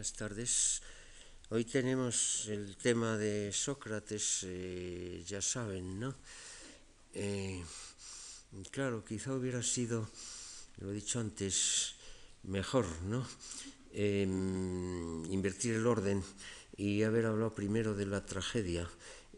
[0.00, 0.82] Buenas tardes.
[1.50, 6.14] Hoy tenemos el tema de Sócrates, eh, ya saben, ¿no?
[7.12, 7.62] Eh,
[8.70, 10.08] claro, quizá hubiera sido,
[10.78, 11.96] lo he dicho antes,
[12.44, 13.28] mejor, ¿no?
[13.92, 16.24] Em, invertir el orden
[16.78, 18.88] y haber hablado primero de la tragedia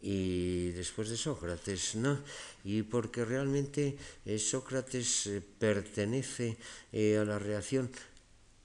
[0.01, 2.23] y después de Sócrates, ¿no?
[2.63, 6.57] Y porque realmente eh, Sócrates pertenece
[7.19, 7.91] a la reacción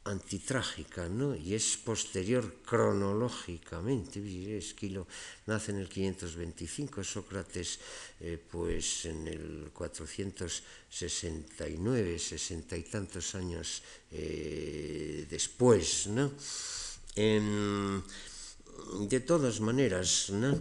[0.08, 1.36] antitrágica, ¿no?
[1.36, 4.58] y es posterior cronológicamente.
[4.58, 5.06] Esquilo
[5.46, 7.80] nace en el 525, Sócrates
[8.20, 16.08] eh, pues en el 469, sesenta y tantos años eh, después.
[16.08, 16.32] ¿no?
[17.16, 18.04] En,
[19.10, 20.58] de todas maneras, ¿no?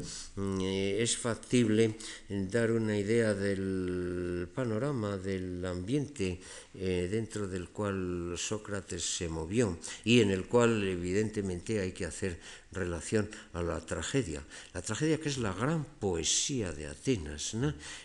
[0.60, 1.96] Eh, es factible
[2.28, 6.40] dar una idea del panorama, del ambiente
[6.78, 12.38] eh, dentro del cual Sócrates se movió y en el cual evidentemente hay que hacer
[12.76, 14.44] relación a la tragedia.
[14.74, 17.56] La tragedia que es la gran poesía de Atenas.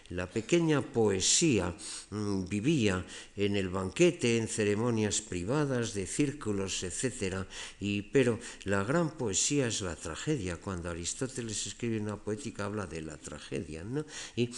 [0.10, 1.76] La pequeña poesía
[2.10, 3.06] mm, vivía
[3.36, 7.46] en el banquete, en ceremonias privadas, de círculos, etc.
[7.80, 10.58] Y, pero la gran poesía es la tragedia.
[10.58, 13.84] Cuando Aristóteles escribe una poética habla de la tragedia.
[13.84, 14.06] ¿no?
[14.36, 14.50] Y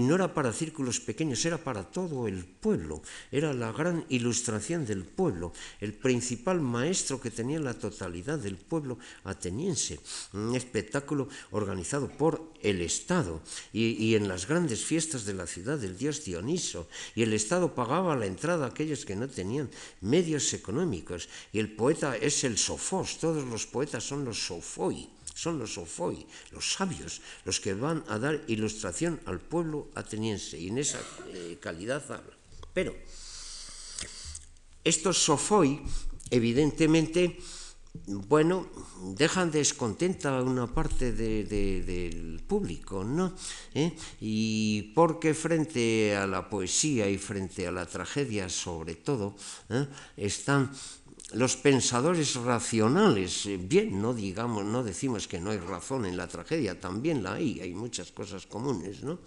[0.00, 3.02] no era para círculos pequeños, era para todo el pueblo.
[3.30, 8.98] Era la gran ilustración del pueblo, el principal maestro que tenía la totalidad del pueblo
[9.24, 10.00] ateniense,
[10.32, 13.40] un espectáculo organizado por el Estado.
[13.72, 18.16] Y, en las grandes fiestas de la ciudad del dios Dioniso, y el Estado pagaba
[18.16, 23.18] la entrada a aquellos que no tenían medios económicos, y el poeta es el sofos,
[23.18, 25.08] todos los poetas son los sofoi.
[25.34, 30.56] Son los sofoi, los sabios, los que van a dar ilustración al pueblo ateniense.
[30.56, 32.43] Y en esa eh, calidad habla.
[32.74, 32.94] Pero
[34.84, 35.80] estos sofoi,
[36.30, 37.38] evidentemente,
[38.04, 38.66] bueno,
[39.16, 43.32] dejan descontenta una parte del público, ¿no?
[43.72, 43.94] ¿Eh?
[44.20, 49.36] Y porque frente a la poesía y frente a la tragedia, sobre todo,
[49.70, 49.86] ¿eh?
[50.16, 50.72] están
[51.34, 56.28] los pensadores racionales, eh, bien, no digamos, no decimos que no hay razón en la
[56.28, 59.18] tragedia, también la hay, hay muchas cosas comunes, ¿no?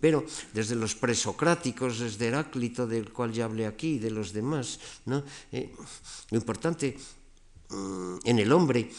[0.00, 4.80] Pero desde los presocráticos, desde Heráclito, del cual ya hablé aquí, y de los demás,
[5.04, 5.22] ¿no?
[5.52, 6.96] lo importante
[7.70, 8.90] Mm, en el hombre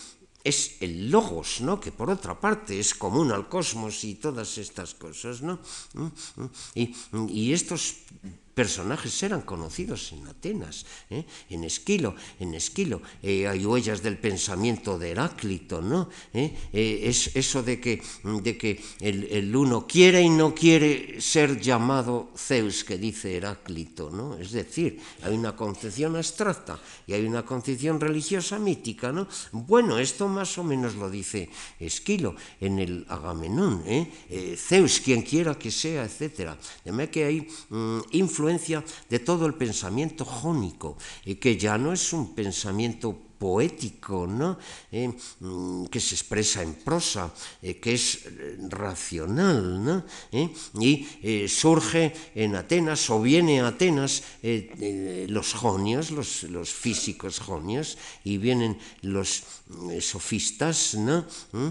[0.43, 1.79] es el logos, ¿no?
[1.79, 5.41] que por otra parte es común al cosmos y todas estas cosas.
[5.41, 5.59] ¿no?
[5.93, 6.07] Mm,
[6.41, 6.95] mm, y,
[7.29, 8.03] y estos
[8.57, 11.23] personajes eran conocidos en Atenas, ¿eh?
[11.51, 16.09] en Esquilo, en Esquilo eh, hay huellas del pensamiento de Heráclito, ¿no?
[16.33, 16.57] ¿Eh?
[16.73, 22.83] es eso de que, de que el, uno quiere y no quiere ser llamado Zeus,
[22.83, 24.35] que dice Heráclito, ¿no?
[24.39, 29.27] Es decir, hay una concepción abstracta y hay una concepción religiosa mítica, ¿no?
[29.51, 31.47] Bueno, esto más o menos lo dice
[31.79, 33.83] Esquilo en el Agamenón,
[34.57, 36.57] Zeus, quien quiera que sea, etc.
[36.83, 38.46] De que hay mm, influencia
[39.09, 44.57] de todo el pensamiento jónico, y que ya no es un pensamiento poético, ¿no?
[44.91, 45.09] Eh,
[45.39, 47.31] mm, que se expresa en prosa,
[47.61, 50.03] eh, que es eh, racional, ¿no?
[50.79, 51.05] y
[51.47, 54.23] surge en Atenas o viene a Atenas
[55.27, 59.43] los jonios, los, los, físicos jonios, y vienen los
[60.01, 60.95] sofistas.
[60.95, 61.25] ¿no?
[61.51, 61.69] Mm,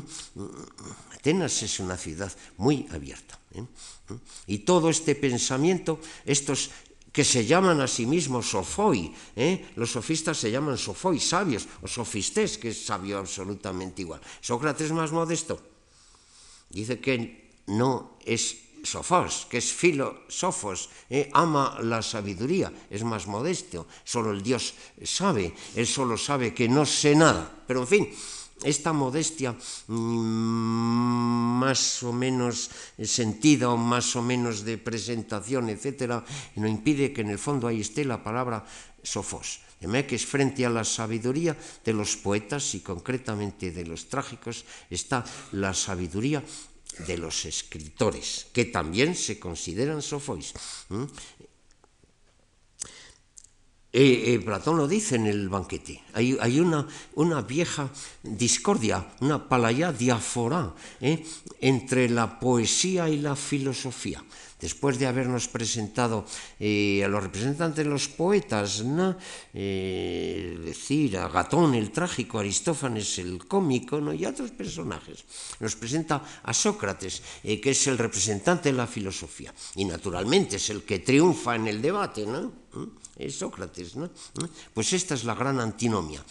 [1.15, 3.39] Atenas es una ciudad muy abierta.
[4.47, 6.71] Y todo este pensamiento, estos
[7.17, 9.09] que se llaman a sí mismos sofoi,
[9.41, 9.73] ¿eh?
[9.81, 14.21] los sofistas se llaman sofoi, sabios, o sofistés, que es sabio absolutamente igual.
[14.45, 15.57] Sócrates más modesto,
[16.69, 21.33] dice que no es sofos, que es filosofos, ¿eh?
[21.33, 26.85] ama la sabiduría, es más modesto, solo el Dios sabe, él solo sabe que no
[26.85, 28.05] sé nada, pero en fin,
[28.65, 29.93] esta modestia mm,
[31.61, 32.71] más o menos
[33.03, 36.25] sentida o más o menos de presentación, etcétera,
[36.57, 38.65] no impide que en el fondo ahí esté la palabra
[39.03, 45.25] sofos, es frente a la sabiduría de los poetas y concretamente de los trágicos está
[45.53, 46.43] la sabiduría
[47.07, 50.55] de los escritores, que también se consideran sofois.
[53.99, 56.03] Eh, eh, Platón lo dice en el banquete.
[56.13, 57.89] Hay, una, vieja
[58.23, 61.25] discordia, una palaya diaforá ¿eh?
[61.63, 64.23] entre la poesía y la filosofía.
[64.61, 69.17] Después de habernos presentado a los representantes de los poetas, ¿no?
[69.53, 74.13] decir, a Gatón el trágico, Aristófanes el cómico ¿no?
[74.15, 75.25] y a otros personajes,
[75.61, 79.53] nos presenta a Sócrates, que es el representante de la filosofía.
[79.77, 82.25] Y naturalmente es el que triunfa en el debate.
[82.25, 82.53] ¿no?
[83.17, 84.11] Es Sócrates, ¿no?
[84.75, 86.25] Pues esta es la gran antinomia.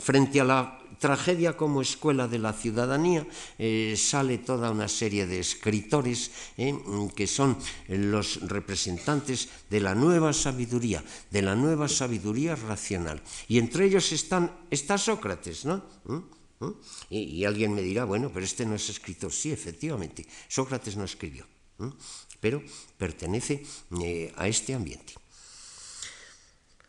[0.00, 3.26] Frente a la tragedia como escuela de la ciudadanía
[3.58, 6.74] eh, sale toda una serie de escritores eh,
[7.14, 7.56] que son
[7.88, 13.22] los representantes de la nueva sabiduría, de la nueva sabiduría racional.
[13.46, 15.82] Y entre ellos están, está Sócrates, ¿no?
[17.08, 19.32] Y, alguien me dirá, bueno, pero este no es escritor.
[19.32, 21.46] Sí, efectivamente, Sócrates no escribió,
[22.40, 22.62] pero
[22.96, 23.64] pertenece
[24.02, 25.14] eh, a este ambiente.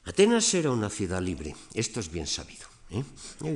[0.09, 2.65] Atenas era una ciudad libre, esto es bien sabido.
[2.89, 3.03] ¿eh?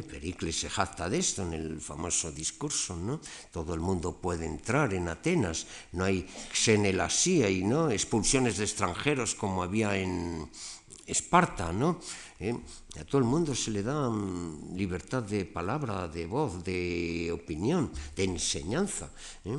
[0.04, 3.20] Pericles se jacta de esto en el famoso discurso, ¿no?
[3.52, 9.34] Todo el mundo puede entrar en Atenas, no hay xenelasía y no expulsiones de extranjeros
[9.34, 10.48] como había en
[11.06, 12.00] Esparta, ¿no?
[12.40, 12.56] ¿eh?
[13.00, 17.92] A todo el mundo se le da mm, libertad de palabra, de voz, de opinión,
[18.16, 19.10] de enseñanza.
[19.44, 19.58] ¿eh?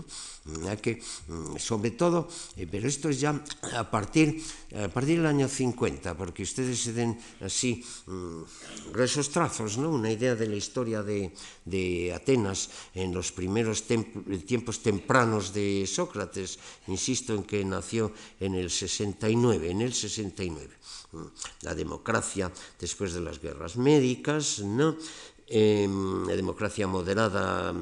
[0.80, 3.34] que, mm, sobre todo, eh, pero esto es ya
[3.74, 4.40] a partir,
[4.72, 9.90] a partir del año 50, porque ustedes se den así mm, gruesos trazos, ¿no?
[9.90, 13.84] una idea de la historia de, de Atenas en los primeros
[14.46, 16.58] tiempos tempranos de Sócrates.
[16.86, 20.83] Insisto en que nació en el 69, en el 69
[21.62, 22.50] La democracia
[22.80, 24.96] despois de las guerras médicas, ¿no?
[25.46, 25.88] eh,
[26.30, 27.72] a democracia moderada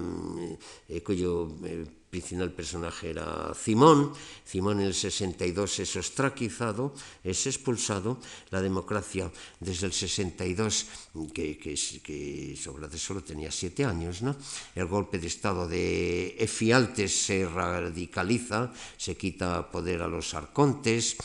[0.88, 4.12] eh, cuyo eh, principal personaje era Simón.
[4.44, 6.92] Simón en el 62 es ostraquizado,
[7.24, 8.20] es expulsado.
[8.50, 10.86] La democracia desde el 62,
[11.32, 11.72] que, que,
[12.04, 14.36] que Sócrates solo tenía siete años, ¿no?
[14.74, 21.16] el golpe de Estado de Efialtes se radicaliza, se quita poder a los arcontes,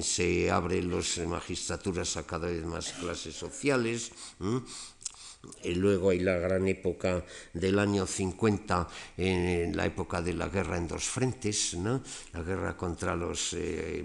[0.00, 4.12] se abren las magistraturas a cada vez más clases sociales.
[5.62, 10.76] Y luego hay la gran época del año 50, en la época de la guerra
[10.76, 12.02] en dos frentes, ¿no?
[12.32, 13.54] la guerra contra los...
[13.54, 14.04] Eh,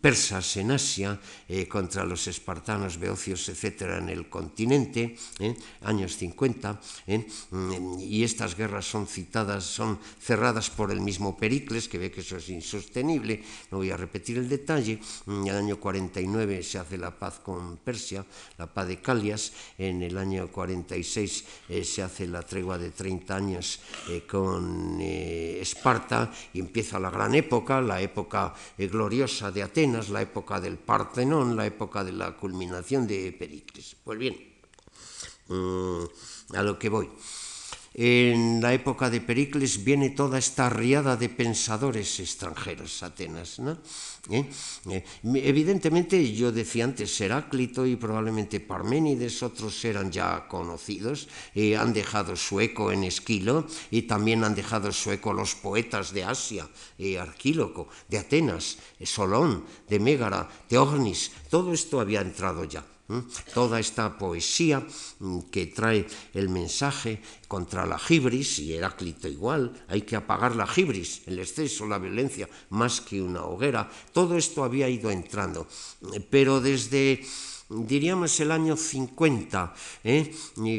[0.00, 1.18] persas en Asia,
[1.48, 8.22] eh, contra los espartanos, beocios, etcétera, en el continente, eh, años 50, eh, mm, y
[8.22, 12.48] estas guerras son citadas, son cerradas por el mismo Pericles, que ve que eso es
[12.48, 17.40] insostenible, no voy a repetir el detalle, en el año 49 se hace la paz
[17.40, 18.24] con Persia,
[18.58, 21.44] la paz de Calias, en el año 46
[21.82, 23.80] se hace la tregua de 30 años
[24.28, 30.76] con Esparta, y empieza la gran época, la época gloriosa de Atenas, la época del
[30.76, 33.96] Partenón, la época de la culminación de Pericles.
[34.04, 34.36] Pues bien,
[35.48, 37.08] mm, a lo que voy.
[37.94, 43.58] En la época de Pericles viene toda esta riada de pensadores extranjeros, Atenas.
[43.58, 43.76] ¿no?
[44.30, 44.48] ¿Eh?
[44.88, 51.92] Eh, evidentemente, yo decía antes, Heráclito y probablemente Parménides, otros eran ya conocidos, eh, han
[51.92, 56.68] dejado su eco en Esquilo y también han dejado su eco los poetas de Asia,
[57.20, 62.91] Arquíloco, de Atenas, Solón, de Mégara, Teognis, todo esto había entrado ya.
[63.54, 64.86] Toda esta poesía
[65.20, 70.66] mm, que trae el mensaje contra la gibris, y Heráclito igual, hay que apagar la
[70.66, 75.66] gibris, el exceso, la violencia, más que una hoguera, todo esto había ido entrando.
[76.30, 77.24] Pero desde
[77.72, 79.74] diríamos el año 50,
[80.04, 80.34] ¿eh?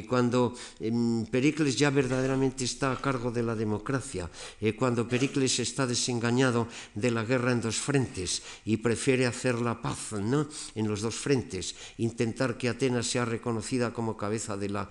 [0.08, 4.30] cuando em, Pericles ya verdaderamente está a cargo de la democracia,
[4.62, 9.82] eh, cuando Pericles está desengañado de la guerra en dos frentes y prefiere hacer la
[9.82, 10.48] paz ¿no?
[10.76, 14.90] en los dos frentes, intentar que Atenas sea reconocida como cabeza de la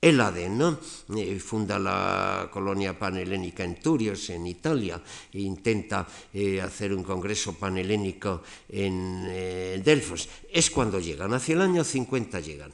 [0.00, 0.78] Elade, ¿no?
[1.16, 5.02] Eh, funda la colonia panhelénica en Turios, en Italia,
[5.34, 10.28] e intenta eh, hacer un congreso panhelénico en eh, Delfos.
[10.46, 12.70] Es cuando llegan, hacia el año 50 llegan,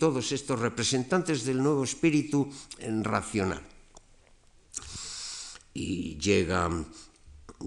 [0.00, 2.50] todos estos representantes del nuevo espíritu
[3.02, 3.62] racional.
[5.74, 6.86] Y llegan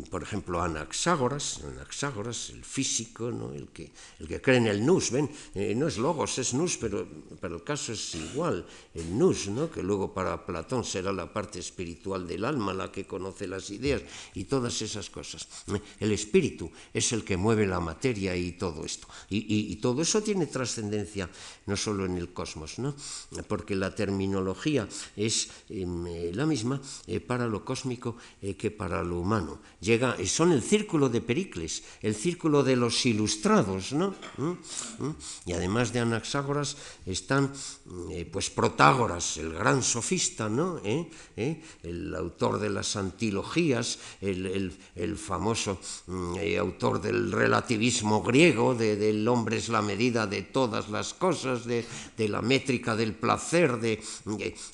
[0.09, 3.53] por ejemplo, Anaxágoras, Anaxágoras, el físico, ¿no?
[3.53, 5.29] el, que, el que cree en el nous, ¿ven?
[5.55, 7.07] Eh, no es logos, es nous, pero
[7.39, 9.71] para el caso es igual, el nous, ¿no?
[9.71, 14.01] que luego para Platón será la parte espiritual del alma, la que conoce las ideas
[14.35, 15.47] y todas esas cosas.
[15.73, 15.81] ¿eh?
[15.99, 19.07] El espíritu es el que mueve la materia y todo esto.
[19.29, 21.29] Y, todo eso tiene trascendencia
[21.67, 22.95] no solo en el cosmos, ¿no?
[23.47, 26.81] porque la terminología es eh, la misma
[27.27, 28.17] para lo cósmico
[28.57, 33.93] que para lo humano llega, son el círculo de Pericles, el círculo de los ilustrados,
[33.93, 34.13] ¿no?
[34.35, 34.51] ¿Mm?
[34.99, 35.15] ¿Mm?
[35.45, 36.75] Y además de Anaxágoras
[37.05, 37.53] están,
[38.11, 40.81] eh, pues, Protágoras, el gran sofista, ¿no?
[40.83, 41.09] ¿Eh?
[41.37, 41.61] ¿Eh?
[41.83, 44.75] El autor de las antilogías, el,
[45.15, 51.13] famoso mm, autor del relativismo griego, de, del hombre es la medida de todas las
[51.13, 51.85] cosas, de,
[52.17, 54.03] de la métrica del placer, de,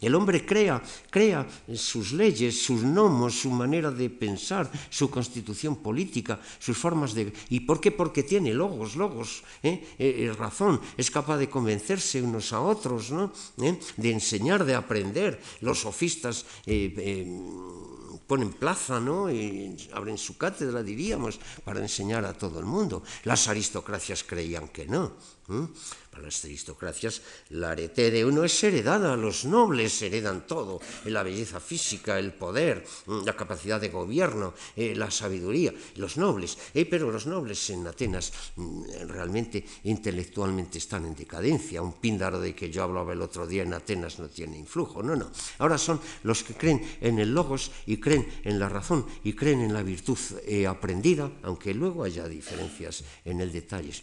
[0.01, 5.76] el hombre crea, crea sus leyes, sus gnomos, su manera de pensar, su su constitución
[5.84, 7.34] política, sus formas de...
[7.50, 7.92] ¿Y por qué?
[7.92, 9.84] Porque tiene logos, logos, ¿eh?
[10.00, 13.34] Eh, eh, razón, es capaz de convencerse unos a otros, ¿no?
[13.58, 15.42] de enseñar, de aprender.
[15.60, 16.46] Los sofistas
[18.28, 19.30] ponen plaza, ¿no?
[19.30, 23.04] Y abren su cátedra, diríamos, para enseñar a todo el mundo.
[23.26, 25.12] Las aristocracias creían que no.
[25.46, 31.60] Para las aristocracias la arete de uno es heredada, los nobles heredan todo, la belleza
[31.60, 32.86] física, el poder,
[33.26, 36.58] la capacidad de gobierno, eh, la sabiduría, los nobles.
[36.74, 41.82] Eh, pero los nobles en Atenas mm, realmente intelectualmente están en decadencia.
[41.82, 45.16] Un píndaro de que yo hablaba el otro día en Atenas no tiene influjo, no,
[45.16, 45.32] no.
[45.58, 49.62] Ahora son los que creen en el logos y creen en la razón y creen
[49.62, 53.94] en la virtud eh, aprendida, aunque luego haya diferencias en el detalle.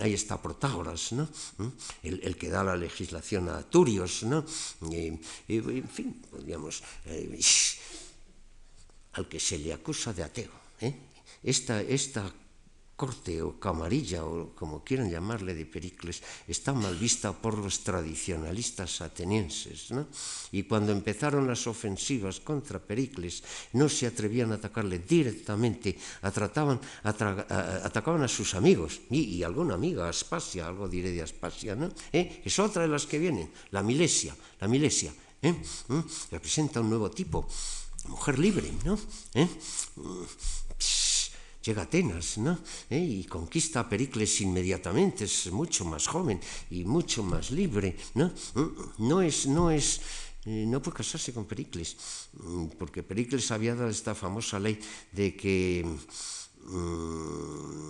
[0.00, 1.28] Ahí está Protágoras, ¿no?
[2.02, 4.44] el, que da la legislación a Turios, ¿no?
[4.90, 7.38] en fin, podríamos, eh,
[9.12, 10.50] al que se le acusa de ateo.
[10.80, 10.98] ¿eh?
[11.44, 12.26] Esta, esta
[12.98, 16.18] corte o camarilla o como quieran llamarle de Pericles
[16.50, 19.94] está mal vista por los tradicionalistas atenienses.
[19.94, 20.10] ¿no?
[20.50, 23.46] Y cuando empezaron las ofensivas contra Pericles
[23.78, 25.94] no se atrevían a atacarle directamente,
[26.26, 26.82] atacaban
[28.26, 31.94] a sus amigos y, alguna amiga, Aspasia, algo diré de Aspasia, ¿no?
[32.12, 32.42] ¿Eh?
[32.44, 35.14] es otra de las que vienen, la Milesia, la Milesia.
[35.42, 35.54] ¿eh?
[35.86, 36.00] ¿Mm?
[36.32, 37.46] Representa un nuevo tipo,
[38.08, 38.98] mujer libre, ¿no?
[39.34, 39.46] ¿Eh?
[41.68, 42.58] Llega a Atenas ¿no?
[42.88, 42.98] ¿Eh?
[42.98, 47.96] y conquista a Pericles inmediatamente, es mucho más joven y mucho más libre.
[48.14, 48.32] No,
[48.98, 49.46] no es...
[49.46, 50.00] No es
[50.46, 51.96] eh, no puede casarse con Pericles,
[52.78, 54.78] porque Pericles había dado esta famosa ley
[55.12, 55.84] de que
[56.70, 57.88] Mm,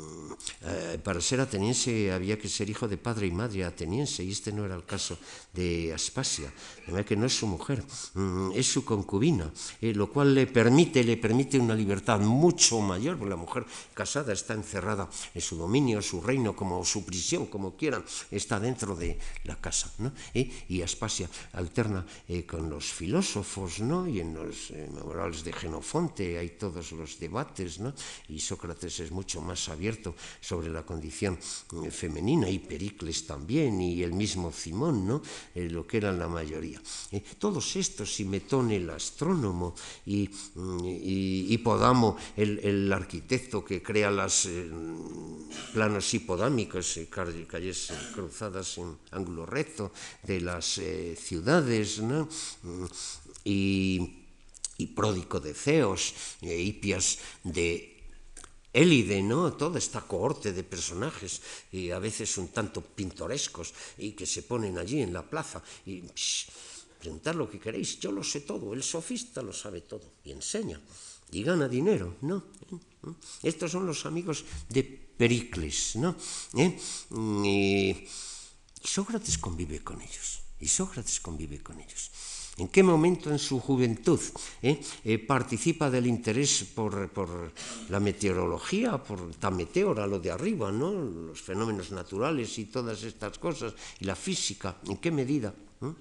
[0.63, 4.53] eh, para ser ateniense había que ser hijo de padre y madre ateniense y este
[4.53, 5.19] no era el caso
[5.53, 6.53] de Aspasia,
[6.87, 7.83] de que no es su mujer,
[8.15, 13.19] mm, es su concubina, eh, lo cual le permite, le permite una libertad mucho mayor,
[13.19, 17.77] porque la mujer casada está encerrada en su dominio, su reino, como su prisión, como
[17.77, 19.93] quieran, está dentro de la casa.
[19.99, 20.13] ¿no?
[20.35, 22.07] Eh, y Aspasia alterna
[22.47, 24.07] con los filósofos, ¿no?
[24.07, 27.93] y en los memoriales de Genofonte hay todos los debates, ¿no?
[28.29, 28.68] y Sócrates
[29.01, 31.39] es mucho más abierto sobre la condición
[31.85, 35.23] eh, femenina y Pericles también y el mismo Simón, ¿no?
[35.55, 36.81] Eh, lo que eran la mayoría.
[37.13, 39.75] Eh, todos estos, y Metón el astrónomo
[40.07, 44.49] y, mm, Podamo el, arquitecto que crea los
[45.75, 50.81] planos hipodámicos, calles cruzadas en ángulo recto de las
[51.19, 52.29] ciudades, ¿no?
[52.63, 52.85] Mm,
[53.45, 54.19] y
[54.79, 57.98] y pródico de Ceos, Hipias de
[58.73, 59.53] élide, ¿no?
[59.55, 61.41] Toda esta cohorte de personajes,
[61.73, 66.03] y a veces un tanto pintorescos, y que se ponen allí en la plaza, y
[66.99, 70.81] preguntar lo que queréis, yo lo sé todo, el sofista lo sabe todo, y enseña,
[71.31, 72.45] y gana dinero, ¿no?
[73.43, 76.17] Estos son los amigos de Pericles, ¿no?
[76.57, 76.79] ¿Eh?
[77.45, 78.07] Y
[78.83, 82.11] Sócrates convive con ellos, y Sócrates convive con ellos.
[82.59, 84.21] en qué momento en su juventud
[84.63, 87.53] eh, eh, participa del interés por, por
[87.89, 90.93] la meteorología, por la meteora, lo de arriba, ¿no?
[90.93, 95.55] los fenómenos naturales y todas estas cosas, y la física, en qué medida.
[95.83, 95.93] ¿eh?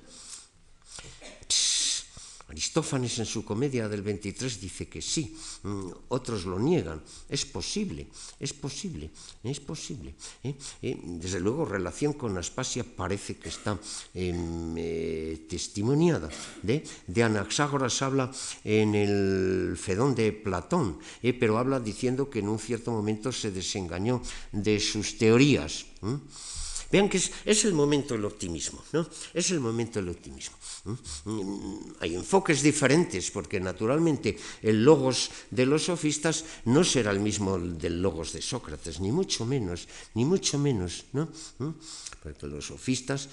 [2.47, 7.03] Aristófanes en su comedia del 23 dice que sí, mm, otros lo niegan.
[7.27, 8.07] Es posible,
[8.39, 9.09] es posible,
[9.43, 10.15] es posible.
[10.43, 10.55] ¿eh?
[10.81, 13.77] Eh, desde luego, relación con Aspasia parece que está
[14.13, 16.29] em, eh, testimoniada.
[16.63, 18.31] De, de Anaxágoras habla
[18.63, 20.99] en el Fedón de Platón,
[21.39, 24.21] pero habla diciendo que en un cierto momento se desengañó
[24.53, 25.85] de sus teorías.
[26.91, 29.08] Vean que es, el momento del optimismo, ¿no?
[29.34, 30.56] Es el momento del optimismo.
[32.00, 38.01] Hay enfoques diferentes, porque naturalmente el logos de los sofistas no será el mismo del
[38.01, 41.27] logos de Sócrates, ni mucho menos, ni mucho menos, ¿no?
[42.24, 43.27] Porque los sofistas,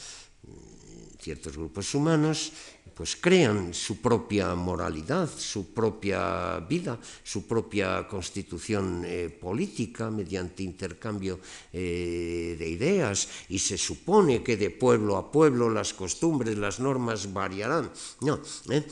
[1.20, 2.52] ciertos grupos humanos,
[2.94, 11.40] pues crean su propia moralidad, su propia vida, su propia constitución eh, política mediante intercambio
[11.72, 17.32] eh, de ideas y se supone que de pueblo a pueblo las costumbres, las normas
[17.32, 17.90] variarán.
[18.20, 18.86] No, ¿eh?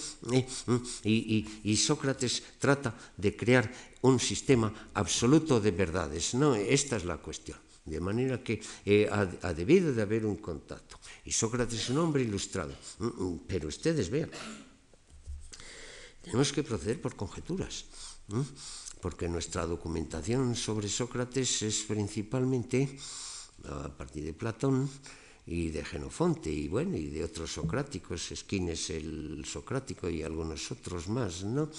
[1.04, 3.71] y, Sócrates trata de crear
[4.02, 6.35] un sistema absoluto de verdades.
[6.35, 7.59] No, esta es la cuestión.
[7.85, 8.62] De manera que
[9.11, 11.01] ha debido de haber un contacto.
[11.24, 12.74] Y Sócrates es un hombre ilustrado.
[12.98, 14.30] Mm, mm, pero ustedes vean,
[16.22, 17.84] tenemos que proceder por conjeturas,
[19.00, 22.98] porque nuestra documentación sobre Sócrates es principalmente
[23.64, 24.88] a partir de Platón
[25.46, 31.08] y de Genofonte y bueno y de otros socráticos, Esquines el socrático y algunos otros
[31.08, 31.70] más, ¿no?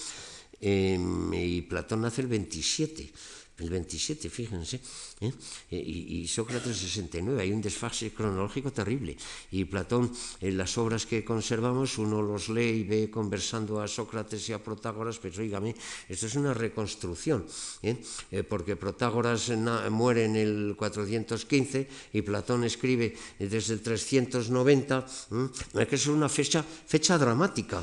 [0.60, 3.12] y Platón nace el 27
[3.58, 4.80] el 27, fíjense,
[5.20, 5.32] ¿eh?
[5.70, 9.16] Eh, y, Sócrates 69, hay un desfase cronológico terrible.
[9.52, 14.48] Y Platón, en las obras que conservamos, uno los lee y ve conversando a Sócrates
[14.48, 15.74] y a Protágoras, pero oígame,
[16.08, 17.46] esto es una reconstrucción,
[17.82, 17.96] ¿eh?
[18.48, 19.50] porque Protágoras
[19.90, 25.06] muere en el 415 y Platón escribe desde el 390,
[25.74, 27.82] es que es una fecha, fecha dramática,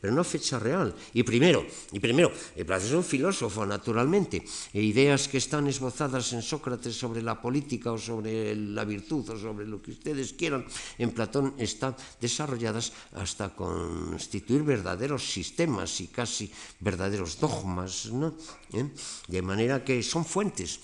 [0.00, 0.94] pero no fecha real.
[1.14, 2.30] Y primero, y primero,
[2.66, 7.94] Platón es un filósofo, naturalmente, y ideas que están esbozadas en Sócrates sobre la política
[7.94, 10.66] o sobre la virtud o sobre lo que ustedes quieran,
[10.98, 16.50] en Platón están desarrolladas hasta constituir verdaderos sistemas y casi
[16.82, 18.34] verdaderos dogmas, ¿no?
[18.74, 18.90] ¿Eh?
[19.30, 20.82] De manera que son fuentes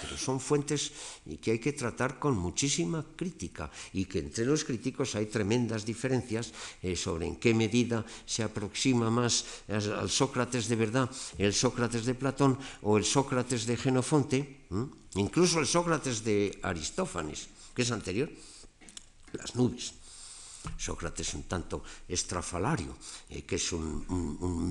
[0.00, 0.92] pero son fuentes
[1.40, 6.52] que hay que tratar con muchísima crítica y que entre los críticos hay tremendas diferencias
[6.82, 12.14] eh, sobre en qué medida se aproxima más al Sócrates de verdad, el Sócrates de
[12.14, 14.66] Platón o el Sócrates de Genofonte,
[15.14, 18.30] incluso el Sócrates de Aristófanes, que es anterior,
[19.32, 19.97] las nubes.
[20.76, 22.96] Sócrates un tanto estrafalario,
[23.30, 24.04] eh, que es un,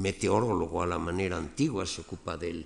[0.02, 2.66] meteorólogo a la manera antigua, se ocupa de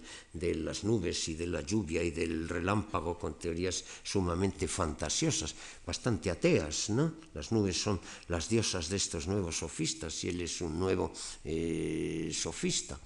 [0.55, 6.89] las nubes y de la lluvia y del relámpago con teorías sumamente fantasiosas, bastante ateas,
[6.89, 7.13] ¿no?
[7.33, 11.11] Las nubes son las diosas de estos nuevos sofistas y él es un nuevo
[11.43, 12.99] eh, sofista.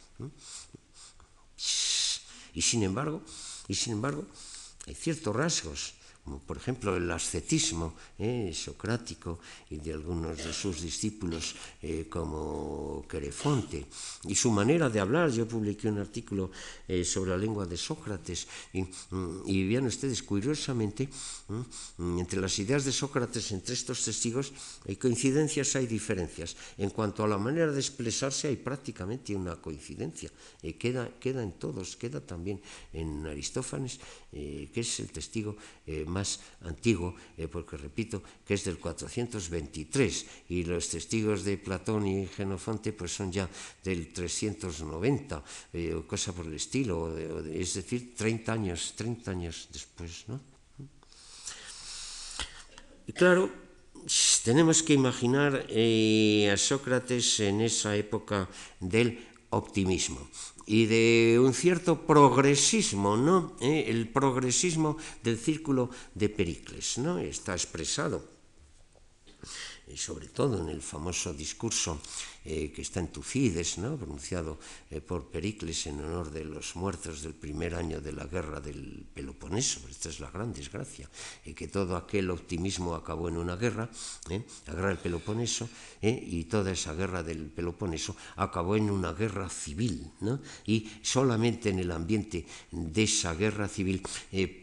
[2.54, 3.22] Y sin embargo,
[3.68, 4.26] y sin embargo,
[4.88, 5.94] hay ciertos rasgos
[6.26, 9.38] como por ejemplo el ascetismo eh, socrático
[9.70, 13.86] y de algunos de sus discípulos eh, como Querefonte,
[14.26, 15.30] y su manera de hablar.
[15.30, 16.50] Yo publiqué un artículo
[16.88, 21.08] eh, sobre la lengua de Sócrates y, mm, y vean ustedes, curiosamente,
[21.48, 24.52] mm, entre las ideas de Sócrates, entre estos testigos,
[24.88, 26.58] hay coincidencias, hay diferencias.
[26.80, 30.32] En cuanto a la manera de expresarse, hay prácticamente una coincidencia.
[30.80, 32.60] queda, queda en todos, queda también
[32.94, 34.00] en Aristófanes,
[34.32, 35.56] que es el testigo
[36.08, 36.15] más
[36.62, 42.94] antiguo, eh, porque repito que es del 423 y los testigos de Platón y Genofonte
[42.94, 43.50] pues son ya
[43.84, 50.40] del 390 eh, cosa por el estilo, es decir, 30 años, 30 años después, ¿no?
[53.08, 53.50] Y claro,
[54.44, 58.50] tenemos que imaginar eh, a Sócrates en esa época
[58.80, 60.28] del optimismo
[60.66, 63.56] y de un cierto progresismo, ¿no?
[63.60, 63.86] ¿Eh?
[63.88, 67.20] El progresismo del círculo de Pericles, ¿no?
[67.20, 68.24] Está expresado,
[69.88, 72.00] y sobre todo en el famoso discurso
[72.48, 73.98] eh, que está en Tucídides, ¿no?
[73.98, 74.60] pronunciado
[74.92, 79.04] eh, por Pericles en honor de los muertos del primer año de la guerra del
[79.12, 79.82] Peloponeso.
[79.90, 81.10] Esta es la gran desgracia,
[81.44, 83.90] eh, que todo aquel optimismo acabó en una guerra,
[84.30, 85.68] la guerra del Peloponeso,
[86.04, 90.12] y toda esa guerra del Peloponeso acabó en una guerra civil.
[90.22, 90.40] ¿no?
[90.68, 94.04] Y solamente en el ambiente de esa guerra civil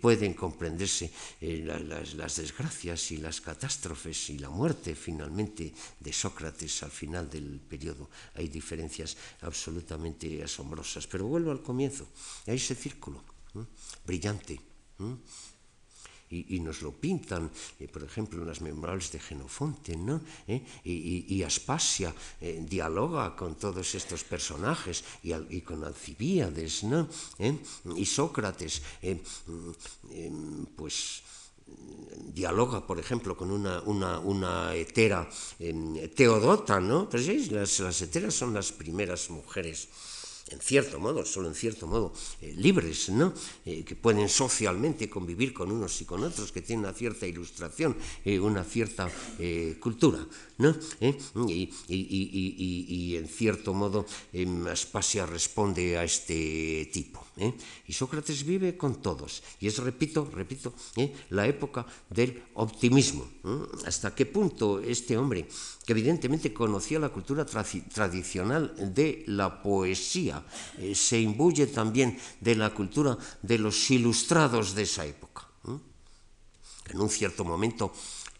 [0.00, 6.92] pueden comprenderse las, las desgracias y las catástrofes y la muerte finalmente de Sócrates al
[6.92, 7.60] final del
[8.35, 11.06] hay diferencias absolutamente asombrosas.
[11.06, 12.06] Pero vuelvo al comienzo,
[12.46, 13.22] a ese círculo
[14.04, 14.61] brillante.
[16.32, 20.22] Y, nos lo pintan, eh, por ejemplo, en las memorables de Genofonte, ¿no?
[20.48, 20.64] ¿Eh?
[20.82, 27.06] Y, Aspasia eh, dialoga con todos estos personajes y, con Alcibíades, ¿no?
[27.96, 28.80] Y Sócrates,
[30.74, 31.22] pues
[32.35, 35.29] dialoga, por ejemplo, con una, una, una hetera
[36.14, 37.09] Teodota, ¿no?
[37.12, 39.88] Las, las heteras son las primeras mujeres
[40.53, 43.33] en cierto modo, solo en cierto modo, eh, libres, ¿no?
[43.64, 47.96] Eh, que pueden socialmente convivir con unos y con otros, que tienen una cierta ilustración,
[48.25, 49.11] eh, una cierta
[49.81, 50.25] cultura,
[50.62, 50.75] ¿no?
[51.48, 54.07] Y, en cierto modo
[54.70, 57.25] Aspasia responde a este tipo.
[57.87, 60.75] Y Sócrates vive con todos, y es, repito, repito,
[61.31, 63.27] la época del optimismo.
[63.87, 65.48] ¿Hasta qué punto este hombre,
[65.85, 70.44] que evidentemente conocía la cultura tradicional de la poesía,
[70.79, 75.48] eh, se imbuye también de la cultura de los ilustrados de esa época.
[76.90, 77.92] En un cierto momento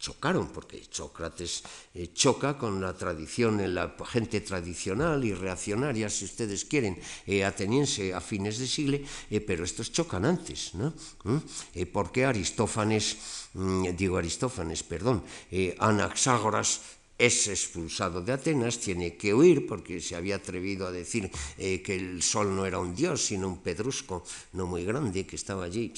[0.03, 1.63] chocaron, porque Sócrates
[1.95, 8.11] eh, choca con la tradición, la gente tradicional y reaccionaria, si ustedes quieren, eh, ateniense
[8.11, 8.99] a fines de siglo,
[9.47, 10.91] pero estos chocan antes, ¿no?
[11.95, 15.23] porque Aristófanes, mm, digo Aristófanes, perdón,
[15.79, 16.81] Anaxágoras
[17.17, 21.95] es expulsado de Atenas, tiene que huir porque se había atrevido a decir eh, que
[21.95, 25.93] el sol no era un dios, sino un pedrusco no muy grande que estaba allí,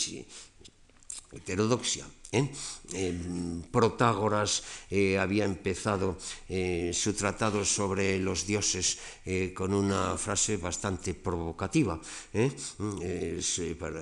[1.31, 2.05] heterodoxia.
[2.35, 2.51] ¿Eh?
[3.71, 6.17] Protágoras eh, había empezado
[6.49, 8.99] eh, su tratado sobre los dioses
[9.53, 11.99] con una frase bastante provocativa.
[13.79, 14.01] Para,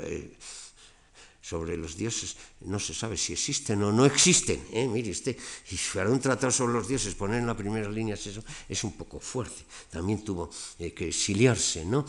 [1.43, 4.63] sobre los dioses, no se sabe si existen o no existen.
[4.71, 4.87] ¿eh?
[4.87, 5.35] Mire usted,
[5.71, 8.93] y para un tratado sobre los dioses poner en la primera línea eso es un
[8.93, 9.65] poco fuerte.
[9.91, 11.83] También tuvo eh, que exiliarse.
[11.83, 12.05] ¿no?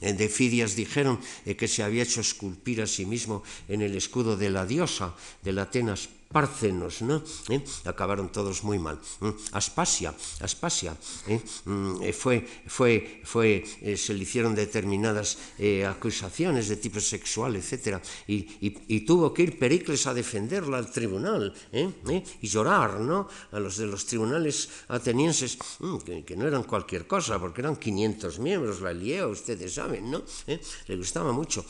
[0.00, 3.96] En de Fidias dijeron eh, que se había hecho esculpir a sí mismo en el
[3.96, 7.22] escudo de la diosa de la Atenas Párcenos, ¿no?
[7.48, 7.64] ¿Eh?
[7.86, 9.00] Acabaron todos muy mal.
[9.20, 9.30] ¿Mm?
[9.52, 10.94] Aspasia, Aspasia,
[11.26, 11.40] ¿eh?
[11.64, 13.64] Mm, eh, fue, fue, fue,
[13.96, 15.38] se le hicieron determinadas
[15.88, 17.98] acusaciones de tipo sexual, etc.
[18.26, 23.26] Y, tuvo que ir Pericles a defenderla al tribunal y llorar, ¿no?
[23.52, 28.38] A los de los tribunales atenienses, mm, que, no eran cualquier cosa, porque eran 500
[28.38, 30.22] miembros, la Liea, ustedes saben, ¿no?
[30.46, 31.64] Le gustaba mucho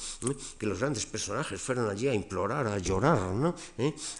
[0.58, 3.54] que los grandes personajes fueran allí a implorar, a llorar, ¿no?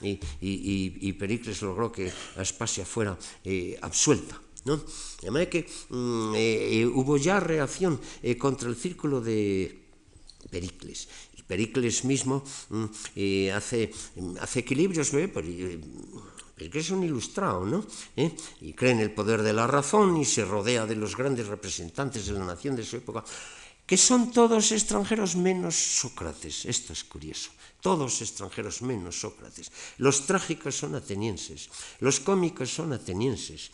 [0.01, 4.41] Y, y, Pericles logró que Aspasia fuera eh, absuelta.
[4.65, 4.83] ¿no?
[5.23, 9.79] De manera que mm, eh, hubo ya reacción eh, contra el círculo de
[10.51, 11.09] Pericles.
[11.37, 12.85] Y Pericles mismo mm,
[13.55, 13.93] hace,
[14.41, 17.87] hace equilibrios, Pericles es un ilustrado, ¿no?
[18.61, 22.27] Y cree en el poder de la razón y se rodea de los grandes representantes
[22.27, 23.25] de la nación de su época,
[23.87, 26.67] que son todos extranjeros menos Sócrates.
[26.67, 29.71] Esto es curioso todos extranjeros menos Sócrates.
[29.99, 33.71] Los trágicos son atenienses, los cómicos son atenienses,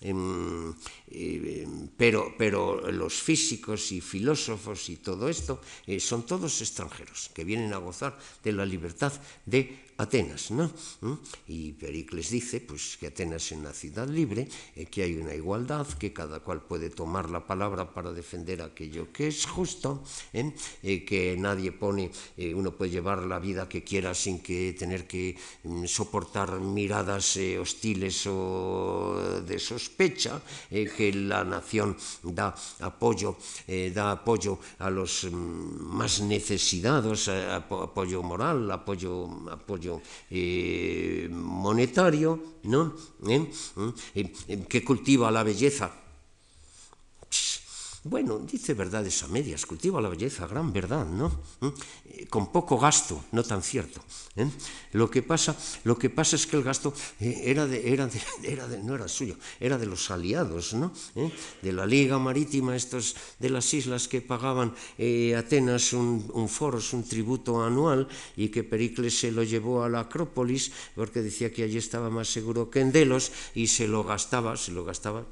[0.00, 0.74] em,
[1.08, 7.44] eh, pero, pero, los físicos y filósofos y todo esto eh, son todos extranjeros que
[7.44, 9.12] vienen a gozar de la libertad
[9.44, 10.70] de Atenas, ¿no?
[11.00, 11.14] ¿Mm?
[11.48, 15.88] Y Pericles dice pues, que Atenas es una ciudad libre, eh, que hay una igualdad,
[15.98, 20.54] que cada cual puede tomar la palabra para defender aquello que es justo, ¿eh?
[20.84, 22.12] Eh, que nadie pone,
[22.54, 28.24] uno puede llevar la vida que quiera sin que tener que mm, soportar miradas hostiles
[28.28, 37.26] o de sospecha, que la nación da apoyo, da apoyo a los mm, más necesitados,
[37.26, 39.87] apoyo moral, apoyo, apoyo
[40.30, 42.94] eh, monetario, ¿no?
[43.28, 43.50] ¿Eh?
[44.14, 44.64] ¿Eh?
[44.68, 46.07] que cultiva la belleza
[48.04, 51.28] bueno, dice verdades a medias, cultiva la belleza, gran verdad, ¿no?
[51.60, 51.66] ¿Mm?
[52.06, 54.00] Eh, con poco gasto, no tan cierto.
[54.36, 54.48] ¿eh?
[54.92, 58.08] Lo, que pasa, lo que pasa es que el gasto eh, era de, era
[58.42, 60.92] era no era suyo, era de los aliados, ¿no?
[61.60, 64.74] De la Liga Marítima, estos de las islas que pagaban
[65.36, 68.06] Atenas un, un foros, un tributo anual,
[68.36, 72.28] y que Pericles se lo llevó a la Acrópolis, porque decía que allí estaba más
[72.28, 75.26] seguro que en Delos, y se lo gastaba, se lo gastaba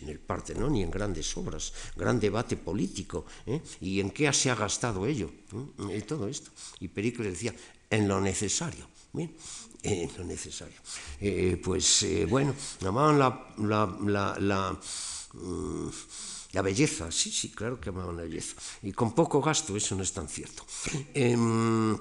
[0.00, 3.60] en el Partenón y en grandes obras, gran debate político, ¿eh?
[3.80, 5.30] ¿y en qué se ha gastado ello?
[5.52, 5.94] ¿Eh?
[5.94, 6.50] En todo esto.
[6.80, 7.54] Y Pericles decía,
[7.88, 8.86] en lo necesario.
[9.82, 10.80] En lo necesario.
[11.20, 14.80] Eh, pues bueno, amaban la, la, la,
[15.34, 15.88] mm,
[16.52, 18.56] la, belleza, sí, sí, claro que amaban la belleza.
[18.82, 20.64] Y con poco gasto, eso no es tan cierto.
[21.14, 21.96] Em,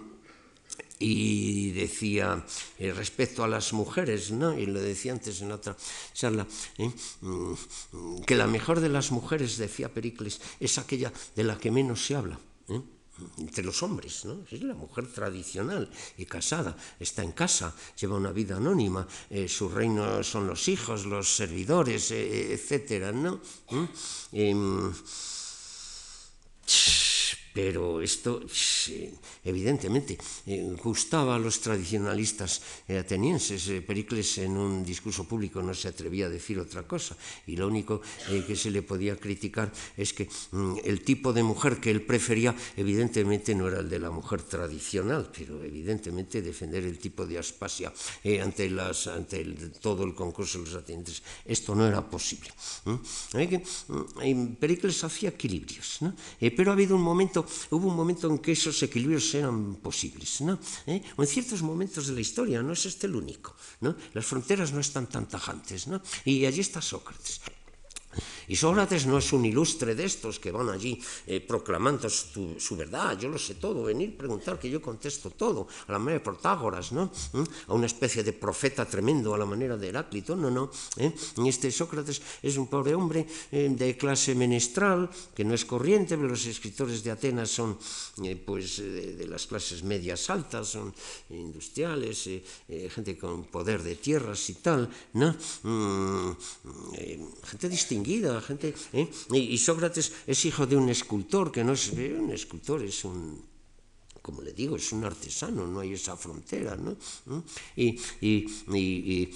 [1.01, 2.45] y decía
[2.77, 4.57] eh, respecto a las mujeres, ¿no?
[4.57, 5.75] y lo decía antes en otra
[6.13, 6.45] charla,
[6.77, 6.91] ¿eh?
[7.21, 12.05] mm, que la mejor de las mujeres, decía Pericles, es aquella de la que menos
[12.05, 12.39] se habla.
[12.69, 12.81] ¿eh?
[13.37, 14.45] entre los hombres, ¿no?
[14.49, 19.07] es la mujer tradicional y casada, está en casa, lleva una vida anónima,
[19.47, 23.39] su reino son los hijos, los servidores, etcétera, ¿no?
[24.31, 24.91] Em,
[27.53, 28.41] pero esto
[29.43, 33.67] evidentemente eh, gustaba a los tradicionalistas eh, atenienses.
[33.67, 37.15] Eh, Pericles en un discurso público no se atrevía a decir otra cosa
[37.47, 41.79] y lo único que se le podía criticar es que mm, el tipo de mujer
[41.79, 46.99] que él prefería evidentemente no era el de la mujer tradicional, pero evidentemente defender el
[46.99, 47.91] tipo de aspasia
[48.41, 49.43] ante, las, ante
[49.81, 52.49] todo el concurso de los atenienses, esto no era posible.
[52.85, 55.99] Mm, Pericles hacía equilibrios,
[56.39, 60.41] pero ha habido un momento momento, hubo un momento en que esos equilibrios eran posibles,
[60.41, 60.59] ¿no?
[60.87, 61.01] ¿Eh?
[61.17, 63.95] O en ciertos momentos de la historia, no es este el único, ¿no?
[64.13, 66.01] Las fronteras no están tan tajantes, ¿no?
[66.25, 67.41] Y allí está Sócrates.
[68.51, 73.17] Y Sócrates no es un ilustre de estos que van allí eh, proclamando su, verdad,
[73.17, 76.91] yo lo sé todo, venir preguntar que yo contesto todo, a la manera de Protágoras,
[76.91, 77.09] ¿no?
[77.31, 77.71] ¿Mm?
[77.71, 80.69] A una especie de profeta tremendo a la manera de Heráclito, no, no.
[80.97, 81.15] ¿eh?
[81.47, 86.45] Este Sócrates es un pobre hombre eh, de clase menestral, que no es corriente, los
[86.45, 87.79] escritores de Atenas son
[88.45, 90.93] pues de, las clases medias altas, son
[91.29, 92.29] industriales,
[92.67, 95.33] gente con poder de tierras y tal, ¿no?
[95.63, 96.35] Mm,
[97.45, 98.73] gente distinguida, gente.
[98.93, 99.09] ¿eh?
[99.33, 103.51] Y, Sócrates es hijo de un escultor, que no es un escultor, es un
[104.21, 106.95] como le digo, es un artesano, no hay esa frontera, ¿no?
[107.75, 109.33] y, y, y,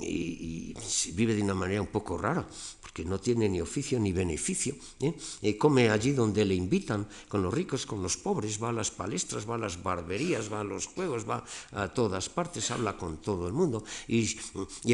[0.00, 0.74] y,
[1.14, 2.46] vive de una manera un poco rara,
[2.80, 4.74] porque no tiene ni oficio ni beneficio.
[5.00, 5.14] ¿eh?
[5.42, 8.90] Eh, come allí donde le invitan, con los ricos, con los pobres, va a las
[8.90, 13.18] palestras, va a las barberías, va a los juegos, va a todas partes, habla con
[13.18, 14.28] todo el mundo y,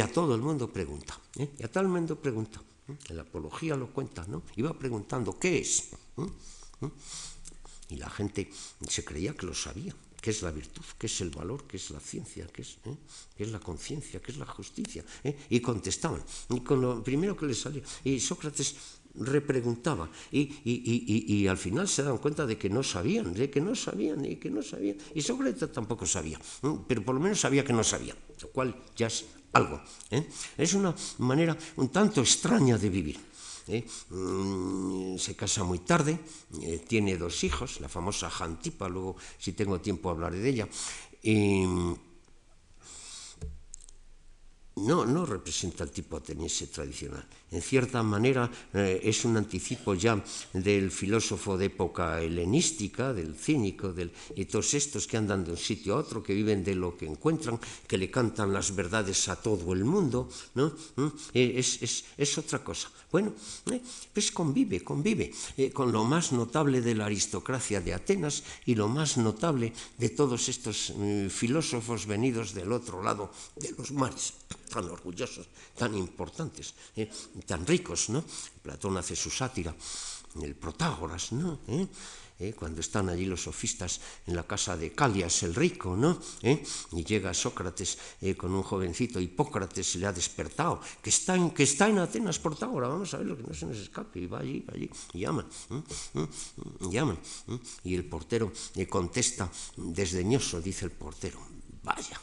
[0.01, 1.19] a todo el mundo pregunta.
[1.39, 1.51] ¿eh?
[1.59, 2.63] Y a el mundo pregunta.
[2.87, 4.43] En la apología lo cuenta, ¿no?
[4.57, 5.91] Iba preguntando, ¿qué es?
[7.89, 8.51] Y la gente
[8.89, 9.95] se creía que lo sabía
[10.25, 12.97] qué es la virtud, qué es el valor, qué es la ciencia, qué es, ¿eh?
[13.37, 15.05] ¿Qué es la conciencia, qué es la justicia.
[15.23, 15.37] ¿eh?
[15.51, 17.83] Y contestaban, y con lo primero que les salía.
[18.05, 18.75] Y Sócrates
[19.17, 23.61] repreguntaba, y, y, y, al final se dan cuenta de que no sabían, de que
[23.61, 24.97] no sabían, y que no sabían.
[25.15, 26.41] Y Sócrates tampoco sabía,
[26.89, 29.81] pero por lo menos sabía que no sabía, lo cual ya es algo.
[30.11, 30.29] ¿eh?
[30.59, 33.19] Es una manera un tanto extraña de vivir.
[33.69, 33.85] ¿eh?
[34.11, 36.19] Mm, se casa muy tarde,
[36.61, 40.69] eh, tiene dos hijos, la famosa Jantipa, luego si tengo tiempo hablaré de ella.
[41.23, 41.65] Y,
[44.77, 47.25] no, no representa el tipo ateniense tradicional.
[47.55, 50.19] En cierta manera eh, es un anticipo ya
[50.53, 55.57] del filósofo de época helenística, del cínico, del, y todos estos que andan de un
[55.57, 59.37] sitio a otro, que viven de lo que encuentran, que le cantan las verdades a
[59.39, 60.75] todo el mundo, ¿no?
[60.97, 61.15] ¿Mm?
[61.33, 62.91] Eh, es, otra cosa.
[63.13, 63.33] Bueno,
[63.71, 63.81] eh,
[64.13, 65.31] pues convive, convive
[65.73, 70.49] con lo más notable de la aristocracia de Atenas y lo más notable de todos
[70.49, 70.93] estos
[71.31, 74.35] filósofos venidos del otro lado de los mares
[74.75, 75.47] tan orgullosos,
[75.79, 76.75] tan importantes,
[77.47, 78.25] tan ricos, ¿no?
[78.63, 79.75] Platón hace su sátira,
[80.43, 81.61] el Protágoras, ¿no?
[81.69, 81.87] ¿Eh?
[82.41, 82.53] ¿Eh?
[82.53, 86.19] cuando están allí los sofistas en la casa de Calias el rico, ¿no?
[86.43, 87.97] Y llega Sócrates
[88.37, 92.91] con un jovencito, Hipócrates le ha despertado, que está en, que está en Atenas Protágoras,
[92.91, 95.21] vamos a ver lo que no se nos escape, y va allí, va allí, y
[95.21, 95.47] llaman,
[96.91, 97.19] llaman,
[97.85, 101.39] y el portero le contesta desdeñoso, dice el portero,
[101.85, 102.21] vaya,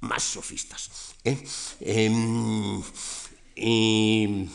[0.00, 1.14] más sofistas.
[1.24, 1.44] ¿eh?
[3.60, 4.48] Em, y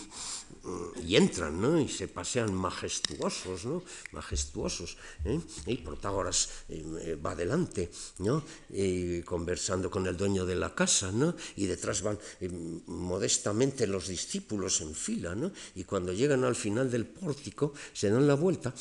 [1.06, 1.80] y entran, ¿no?
[1.80, 3.84] Y se pasean majestuosos, ¿no?
[4.12, 4.98] Majestuosos.
[5.26, 5.40] ¿eh?
[5.68, 8.44] Y Protágoras eh, va adelante, ¿no?
[8.70, 11.36] Y conversando con el dueño de la casa, ¿no?
[11.58, 12.50] Y detrás van eh,
[12.88, 15.52] modestamente los discípulos en fila, ¿no?
[15.76, 18.74] Y cuando llegan al final del pórtico, se dan la vuelta,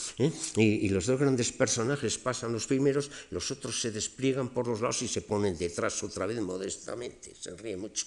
[0.56, 5.02] y, los dos grandes personajes pasan los primeros, los otros se despliegan por los lados
[5.02, 8.06] y se ponen detrás otra vez modestamente, se ríe mucho.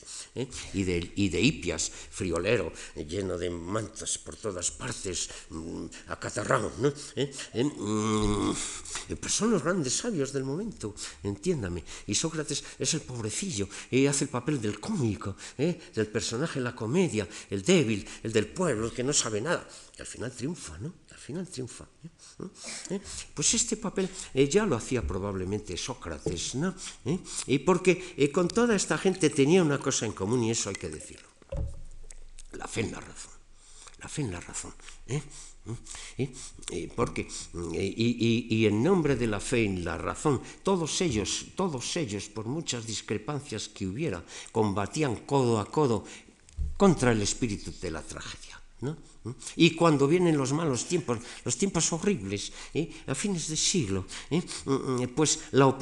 [0.74, 6.94] Y, de, y de Hipias, friolero, lleno de mantas por todas partes, mmm, acatarrado, ¿no?
[7.54, 8.54] Mm,
[9.20, 11.84] pues son los grandes sabios del momento, entiéndame.
[12.08, 16.76] Y Sócrates es el pobrecillo, y hace el papel del cómico, del personaje en la
[16.76, 19.68] comedia, el débil, el del pueblo, el que no sabe nada.
[19.98, 20.94] Y al final triunfa, ¿no?
[21.12, 21.86] Al final triunfa.
[23.34, 24.10] Pues este papel
[24.50, 26.76] ya lo hacía probablemente Sócrates, ¿no?
[27.48, 30.90] Y porque con toda esta gente tenía una cosa en común y eso hay que
[30.90, 31.28] decirlo.
[32.54, 33.35] La fe en la razón
[34.06, 34.74] la fe en la razón.
[35.08, 35.22] ¿eh?
[36.20, 36.30] ¿Eh?
[36.70, 36.92] ¿Eh?
[36.96, 37.28] Porque,
[37.74, 42.46] y, y, en nombre de la fe en la razón, todos ellos, todos ellos, por
[42.46, 46.06] muchas discrepancias que hubiera, combatían codo a codo
[46.78, 48.62] contra el espíritu de la tragedia.
[48.82, 48.96] ¿no?
[49.56, 52.90] Y cuando vienen los malos tiempos, los tiempos horribles, ¿eh?
[53.08, 54.42] a fines de siglo, ¿eh?
[54.66, 55.76] Mm, mm, pues la,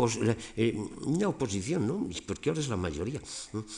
[0.56, 0.77] eh,
[1.25, 2.08] oposición, ¿no?
[2.25, 3.21] porque ahora es la mayoría,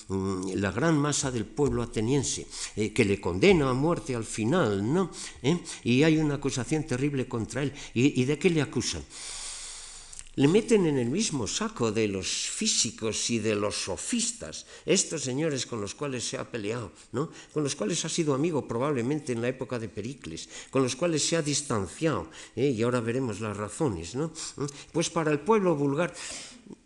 [0.07, 5.11] mm, la gran masa del pueblo ateniense, que le condena a muerte al final, ¿no?
[5.83, 7.73] y hay una acusación terrible contra él.
[7.93, 9.03] ¿Y, y de qué le acusan?
[10.35, 15.65] Le meten en el mismo saco de los físicos y de los sofistas, estos señores
[15.65, 17.31] con los cuales se ha peleado, ¿no?
[17.53, 21.23] con los cuales ha sido amigo probablemente en la época de Pericles, con los cuales
[21.23, 22.69] se ha distanciado, ¿eh?
[22.69, 24.15] y ahora veremos las razones.
[24.15, 24.31] ¿no?
[24.91, 26.13] Pues para el pueblo vulgar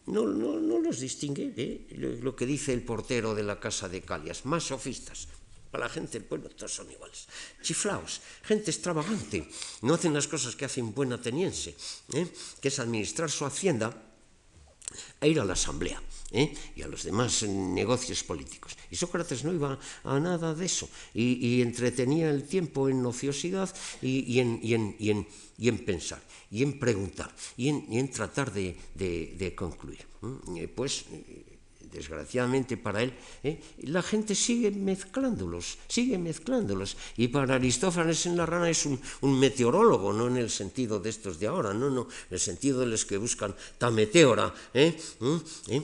[0.05, 2.19] no, no, no los distingue ¿eh?
[2.21, 5.27] lo que dice el portero de la casa de Calias, más sofistas,
[5.71, 7.27] para la gente pueblo todos son iguales.
[7.62, 9.47] Chiflaos, gente extravagante.
[9.82, 11.75] No hacen las cosas que hace un buen ateniense,
[12.13, 12.27] ¿eh?
[12.62, 13.93] que es administrar su hacienda
[15.21, 16.01] e ir a la asamblea
[16.32, 16.53] ¿eh?
[16.75, 18.75] y a los demás negocios políticos.
[18.89, 23.69] Y Sócrates no iba a nada de eso y, entretenía el tiempo en ociosidad
[24.01, 24.58] y, en,
[25.86, 30.05] pensar y en preguntar y en, tratar de, concluir.
[30.58, 30.67] ¿eh?
[30.67, 31.05] Pues
[31.91, 33.60] desgraciadamente para él, ¿eh?
[33.84, 36.97] la gente sigue mezclándolos, sigue mezclándolos.
[37.17, 38.99] Y para Aristófanes en la rana es un,
[39.39, 42.88] meteorólogo, no en el sentido de estos de ahora, no, no, en el sentido de
[42.88, 44.54] los que buscan ta meteora.
[44.73, 44.97] ¿eh?
[45.19, 45.38] ¿Mm?
[45.67, 45.84] ¿Eh?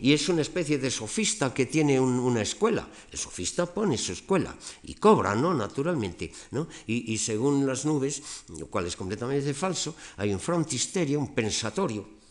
[0.00, 2.88] Y, es una especie de sofista que tiene una escuela.
[3.10, 5.54] El sofista pone su escuela y cobra, ¿no?
[5.54, 6.68] Naturalmente, ¿no?
[6.86, 8.22] Y, y según las nubes,
[8.58, 12.23] lo cual es completamente falso, hay un frontisterio, un pensatorio,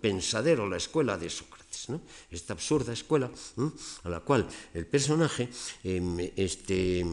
[0.00, 1.64] pensadero, la escuela de Sócrates
[2.30, 3.30] esta absurda escuela
[4.04, 5.48] a la cual el personaje,
[5.82, 7.04] em, este,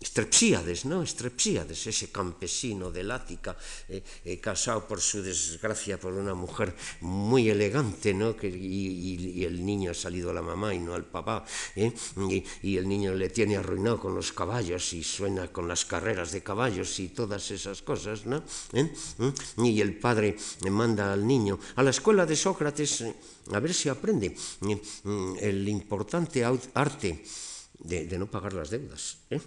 [0.00, 1.02] Estrepsíades, ¿no?
[1.02, 3.56] Estrepsíades, ese campesino del Ática,
[3.88, 8.36] eh, eh, casado por su desgracia por una mujer muy elegante, ¿no?
[8.36, 11.44] Que, y, el niño ha salido a la mamá y no al papá,
[11.76, 11.92] ¿eh?
[12.62, 16.42] y, el niño le tiene arruinado con los caballos y suena con las carreras de
[16.42, 18.42] caballos y todas esas cosas, ¿no?
[18.72, 19.64] ¿Mm?
[19.64, 23.04] Y el padre le manda al niño a la escuela de Sócrates
[23.52, 27.22] a ver si aprende mm, el importante arte
[27.84, 29.18] de, no pagar las deudas.
[29.30, 29.40] ¿eh?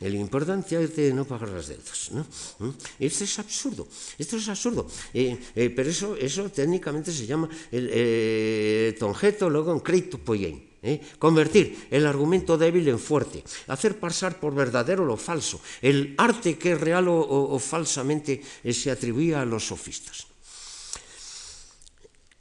[0.00, 2.10] El importante es de no pagar las deudas.
[2.10, 2.26] ¿no?
[2.58, 2.70] ¿Mm?
[2.98, 3.86] Esto es absurdo.
[4.18, 4.88] Esto es absurdo.
[5.14, 10.72] Eh, eh, pero eso, eso técnicamente se llama el tonjeto luego en crédito poyen.
[11.20, 16.72] Convertir el argumento débil en fuerte, hacer pasar por verdadero lo falso, el arte que
[16.72, 20.26] es real o falsamente se atribuía a los sofistas.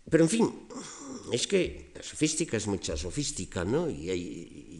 [0.09, 0.49] Pero en fin,
[1.31, 3.89] es que la sofística es mucha sofística, ¿no?
[3.89, 4.09] Y,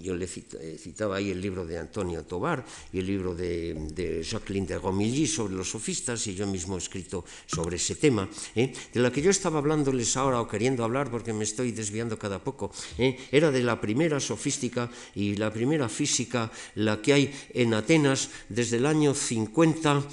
[0.02, 4.66] yo le eh, citaba ahí el libro de Antonio Tobar y el libro de, Jacqueline
[4.66, 8.74] de Romilly sobre los sofistas, y yo mismo he escrito sobre ese tema, ¿eh?
[8.94, 12.44] de la que yo estaba hablándoles ahora o queriendo hablar porque me estoy desviando cada
[12.44, 13.18] poco, ¿eh?
[13.32, 18.78] era de la primera sofística y la primera física, la que hay en Atenas desde
[18.78, 20.04] el año 50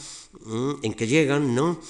[0.83, 1.81] en que llegan, ¿no?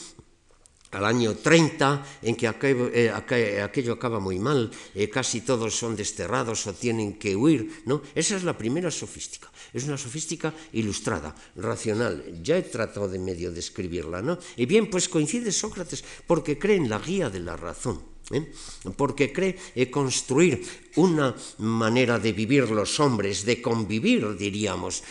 [0.90, 6.66] Al año 30, en que eh, aquello, acaba muy mal, eh, casi todos son desterrados
[6.66, 8.00] o tienen que huir, ¿no?
[8.14, 13.52] Esa es la primera sofística, es una sofística ilustrada, racional, ya he tratado de medio
[13.52, 14.38] describirla, ¿no?
[14.56, 18.50] Y bien, pues coincide Sócrates porque cree en la guía de la razón, ¿eh?
[18.96, 19.56] porque cree
[19.90, 20.64] construir
[20.96, 25.02] una manera de vivir los hombres, de convivir, diríamos,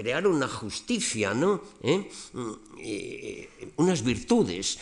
[0.00, 1.60] crear una justicia, ¿no?
[1.82, 2.08] ¿Eh?
[2.82, 4.78] Eh, unas virtudes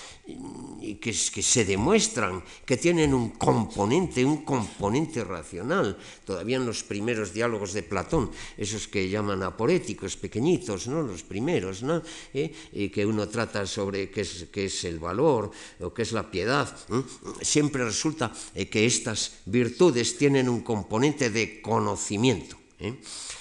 [1.00, 5.98] que, que, se demuestran que tienen un componente, un componente racional.
[6.24, 11.02] Todavía en los primeros diálogos de Platón, esos que llaman aporéticos, pequeñitos, ¿no?
[11.02, 12.02] Los primeros, ¿no?
[12.34, 12.50] ¿Eh?
[12.90, 16.66] que uno trata sobre qué es, qué es, el valor o qué es la piedad.
[17.42, 18.32] Siempre resulta
[18.70, 22.57] que estas virtudes tienen un componente de conocimiento.
[22.78, 22.94] ¿Eh?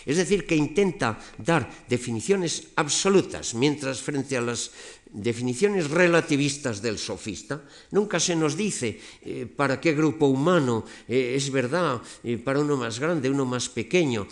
[0.05, 4.71] Es decir, que intenta dar definiciones absolutas, mientras frente a las
[5.11, 11.49] definiciones relativistas del sofista, nunca se nos dice eh, para qué grupo humano eh, es
[11.51, 12.01] verdad,
[12.43, 14.27] para uno más grande, uno más pequeño,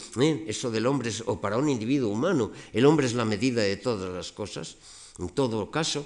[0.48, 4.14] eso del hombre o para un individuo humano, el hombre es la medida de todas
[4.14, 4.78] las cosas.
[5.18, 6.06] En todo caso,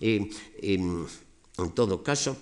[0.00, 0.30] en
[1.74, 2.36] todo caso,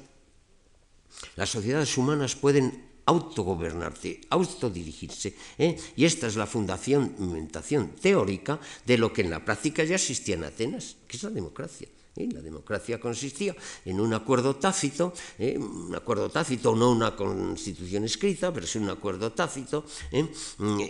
[1.36, 5.34] las sociedades humanas pueden autogobernarse, autodirigirse.
[5.58, 5.76] ¿eh?
[5.96, 10.44] Y esta es la fundamentación teórica de lo que en la práctica ya existía en
[10.44, 11.88] Atenas, que es la democracia.
[12.28, 13.54] La democracia consistía
[13.84, 15.56] en un acuerdo tácito, ¿eh?
[15.58, 20.28] un acuerdo tácito, no una constitución escrita, pero sí un acuerdo tácito ¿eh?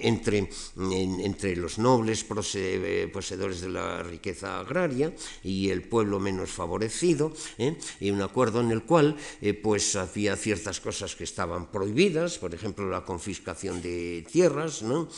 [0.02, 7.76] entre, entre los nobles poseedores de la riqueza agraria y el pueblo menos favorecido, ¿eh?
[8.00, 9.16] y un acuerdo en el cual
[9.62, 15.08] pues había ciertas cosas que estaban prohibidas, por ejemplo la confiscación de tierras, ¿no?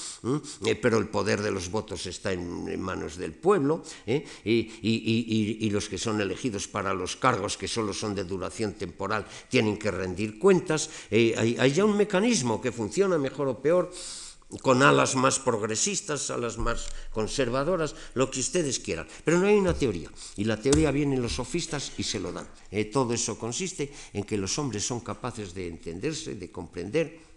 [0.81, 5.89] pero el poder de los votos está en, manos del pueblo y, y, y los
[5.89, 10.39] que son elegidos para los cargos que solo son de duración temporal tienen que rendir
[10.39, 10.91] cuentas.
[11.11, 13.91] Eh, hay, ya un mecanismo que funciona mejor o peor
[14.61, 19.09] con alas más progresistas, alas más conservadoras, lo que ustedes quieran.
[19.25, 20.13] Pero no hay una teoría.
[20.37, 22.49] Y la teoría viene en los sofistas y se lo dan.
[22.71, 27.33] Eh, todo eso consiste en que los hombres son capaces de entenderse, de comprender.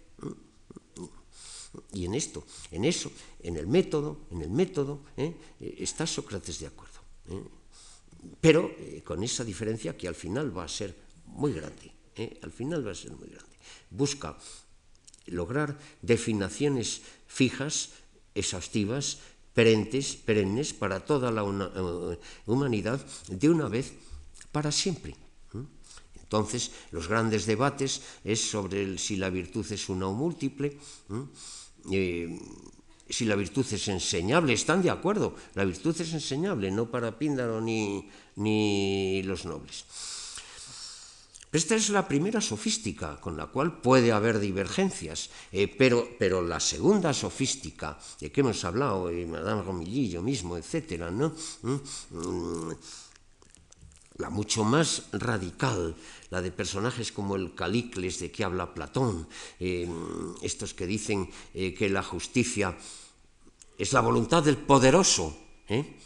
[1.92, 5.32] Y en esto, en eso, en el método, en el método, eh,
[5.78, 6.96] está Sócrates de acuerdo
[8.40, 10.94] pero eh, con esa diferencia que al final va a ser
[11.26, 12.38] muy grande, ¿eh?
[12.42, 13.56] al final va a ser muy grande.
[13.90, 14.36] Busca
[15.26, 17.90] lograr definiciones fijas,
[18.34, 19.18] exhaustivas,
[19.54, 23.92] perennes, perennes para toda la uh, humanidad de una vez
[24.52, 25.16] para siempre.
[26.26, 30.76] Entonces, los grandes debates es sobre si la virtud es una o múltiple.
[31.92, 32.40] Eh,
[33.08, 37.60] si la virtud es enseñable, están de acuerdo, la virtud es enseñable, no para Píndaro
[37.60, 39.84] ni, ni los nobles.
[41.52, 46.60] Esta es la primera sofística, con la cual puede haber divergencias, eh, pero, pero, la
[46.60, 51.32] segunda sofística, de que hemos hablado, eh, Madame Romilly, yo mismo, etc., ¿no?
[51.62, 51.74] Mm,
[52.10, 52.76] mm,
[54.18, 55.94] la mucho más radical,
[56.30, 59.28] la de personajes como el Calicles de que habla Platón,
[59.60, 59.88] eh,
[60.42, 62.76] estos que dicen que la justicia
[63.78, 65.36] es la voluntad del poderoso.
[65.68, 65.96] ¿eh?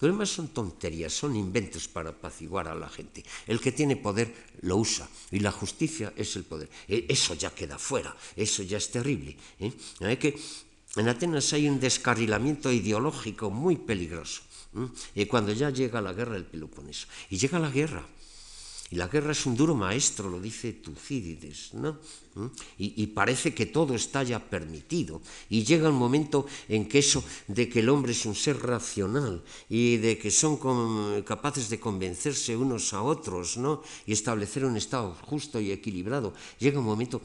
[0.00, 3.24] Lo demás son tonterías, son inventos para apaciguar a la gente.
[3.46, 6.70] El que tiene poder lo usa y la justicia es el poder.
[6.86, 9.36] E, eso ya queda fuera, eso ya es terrible.
[9.58, 10.18] ¿eh?
[10.18, 10.38] que
[10.96, 14.42] en Atenas hay un descarrilamiento ideológico muy peligroso.
[15.14, 15.26] ¿eh?
[15.26, 17.08] cuando ya llega la guerra del Peloponeso.
[17.30, 18.06] Y llega la guerra
[18.90, 21.98] y la guerra es un duro maestro, lo dice Tucídides, ¿no?
[22.34, 22.46] ¿Mm?
[22.78, 25.20] Y, parece que todo está ya permitido.
[25.50, 29.44] Y llega un momento en que eso de que el hombre es un ser racional
[29.68, 30.56] y de que son
[31.22, 33.82] capaces de convencerse unos a otros, ¿no?
[34.06, 37.20] Y establecer un estado justo y equilibrado, llega un momento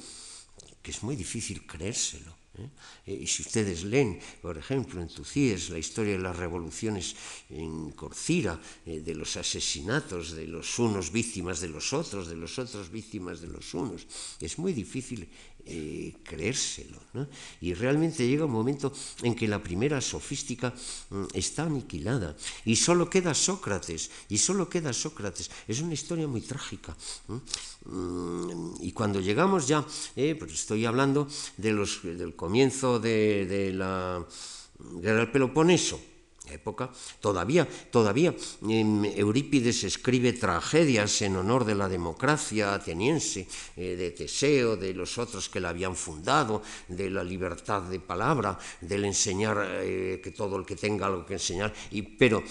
[0.81, 2.42] que es muy difícil creérselo.
[2.57, 2.69] ¿Eh?
[3.05, 7.15] Eh, y si ustedes leen, por ejemplo, en Tucíes, la historia de las revoluciones
[7.49, 12.59] en Corcira, eh, de los asesinatos de los unos víctimas de los otros, de los
[12.59, 14.07] otros víctimas de los unos,
[14.39, 15.27] es muy difícil
[15.65, 16.99] eh, creérselo.
[17.13, 17.27] ¿no?
[17.61, 18.91] Y realmente llega un momento
[19.21, 20.73] en que la primera sofística
[21.09, 22.35] mm, está aniquilada
[22.65, 25.49] y solo queda Sócrates, y solo queda Sócrates.
[25.67, 26.95] Es una historia muy trágica.
[27.85, 29.85] Mm, y cuando llegamos ya,
[30.15, 34.25] eh, pues estoy hablando del comienzo de, de la
[35.01, 35.99] guerra del Peloponeso,
[36.49, 38.35] época, todavía, todavía
[38.67, 45.17] em, Eurípides escribe tragedias en honor de la democracia ateniense, eh, de Teseo, de los
[45.17, 50.57] otros que la habían fundado, de la libertad de palabra, del enseñar eh, que todo
[50.57, 52.43] el que tenga algo que enseñar, y, pero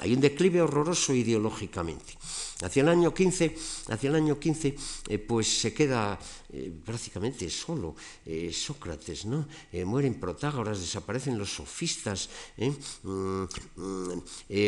[0.00, 2.14] hay un declive horroroso ideológicamente.
[2.60, 3.54] Hacia el año 15,
[3.88, 4.74] hacia el año 15
[5.08, 6.18] eh, pues se queda
[6.50, 7.94] eh, prácticamente solo
[8.26, 9.46] eh, Sócrates, ¿no?
[9.84, 13.44] mueren Protágoras, desaparecen los sofistas, mm,
[13.76, 14.22] mm,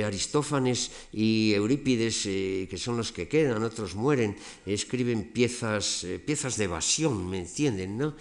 [0.04, 4.36] Aristófanes y Eurípides, que son los que quedan, otros mueren,
[4.66, 7.98] escriben piezas, piezas de evasión, ¿me entienden?
[7.98, 8.14] ¿no?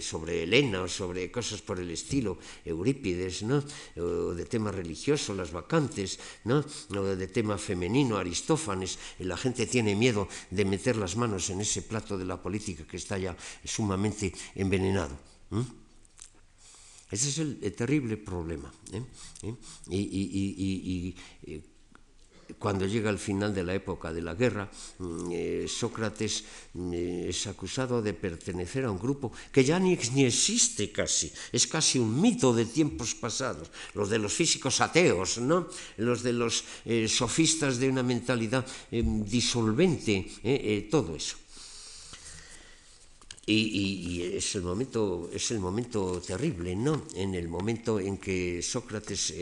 [0.00, 3.62] sobre Helena o sobre cosas por el estilo, Eurípides, ¿no?
[3.96, 6.64] o de tema religioso, las vacantes, ¿no?
[6.96, 8.61] o de tema femenino, Aristófanes,
[9.18, 12.96] la gente tiene miedo de meter las manos en ese plato de la política que
[12.96, 15.16] está ya sumamente envenenado.
[17.10, 18.72] Ese es el, terrible problema.
[18.90, 19.02] ¿eh?
[19.42, 19.54] ¿Eh?
[19.90, 21.14] y,
[22.58, 26.44] cuando llega el final de la época de la guerra, mm, eh, Sócrates
[26.74, 26.92] mm,
[27.28, 32.20] es acusado de pertenecer a un grupo que ya ni, existe casi, es casi un
[32.20, 35.68] mito de tiempos pasados, los de los físicos ateos, ¿no?
[35.96, 41.36] los de los eh, sofistas de una mentalidad disolvente, eh, todo eso.
[43.44, 47.02] Y, es, el momento, es el momento terrible, ¿no?
[47.16, 49.34] En el momento en que Sócrates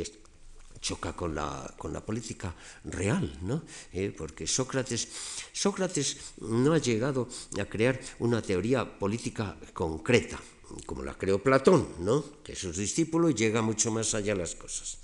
[0.81, 2.55] choca con la, con la política
[2.85, 3.63] real, ¿no?
[3.93, 5.09] Eh, porque Sócrates,
[5.53, 7.29] Sócrates no ha llegado
[7.61, 10.41] a crear una teoría política concreta,
[10.87, 12.43] como la creó Platón, ¿no?
[12.43, 14.99] que es su discípulo y llega mucho más allá las cosas.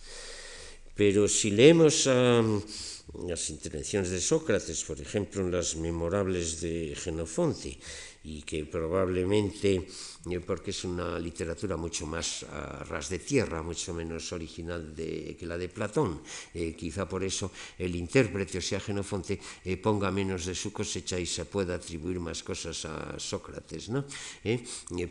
[0.94, 7.78] Pero si leemos las intervenciones de Sócrates, por ejemplo, en las memorables de Genofonte,
[8.26, 9.86] y que probablemente,
[10.28, 15.36] eh, porque es una literatura mucho más a ras de tierra, mucho menos original de,
[15.38, 16.20] que la de Platón,
[16.52, 21.18] eh, quizá por eso el intérprete, o sea, Genofonte, eh, ponga menos de su cosecha
[21.20, 24.04] y se pueda atribuir más cosas a Sócrates, ¿no?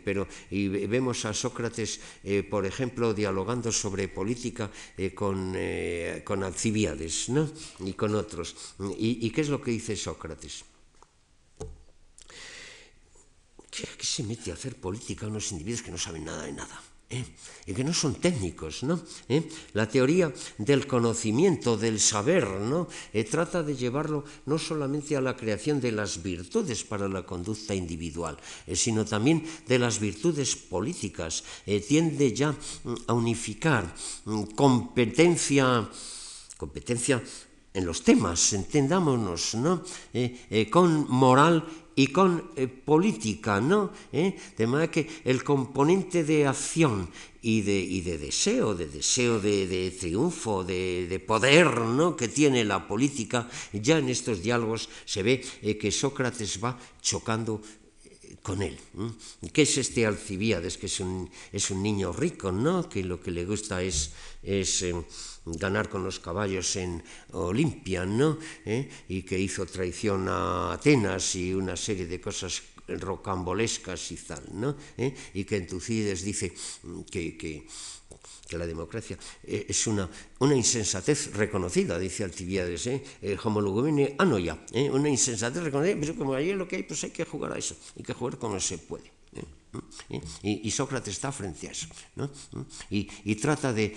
[0.04, 2.00] pero y vemos a Sócrates,
[2.50, 4.70] por ejemplo, dialogando sobre política
[5.14, 5.56] con,
[6.24, 7.48] con Alcibiades, ¿no?
[7.80, 8.54] Y con otros.
[8.98, 10.75] ¿Y qué es lo que dice Sócrates?
[13.76, 16.80] ¿Qué se mete a hacer política a unos individuos que no saben nada de nada?
[17.08, 17.22] ¿Eh?
[17.66, 18.98] y que no son técnicos, ¿no?
[19.28, 19.46] ¿Eh?
[19.74, 22.88] La teoría del conocimiento, del saber, ¿no?
[23.12, 27.76] Eh, trata de llevarlo no solamente a la creación de las virtudes para la conducta
[27.76, 28.36] individual,
[28.74, 31.44] sino también de las virtudes políticas.
[31.86, 33.86] tiende ya mm, a unificar
[34.24, 35.88] mm, competencia,
[36.56, 37.22] competencia
[37.72, 39.84] en los temas, entendámonos, ¿no?
[40.70, 43.90] con moral y con eh, política, ¿no?
[44.12, 44.36] ¿Eh?
[44.56, 47.08] De manera que el componente de acción
[47.40, 52.14] y de, y de deseo, de deseo de, de triunfo, de, de, poder, ¿no?
[52.14, 57.62] Que tiene la política, ya en estos diálogos se ve eh, que Sócrates va chocando
[58.42, 58.78] con él.
[59.52, 60.76] ¿Qué es este Alcibíades?
[60.76, 62.88] Que es un, es un niño rico, ¿no?
[62.88, 64.94] Que lo que le gusta es, es eh,
[65.46, 68.38] ganar con los caballos en Olimpia, ¿no?
[68.64, 68.88] ¿Eh?
[69.08, 74.76] Y que hizo traición a Atenas y una serie de cosas rocambolescas y tal, ¿no?
[74.98, 75.14] ¿Eh?
[75.34, 76.52] Y que en Tucídides dice
[77.10, 77.66] que, que
[78.46, 83.02] que la democracia es una, una insensatez reconocida, dice Alcibiades, ¿eh?
[83.20, 84.88] el homologumene anoya, ¿eh?
[84.90, 87.76] una insensatez reconocida, pero como es lo que hay, pues hay que jugar a eso,
[87.96, 89.10] hay que jugar como se puede.
[90.10, 90.20] ¿eh?
[90.42, 92.30] Y, Sócrates está frente a eso, ¿no?
[92.90, 93.96] y trata de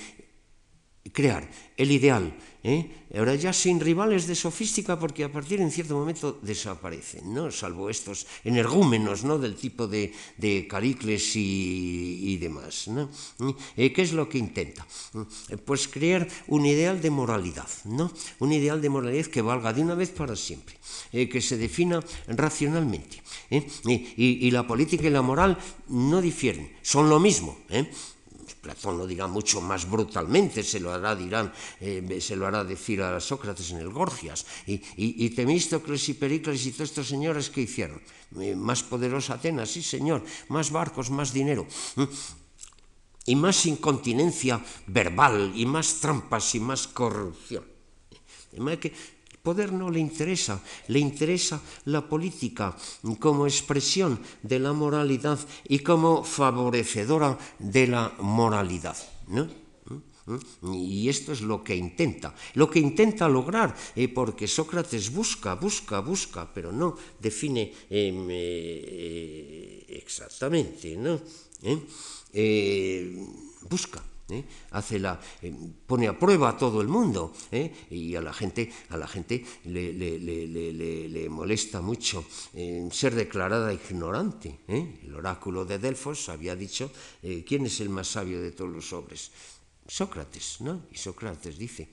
[1.14, 3.07] crear el ideal, ¿eh?
[3.16, 7.51] ahora ya sin rivales de sofística porque a partir en cierto momento desaparecen, ¿no?
[7.51, 9.38] salvo estos energúmenos ¿no?
[9.39, 12.88] del tipo de, de Caricles y, y demás.
[12.88, 13.10] ¿no?
[13.78, 13.93] ¿Eh?
[13.93, 14.86] ¿Qué es lo que intenta?
[15.66, 18.12] Pues crear un ideal de moralidad, ¿no?
[18.39, 20.76] un ideal de moralidad que valga de una vez para siempre,
[21.12, 23.22] eh, que se defina racionalmente.
[23.49, 23.66] ¿eh?
[23.86, 25.57] Y, y, la política y la moral
[25.88, 27.57] no difieren, son lo mismo.
[27.70, 27.89] ¿eh?
[28.62, 33.01] Platón lo dirá mucho más brutalmente, se lo hará, dirán, eh, se lo hará decir
[33.01, 34.45] a Sócrates en el Gorgias.
[34.68, 38.01] Y, y, Temístocles y Pericles y todos estos señores que hicieron.
[38.39, 41.66] Eh, más poderosa Atenas, sí señor, más barcos, más dinero.
[43.26, 47.64] Y más incontinencia verbal, y más trampas, y más corrupción.
[48.51, 48.93] De que
[49.43, 52.75] poder no le interesa, le interesa la política
[53.19, 58.97] como expresión de la moralidad y como favorecedora de la moralidad.
[59.27, 59.47] ¿no?
[60.73, 66.01] Y esto es lo que intenta, lo que intenta lograr, eh, porque Sócrates busca, busca,
[66.01, 71.19] busca, pero no define eh, eh, exactamente, ¿no?
[73.69, 74.03] busca.
[74.30, 74.45] ¿Eh?
[74.71, 75.53] Hace la, eh,
[75.86, 77.88] pone a prueba a todo el mundo ¿eh?
[77.89, 82.25] y a la gente, a la gente le, le, le, le molesta mucho
[82.91, 84.59] ser declarada ignorante.
[84.67, 86.91] El oráculo de Delfos había dicho
[87.45, 89.32] quién es el más sabio de todos los hombres.
[89.88, 90.86] Sócrates, ¿no?
[90.91, 91.89] Y Sócrates dice,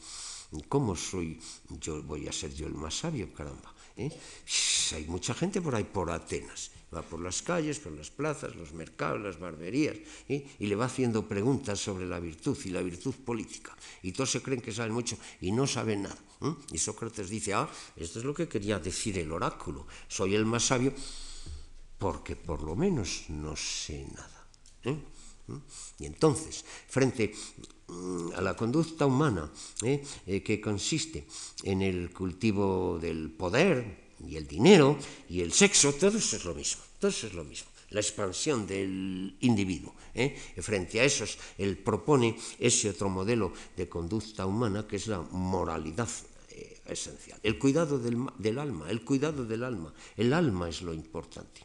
[0.68, 1.41] ¿cómo soy
[1.80, 2.03] yo?
[2.03, 3.74] Voy a ser yo el más sabio, caramba.
[3.97, 8.72] Hay mucha gente por ahí por Atenas va por las calles, por las plazas, los
[8.72, 9.97] mercados, las barberías,
[10.28, 13.76] y le va haciendo preguntas sobre la virtud y la virtud política.
[14.03, 16.18] Y todos se creen que saben mucho y no saben nada.
[16.70, 20.64] Y Sócrates dice, ah, esto es lo que quería decir el oráculo, soy el más
[20.64, 20.93] sabio
[21.99, 24.47] porque por lo menos no sé nada.
[24.84, 24.97] ¿eh?
[25.99, 27.32] Y entonces, frente
[27.89, 29.51] mm, a la conducta humana,
[29.82, 30.03] ¿eh?
[30.26, 31.26] Eh, que consiste
[31.62, 34.99] en el cultivo del poder, y el dinero
[35.29, 38.67] y el sexo, todo eso es lo mismo, todo eso es lo mismo la expansión
[38.67, 39.95] del individuo.
[40.14, 40.37] ¿eh?
[40.59, 46.09] Frente a esos, él propone ese otro modelo de conducta humana que es la moralidad
[46.51, 49.93] eh, esencial, el cuidado del, del, alma, el cuidado del alma.
[50.17, 51.64] El alma es lo importante.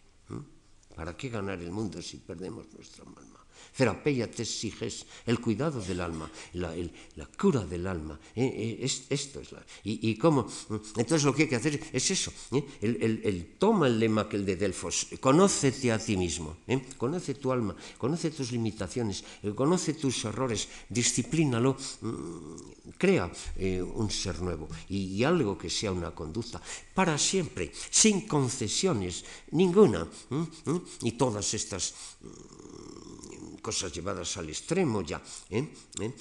[0.95, 3.40] ¿Para qué ganar el mundo si perdemos nuestra alma?
[3.73, 6.75] Cerapeia te exiges el cuidado del alma, la,
[7.15, 8.19] la cura del alma.
[8.35, 10.45] Eh, eh, es, esto es la, y, cómo.
[10.97, 12.33] Entonces lo que hay que hacer es eso.
[12.51, 15.07] Eh, el, toma el lema que el de Delfos.
[15.19, 16.57] Conócete a ti mismo.
[16.97, 17.75] Conoce tu alma.
[17.97, 19.23] Conoce tus limitaciones.
[19.55, 20.67] Conoce tus errores.
[20.89, 21.77] Disciplínalo.
[22.01, 23.31] Mm, crea
[23.95, 24.67] un ser nuevo.
[24.89, 26.61] Y, algo que sea una conducta.
[26.93, 27.71] Para siempre.
[27.89, 29.23] Sin concesiones.
[29.51, 30.07] Ninguna.
[31.03, 31.93] Y todas estas
[33.61, 35.21] cosas llevadas al extremo ya.
[35.49, 35.67] ¿eh?
[35.99, 36.13] ¿Eh?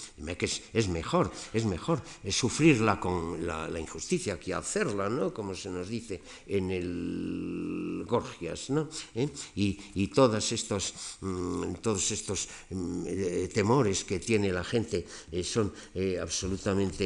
[0.73, 5.33] Es, mejor, es mejor es sufrirla con la, injusticia que hacerla, ¿no?
[5.33, 8.89] Como se nos dice en el Gorgias, ¿no?
[9.15, 9.29] ¿Eh?
[9.57, 13.05] Y, y todos estos, mmm, todos estos mmm,
[13.53, 15.07] temores que tiene la gente
[15.43, 15.73] son
[16.21, 17.05] absolutamente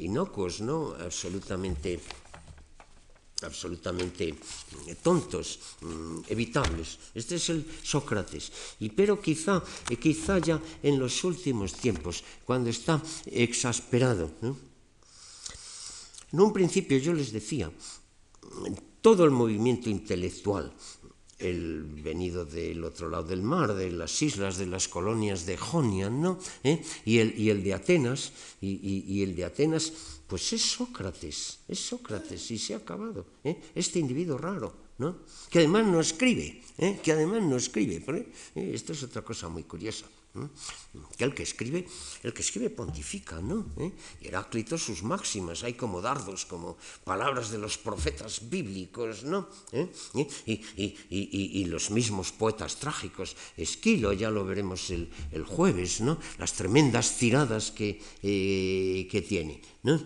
[0.00, 0.94] inocuos, ¿no?
[0.94, 2.00] Absolutamente
[3.42, 6.98] absolutamente eh, tontos, mm, evitables.
[7.14, 8.50] Este es el Sócrates.
[8.80, 14.30] Y pero quizá, eh, quizá ya en los últimos tiempos, cuando está exasperado.
[14.42, 14.56] ¿no?
[16.32, 17.70] En un principio yo les decía,
[19.00, 20.72] todo el movimiento intelectual,
[21.38, 26.10] el venido del otro lado del mar, de las islas, de las colonias de Jonia,
[26.10, 26.40] ¿no?
[26.64, 26.82] ¿Eh?
[27.04, 32.74] Y, el, de Atenas, y el de Atenas pues es Sócrates, es Sócrates y se
[32.74, 33.26] ha acabado.
[33.42, 33.56] ¿eh?
[33.74, 35.24] Este individuo raro, ¿no?
[35.48, 37.00] que además no escribe, ¿eh?
[37.02, 38.04] que además no escribe.
[38.54, 38.70] ¿eh?
[38.74, 40.04] Esto es otra cosa muy curiosa.
[41.16, 41.88] Que el que escribe,
[42.22, 43.66] el que escribe pontifica, ¿no?
[43.76, 43.90] ¿Eh?
[44.22, 49.48] Heráclito sus máximas, hay como dardos, como palabras de los profetas bíblicos, ¿no?
[49.72, 49.90] ¿Eh?
[50.14, 56.00] Y, y, y, y, los mismos poetas trágicos, Esquilo, ya lo veremos el, el jueves,
[56.00, 56.18] ¿no?
[56.38, 59.98] Las tremendas tiradas que, eh, que tiene, ¿no?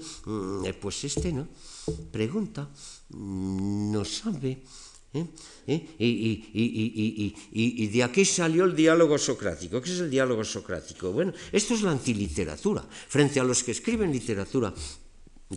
[0.80, 1.48] Pues este, ¿no?
[2.10, 2.70] Pregunta,
[3.10, 4.62] no sabe
[5.14, 5.26] ¿eh?
[5.66, 5.86] ¿Eh?
[7.52, 9.80] Y, de aquí salió el diálogo socrático.
[9.80, 11.12] ¿Qué es el diálogo socrático?
[11.12, 12.82] Bueno, esto es la antiliteratura.
[13.08, 14.72] Frente a los que escriben literatura,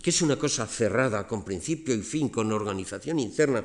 [0.01, 3.63] que es una cosa cerrada, con principio y fin, con organización interna,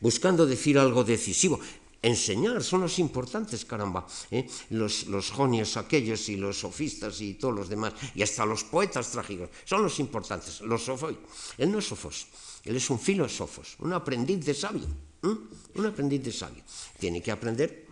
[0.00, 1.58] buscando decir algo decisivo.
[2.02, 4.06] Enseñar son los importantes, caramba.
[4.30, 4.46] ¿eh?
[4.70, 9.10] Los, los jonios aquellos y los sofistas y todos los demás, y hasta los poetas
[9.10, 10.62] trágicos, son los importantes.
[10.62, 11.14] Los sofos.
[11.58, 12.26] Él no es sofos,
[12.64, 15.09] él es un filósofo, un aprendiz de sabio.
[15.22, 16.62] Un aprendiz de sabio.
[16.98, 17.86] Tiene que aprender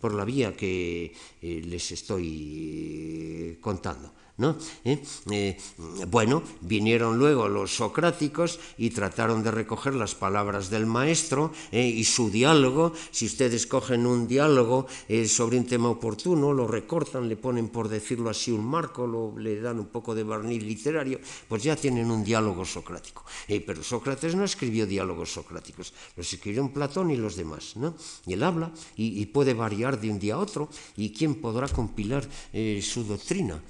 [0.00, 1.12] por la vía que
[1.42, 4.12] eh, les estoy contando.
[4.38, 4.56] ¿No?
[4.84, 5.02] ¿Eh?
[5.30, 5.56] Eh,
[6.08, 11.86] bueno, vinieron luego los socráticos y trataron de recoger las palabras del maestro ¿eh?
[11.86, 12.92] y su diálogo.
[13.10, 14.86] Si ustedes cogen un diálogo
[15.26, 19.78] sobre un tema oportuno, lo recortan, le ponen, por decirlo así, un marco, le dan
[19.78, 23.24] un poco de barniz literario, pues ya tienen un diálogo socrático.
[23.66, 27.76] pero Sócrates no escribió diálogos socráticos, los escribió Platón y los demás.
[27.76, 27.94] ¿no?
[28.26, 32.26] Y él habla y, puede variar de un día a otro, y quién podrá compilar
[32.80, 33.60] su doctrina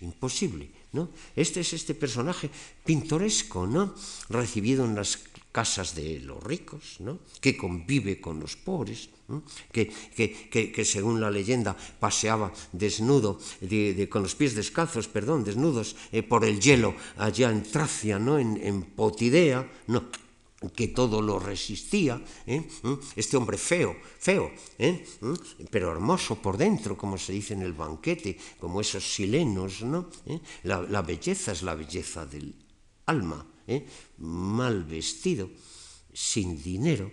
[0.00, 1.10] Imposible, ¿no?
[1.34, 2.50] Este es este personaje
[2.84, 3.94] pintoresco, ¿no?
[4.28, 5.18] Recibido en las
[5.52, 7.18] casas de los ricos, ¿no?
[7.40, 9.42] que convive con los pobres, ¿no?
[9.72, 15.08] que, que, que, que según la leyenda paseaba desnudo, de, de, con los pies descalzos,
[15.08, 18.38] perdón, desnudos eh, por el hielo allá en Tracia, ¿no?
[18.38, 19.66] en, en Potidea.
[19.88, 20.04] No,
[20.74, 22.66] que todo lo resistía, ¿eh?
[22.82, 22.94] ¿Mm?
[23.14, 25.06] este hombre feo, feo, ¿eh?
[25.20, 25.34] ¿Mm?
[25.70, 30.10] pero hermoso por dentro, como se dice en el banquete, como esos silenos, ¿no?
[30.26, 30.40] ¿Eh?
[30.64, 32.54] La, la, belleza es la belleza del
[33.06, 33.46] alma,
[34.18, 35.48] mal vestido,
[36.12, 37.12] sin dinero,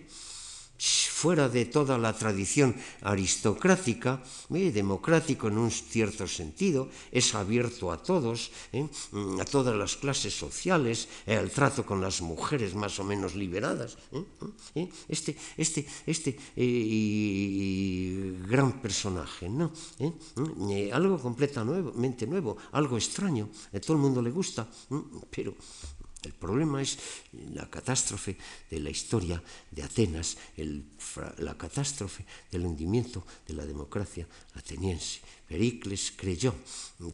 [1.16, 4.20] fuera de toda la tradición aristocrática,
[4.52, 8.84] eh, democrático en un cierto sentido, es abierto a todos, eh,
[9.40, 13.96] a todas las clases sociales, eh, al trato con las mujeres más o menos liberadas.
[15.08, 16.36] Este, este, este
[18.44, 19.72] gran personaje, ¿no?
[20.92, 24.68] algo completamente nuevo, algo extraño, a todo el mundo le gusta,
[25.30, 25.54] pero
[26.26, 26.98] el problema es
[27.54, 28.36] la catástrofe
[28.68, 30.36] de la historia de Atenas,
[31.38, 35.20] la catástrofe del hundimiento de la democracia ateniense.
[35.46, 36.54] Pericles creyó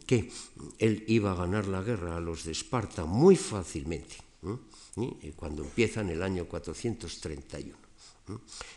[0.05, 0.31] que
[0.79, 4.17] él iba a ganar la guerra a los de Esparta muy fácilmente,
[5.35, 7.82] cuando empieza en el año 431.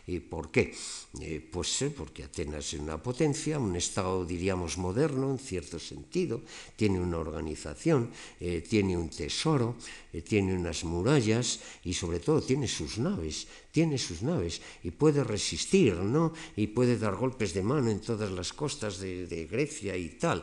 [0.06, 0.74] ¿Y por qué?
[1.20, 6.42] Eh, pues eh, porque Atenas es una potencia, un Estado, diríamos, moderno en cierto sentido,
[6.74, 9.76] tiene una organización, eh, tiene un tesoro,
[10.24, 15.96] tiene unas murallas y sobre todo tiene sus naves, tiene sus naves y puede resistir,
[15.96, 16.32] ¿no?
[16.56, 20.42] Y puede dar golpes de mano en todas las costas de, Grecia y tal.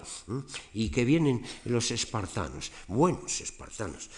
[0.71, 4.11] Y que vienen los espartanos, buenos espartanos,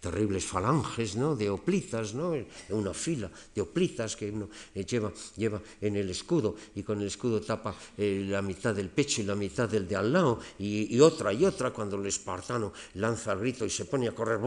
[0.00, 1.36] terribles falanges, ¿no?
[1.36, 2.34] De oplitas, ¿no?
[2.70, 7.06] Una fila de oplitas que uno eh, lleva, lleva en el escudo y con el
[7.06, 10.98] escudo tapa eh, la mitad del pecho y la mitad del de al lado y,
[10.98, 14.40] otra y otra cuando el espartano lanza el grito y se pone a correr.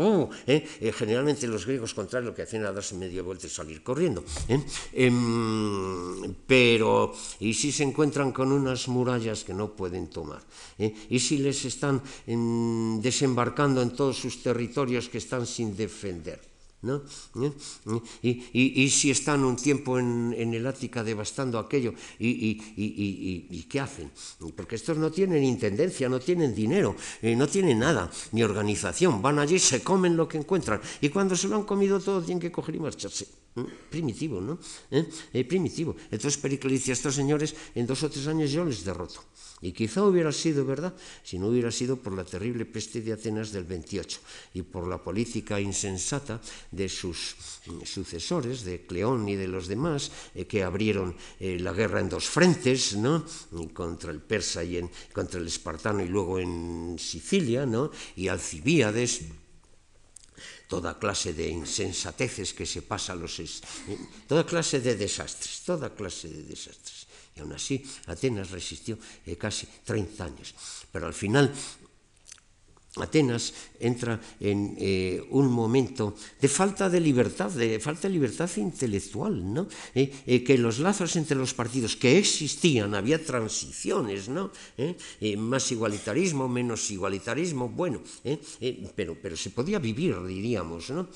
[0.46, 0.92] ¿eh?
[0.92, 4.26] generalmente los griegos contrarios lo que hacen es darse media vuelta y salir corriendo.
[4.92, 10.42] Em, pero, ¿y si se encuentran con unas murallas que no pueden tomar?
[10.78, 16.52] ¿Y si les están em, desembarcando en todos sus territorios que están sin defender?
[16.82, 17.04] ¿no?
[17.36, 17.52] ¿Eh?
[18.54, 24.12] Y, si están un tiempo en, el Ática devastando aquello, y, qué hacen?
[24.56, 29.22] Porque estos no tienen intendencia, no tienen dinero, eh, no tienen nada, ni organización.
[29.22, 32.42] Van allí, se comen lo que encuentran, y cuando se lo han comido todo tienen
[32.42, 33.28] que coger y marcharse.
[33.56, 33.66] ¿Eh?
[33.90, 34.60] Primitivo, ¿no?
[35.48, 35.96] primitivo.
[36.10, 39.20] Entonces Pericles dice a estos señores, en dos o tres años yo les derroto.
[39.62, 43.52] Y quizá hubiera sido verdad si no hubiera sido por la terrible peste de Atenas
[43.52, 44.20] del 28
[44.56, 46.42] y por la política insensata
[46.72, 47.36] de sus
[47.68, 52.10] mm, sucesores, de Cleón y de los demás, eh, que abrieron eh, la guerra en
[52.10, 53.24] dos frentes, ¿no?
[53.74, 57.92] contra el persa y en, contra el espartano y luego en Sicilia, ¿no?
[58.16, 59.22] y Alcibíades
[60.72, 63.44] toda clase de insensateces que se pasan los...
[63.44, 63.60] Es...
[64.24, 67.12] toda clase de desastres, toda clase de desastres.
[67.36, 68.96] E aún así, Atenas resistió
[69.28, 70.56] eh, casi 30 años.
[70.88, 71.52] Pero al final
[73.00, 79.32] Atenas entra en eh, un momento de falta de libertad, de falta de libertad intelectual,
[79.32, 79.68] ¿no?
[79.96, 84.52] Eh, eh, que los lazos entre los partidos que existían, había transiciones, ¿no?
[85.38, 88.02] más igualitarismo, menos igualitarismo, bueno,
[88.96, 91.08] pero, pero se podía vivir, diríamos, ¿no?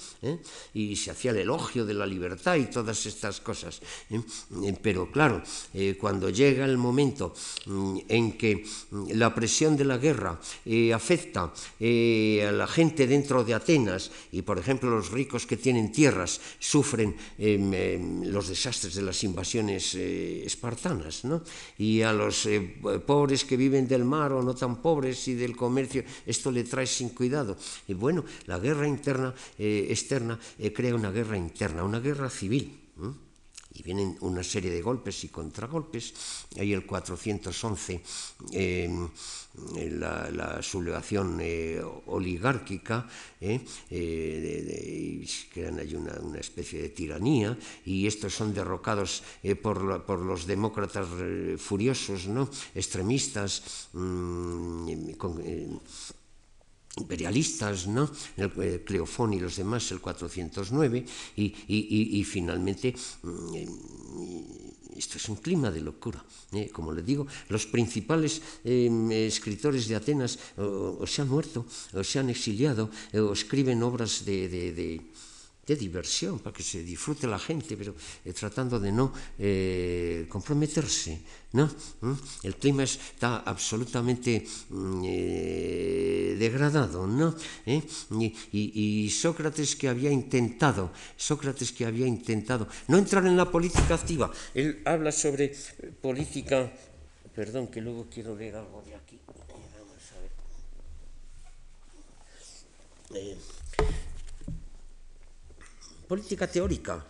[0.74, 3.82] y se hacía el elogio de la libertad y todas estas cosas.
[4.82, 5.44] pero claro,
[6.00, 7.34] cuando llega el momento
[7.66, 10.40] mm, en que mm, la presión de la guerra
[10.94, 15.92] afecta eh, a la gente dentro de Atenas y, por ejemplo, los ricos que tienen
[15.92, 21.44] tierras sufren em, em, los desastres de las invasiones eh, espartanas, ¿no?
[21.78, 22.62] y a los eh,
[23.06, 26.88] pobres que viven del mar o no tan pobres y del comercio, esto le trae
[26.88, 27.58] sin cuidado.
[27.88, 30.40] Y bueno, la guerra interna, externa
[30.74, 32.86] crea una guerra interna, una guerra civil
[33.76, 36.14] y vienen una serie de golpes y contragolpes.
[36.58, 38.02] Hay el 411,
[38.54, 38.90] eh,
[39.92, 43.08] la, sublevación eh, oligárquica,
[43.40, 43.60] eh,
[43.90, 50.46] eh crean ahí una, especie de tiranía, y estos son derrocados eh, por, por, los
[50.46, 51.08] demócratas
[51.58, 52.50] furiosos, ¿no?
[52.74, 55.42] extremistas, mmm, con,
[56.98, 58.10] imperialistas, ¿no?
[58.38, 63.56] el, eh, Cleofón y los demás, el 409, y, finalmente mm,
[64.96, 66.24] esto es un clima de locura.
[66.54, 66.70] ¿eh?
[66.72, 68.88] Como les digo, los principales eh,
[69.28, 75.02] escritores de Atenas o, se han muerto, o se han exiliado, o escriben obras de
[75.66, 81.20] de diversión, para que se disfrute la gente, pero eh, tratando de no eh, comprometerse.
[81.54, 81.72] ¿no?
[82.02, 82.14] ¿Mm?
[82.44, 87.08] El clima está absolutamente mm, eh, degradado.
[87.08, 87.36] ¿no?
[87.66, 87.84] Y,
[88.52, 94.32] y, Sócrates que había intentado, Sócrates que había intentado no entrar en la política activa,
[94.54, 95.56] él habla sobre
[96.02, 96.72] política,
[97.34, 99.20] perdón que luego quiero leer algo de aquí.
[99.26, 100.20] Vamos a
[103.14, 103.38] ver.
[106.08, 107.04] Política teórica,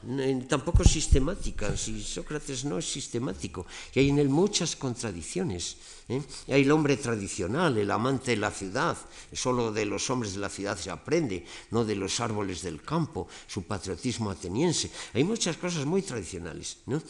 [0.48, 1.76] tampoco sistemática.
[1.76, 5.76] Si Sócrates no es sistemático, y hay en él muchas contradicciones.
[6.08, 6.22] ¿eh?
[6.48, 8.98] Hay el hombre tradicional, el amante de la ciudad,
[9.34, 13.28] solo de los hombres de la ciudad se aprende, no de los árboles del campo,
[13.48, 14.90] su patriotismo ateniense.
[15.14, 17.02] Hay muchas cosas muy tradicionales, ¿no?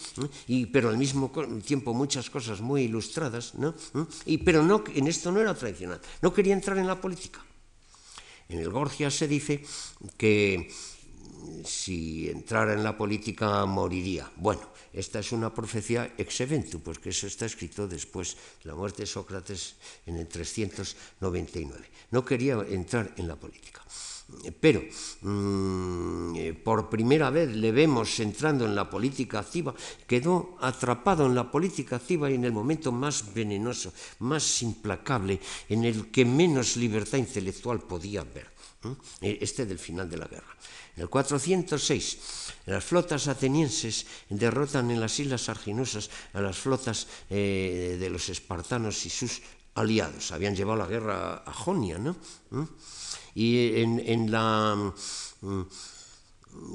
[0.47, 1.31] y, pero al mismo
[1.63, 3.75] tiempo muchas cosas muy ilustradas, ¿no?
[4.25, 7.45] y, pero no, en esto no era tradicional, no quería entrar en la política.
[8.47, 9.65] En el Gorgias se dice
[10.17, 10.71] que
[11.63, 14.31] si entrara en la política moriría.
[14.37, 14.61] Bueno,
[14.93, 19.07] esta es una profecía ex eventu, porque eso está escrito después de la muerte de
[19.07, 19.75] Sócrates
[20.05, 21.85] en el 399.
[22.11, 23.81] No quería entrar en la política.
[24.59, 24.81] Pero
[25.21, 29.75] mmm, eh, por primera vez le vemos entrando en la política activa,
[30.07, 35.39] quedó atrapado en la política activa y en el momento más venenoso, más implacable,
[35.69, 38.55] en el que menos libertad intelectual podía haber.
[39.21, 40.55] Este del final de la guerra.
[40.95, 42.17] En el 406,
[42.67, 49.05] las flotas atenienses derrotan en las islas arginosas a las flotas eh, de los espartanos
[49.05, 49.41] y sus
[49.75, 50.31] aliados.
[50.31, 52.15] Habían llevado la guerra a Jonia, ¿no?
[52.51, 52.63] ¿Mm?
[53.36, 54.93] Y en, en la...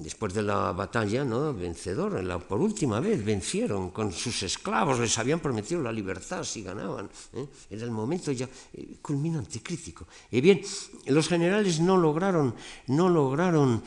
[0.02, 1.54] Después de la batalla, ¿no?
[1.54, 7.08] vencedor, por última vez vencieron con sus esclavos, les habían prometido la libertad si ganaban.
[7.32, 7.46] ¿eh?
[7.70, 10.06] Era el momento ya eh, culminante, crítico.
[10.30, 10.60] Y bien,
[11.06, 12.54] los generales no lograron,
[12.88, 13.82] no lograron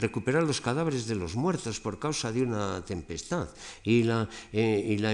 [0.00, 3.48] recuperar los cadáveres de los muertos por causa de una tempestad.
[3.84, 5.12] Y la, eh, y la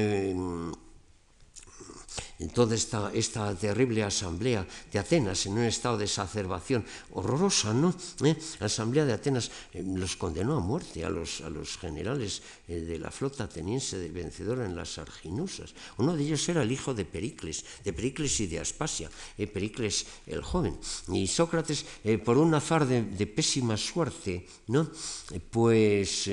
[2.38, 7.94] en toda esta, terrible asamblea de Atenas, en un estado de exacerbación horrorosa, ¿no?
[8.24, 8.36] ¿Eh?
[8.60, 11.42] La asamblea de Atenas eh, los condenó a muerte a los,
[11.80, 15.74] generales eh, de la flota ateniense de vencedora en las Arginusas.
[15.98, 20.06] Uno de ellos era el hijo de Pericles, de Pericles y de Aspasia, eh, Pericles
[20.26, 20.78] el joven.
[21.08, 21.84] Y Sócrates,
[22.24, 24.90] por un azar de, de pésima suerte, ¿no?
[25.50, 26.30] Pues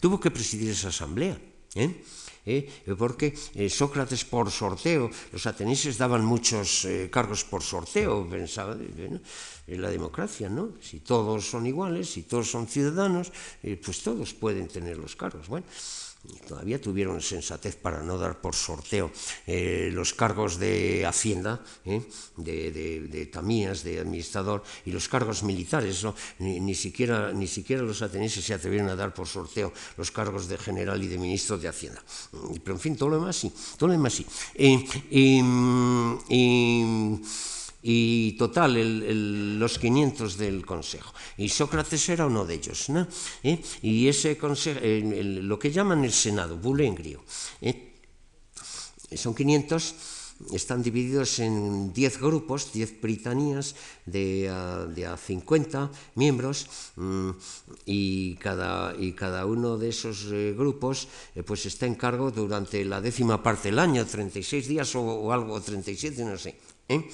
[0.00, 1.38] tuvo que presidir esa asamblea.
[1.74, 2.02] ¿eh?
[2.46, 2.66] eh?
[2.96, 9.20] porque eh, Sócrates por sorteo, los atenienses daban muchos eh, cargos por sorteo, pensaba, bueno,
[9.66, 10.72] en la democracia, ¿no?
[10.80, 13.32] Si todos son iguales, si todos son ciudadanos,
[13.62, 15.48] eh, pues todos pueden tener los cargos.
[15.48, 15.66] Bueno,
[16.46, 19.10] todavía tuvieron sensatez para no dar por sorteo
[19.46, 22.02] eh, los cargos de Hacienda, eh,
[22.36, 26.04] de, de, de, Tamías, de administrador, y los cargos militares.
[26.04, 26.14] ¿no?
[26.38, 30.48] Ni, ni, siquiera, ni siquiera los atenienses se atrevieron a dar por sorteo los cargos
[30.48, 32.02] de general y de ministro de Hacienda.
[32.30, 33.52] Pero en fin, todo lo demás sí.
[33.76, 34.26] Todo lo demás sí.
[34.54, 34.84] Eh,
[37.88, 41.14] y, total el, el, los 500 del Consejo.
[41.38, 42.88] Y Sócrates era uno de ellos.
[42.90, 43.06] ¿no?
[43.44, 43.62] ¿Eh?
[43.82, 47.22] Y ese consejo, el, lo que llaman el Senado, bulengrio,
[47.60, 47.94] ¿eh?
[49.14, 49.94] son 500
[50.52, 53.74] están divididos en 10 grupos, 10 britanías
[54.04, 57.30] de a, de a 50 miembros mmm,
[57.86, 62.84] y, cada, y cada uno de esos eh, grupos eh, pues está en cargo durante
[62.84, 66.75] la décima parte del año, 36 días o, o algo, 37, no sé.
[66.88, 67.04] ¿Eh?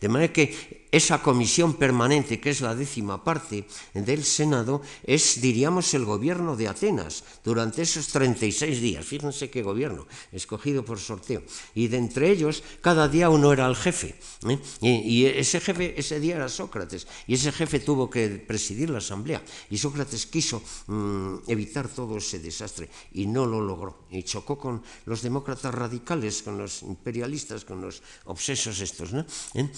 [0.00, 5.92] De manera que esa comisión permanente, que es la décima parte del Senado, es, diríamos,
[5.94, 9.04] el gobierno de Atenas durante esos 36 días.
[9.04, 11.42] Fíjense qué gobierno, escogido por sorteo.
[11.74, 14.16] Y de entre ellos, cada día uno era el jefe.
[14.48, 14.58] ¿eh?
[14.80, 17.06] Y, ese jefe, ese día era Sócrates.
[17.26, 19.42] Y ese jefe tuvo que presidir la asamblea.
[19.70, 24.04] Y Sócrates quiso mm, evitar todo ese desastre y no lo logró.
[24.10, 29.12] Y chocó con los demócratas radicales, con los imperialistas, con los obsesos estos.
[29.12, 29.26] ¿no?
[29.54, 29.68] ¿Eh?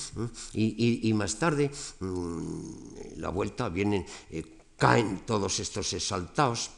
[0.54, 1.70] Y, más tarde,
[2.00, 4.44] mm, la vuelta, vienen, eh,
[4.76, 6.70] caen todos estos exaltados.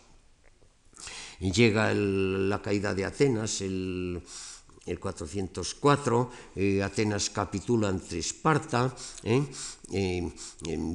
[1.40, 4.22] Llega la caída de Atenas, el
[4.86, 9.46] el 404, eh, Atenas capitula ante Esparta, eh,
[9.92, 10.32] eh,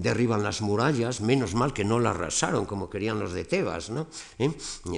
[0.01, 4.07] derriban las murallas, menos mal que no la arrasaron como querían los de Tebas, ¿no?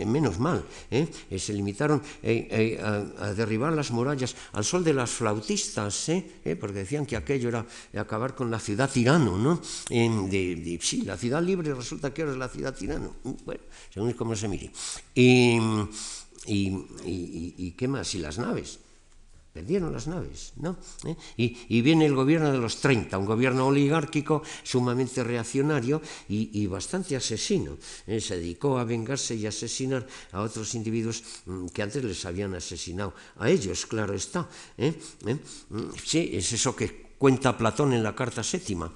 [0.05, 6.11] menos mal, se limitaron a, derribar las murallas al sol de las flautistas,
[6.59, 7.65] porque decían que aquello era
[7.97, 9.61] acabar con la ciudad tirano, ¿no?
[9.89, 13.61] De, sí, la ciudad libre resulta que ahora es la ciudad tirano, bueno,
[13.93, 14.71] según cómo se mire.
[15.15, 15.59] Y,
[16.45, 18.13] y, qué más?
[18.15, 18.79] Y las naves.
[19.53, 20.77] Perdieron las naves, ¿no?
[21.05, 21.15] ¿Eh?
[21.37, 27.77] Y, viene el gobierno de los 30, un gobierno oligárquico sumamente reaccionario y, bastante asesino.
[28.05, 28.21] ¿eh?
[28.21, 33.13] Se dedicó a vengarse y asesinar a otros individuos mm, que antes les habían asesinado.
[33.37, 34.47] A ellos, claro está.
[34.77, 34.93] ¿eh?
[35.25, 38.89] Mm, sí, es eso que cuenta Platón en la carta séptima.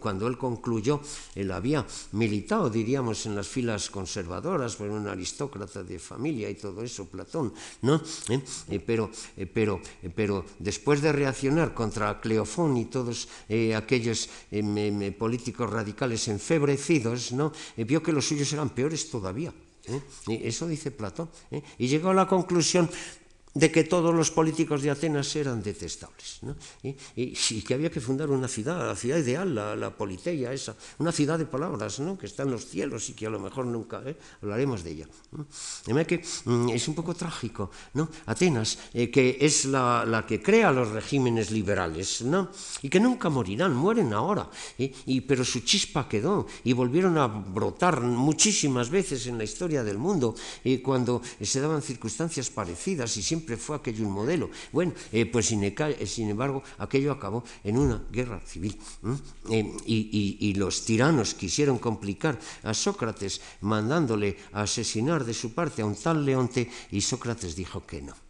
[0.00, 1.00] Cuando él concluyó,
[1.34, 6.82] él había militado, diríamos, en las filas conservadoras, fue un aristócrata de familia y todo
[6.82, 8.00] eso, Platón, ¿no?
[8.28, 8.40] ¿Eh?
[8.68, 9.80] Eh, pero, eh, pero,
[10.16, 13.28] pero después de reaccionar contra Cleofón y todos
[13.76, 14.30] aquellos
[15.18, 17.52] políticos radicales enfebrecidos, ¿no?
[17.76, 19.52] vio que los suyos eran peores todavía.
[20.26, 21.28] Eso dice Platón.
[21.76, 22.88] Y llegó a la conclusión
[23.54, 26.40] de que todos los políticos de Atenas eran detestables.
[27.14, 31.38] Y, que había que fundar una ciudad, la ciudad ideal, la, politeia esa, una ciudad
[31.38, 32.18] de palabras, ¿no?
[32.18, 34.16] que está en los cielos y que a lo mejor nunca ¿eh?
[34.42, 35.08] hablaremos de ella.
[35.86, 37.70] De que mm, es un poco trágico.
[37.94, 38.10] ¿no?
[38.26, 42.50] Atenas, eh, que es la, que crea los regímenes liberales, ¿no?
[42.82, 44.92] y que nunca morirán, mueren ahora, ¿eh?
[45.06, 49.98] y, pero su chispa quedó y volvieron a brotar muchísimas veces en la historia del
[49.98, 50.34] mundo
[50.82, 54.50] cuando se daban circunstancias parecidas y siempre fue aquello un modelo.
[54.72, 58.78] Bueno, eh, pues eh, sin, embargo, aquello acabó en una guerra civil.
[59.50, 65.96] Eh, y, los tiranos quisieron complicar a Sócrates mandándole asesinar de su parte a un
[65.96, 68.23] tal Leonte y Sócrates dijo que no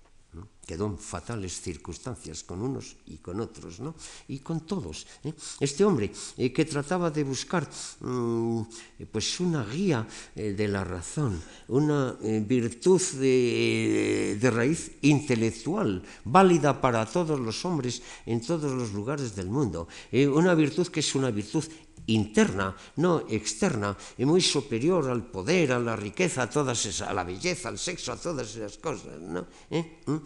[0.65, 3.95] quedó en fatales circunstancias con unos y con otros, ¿no?
[4.29, 5.07] y con todos.
[5.25, 5.33] ¿eh?
[5.61, 7.69] Este hombre eh, que trataba de buscar
[8.01, 8.63] mm,
[9.11, 17.05] pues una guía eh, de la razón, una virtud de, de, raíz intelectual, válida para
[17.07, 21.65] todos los hombres en todos los lugares del mundo, una virtud que es una virtud
[22.07, 27.15] interna, no externa, y muy superior al poder, a la riqueza, a, todas esas, a
[27.15, 29.47] la belleza, al sexo, a todas esas cosas, ¿no?
[29.71, 30.01] ¿Eh?
[30.07, 30.17] ¿Mm?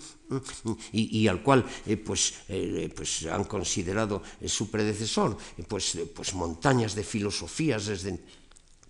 [0.64, 0.77] ¿Mm?
[0.93, 7.05] Y, al cual eh, pues, eh, pues han considerado su predecesor pues, pues montañas de
[7.05, 8.19] filosofías desde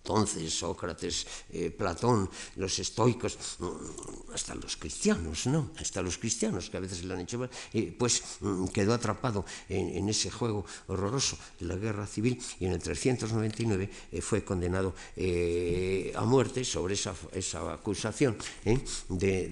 [0.09, 5.69] entonces Sócrates, eh, Platón, los estoicos, mm, hasta los cristianos, ¿no?
[5.77, 10.09] Hasta los cristianos que a veces le han hecho, eh, pues mm, quedó atrapado en,
[10.09, 14.95] ese juego horroroso de la guerra civil y en el 399 eh, fue condenado
[16.15, 17.13] a muerte sobre esa,
[17.71, 18.35] acusación
[19.09, 19.47] de,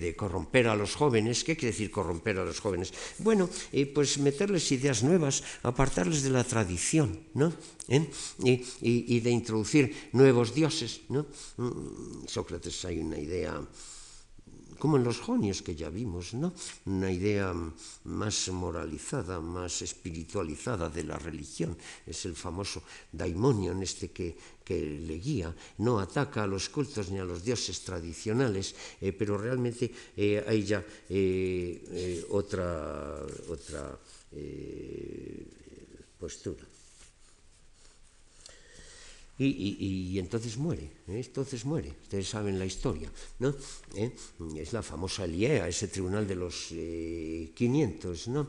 [0.00, 1.44] de, corromper a los jóvenes.
[1.44, 2.94] ¿Qué quiere decir corromper a los jóvenes?
[3.18, 3.50] Bueno,
[3.92, 7.52] pues meterles ideas nuevas, apartarles de la tradición, ¿no?
[7.90, 11.02] Y de introducir nuevos dioses.
[11.08, 13.60] Mm, Sócrates hay una idea,
[14.78, 16.54] como en los jonios que ya vimos, ¿no?
[16.86, 17.52] una idea
[18.04, 21.76] más moralizada, más espiritualizada de la religión.
[22.06, 27.18] Es el famoso daimonion este que, que le guía, no ataca a los cultos ni
[27.18, 33.18] a los dioses tradicionales, eh, pero realmente eh, hay ya eh, otra,
[33.50, 33.98] otra
[36.20, 36.69] postura
[39.46, 41.22] y, entonces muere, ¿eh?
[41.24, 41.94] entonces muere.
[42.02, 43.54] Ustedes saben la historia, ¿no?
[43.94, 44.12] ¿Eh?
[44.56, 46.68] Es la famosa Liea, ese tribunal de los
[47.54, 48.48] 500, eh, ¿no?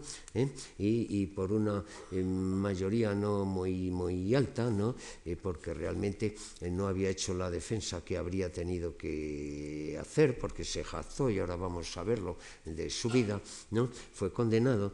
[0.77, 4.95] Y, por una mayoría no muy, muy alta, ¿no?
[5.41, 6.35] porque realmente
[6.71, 11.55] no había hecho la defensa que habría tenido que hacer, porque se jactó, y ahora
[11.55, 13.41] vamos a verlo, de su vida,
[13.71, 13.89] ¿no?
[14.13, 14.93] Fue condenado,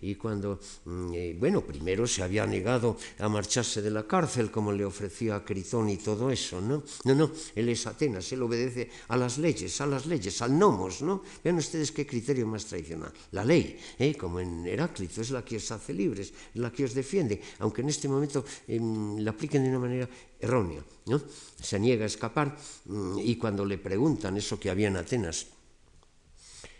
[0.00, 4.84] y cuando, mm, bueno, primero se había negado a marcharse de la cárcel, como le
[4.84, 6.82] ofreció a Critón y todo eso, ¿no?
[7.04, 11.02] No, no, él es Atenas, él obedece a las leyes, a las leyes, al nomos,
[11.02, 11.22] ¿no?
[11.42, 13.12] Vean ustedes qué criterio más tradicional.
[13.32, 14.14] La ley, ¿eh?
[14.16, 17.88] como en Heráclito, es la que os hace libres, la que os defiende, aunque en
[17.88, 18.80] este momento eh,
[19.18, 21.20] la apliquen de una manera errónea, ¿no?
[21.60, 25.46] Se niega a escapar mm, y cuando le preguntan eso que había en Atenas,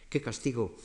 [0.08, 0.76] ¿qué castigo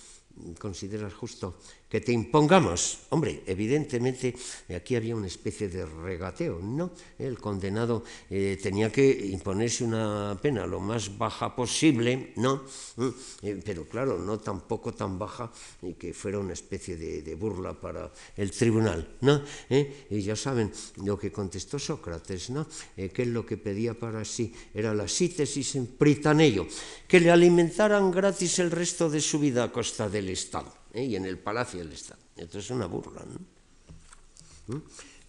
[0.59, 1.59] consideras justo
[1.89, 3.07] que te impongamos.
[3.09, 4.35] Hombre, evidentemente
[4.75, 6.91] aquí había una especie de regateo, ¿no?
[7.17, 12.63] El condenado eh, tenía que imponerse una pena lo más baja posible, ¿no?
[12.97, 13.09] Mm,
[13.43, 18.11] eh, pero claro, no tampoco tan baja y que fuera una especie de, burla para
[18.37, 19.41] el tribunal, ¿no?
[19.69, 20.07] ¿Eh?
[20.09, 20.71] Y ya saben
[21.03, 22.65] lo que contestó Sócrates, ¿no?
[22.95, 26.65] que él lo que pedía para sí era la sítesis en pritanello,
[27.07, 30.84] que le alimentaran gratis el resto de su vida a costa del Estado.
[30.95, 31.03] ¿Eh?
[31.03, 32.21] y en el palacio del Estado.
[32.35, 33.23] Esto es una burla.
[34.67, 34.77] ¿Mm?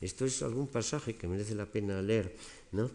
[0.01, 2.37] Esto es algún pasaje que merece la pena leer,
[2.73, 2.91] ¿no?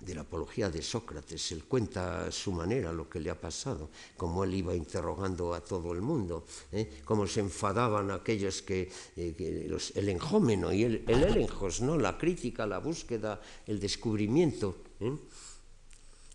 [0.00, 1.52] de la apología de Sócrates.
[1.52, 5.60] Él cuenta a su manera lo que le ha pasado, cómo él iba interrogando a
[5.60, 7.00] todo el mundo, ¿eh?
[7.04, 11.98] cómo se enfadaban aquellos que, eh, el enjómeno y el, el elenjos, ¿no?
[11.98, 14.76] la crítica, la búsqueda, el descubrimiento.
[15.00, 15.16] ¿eh?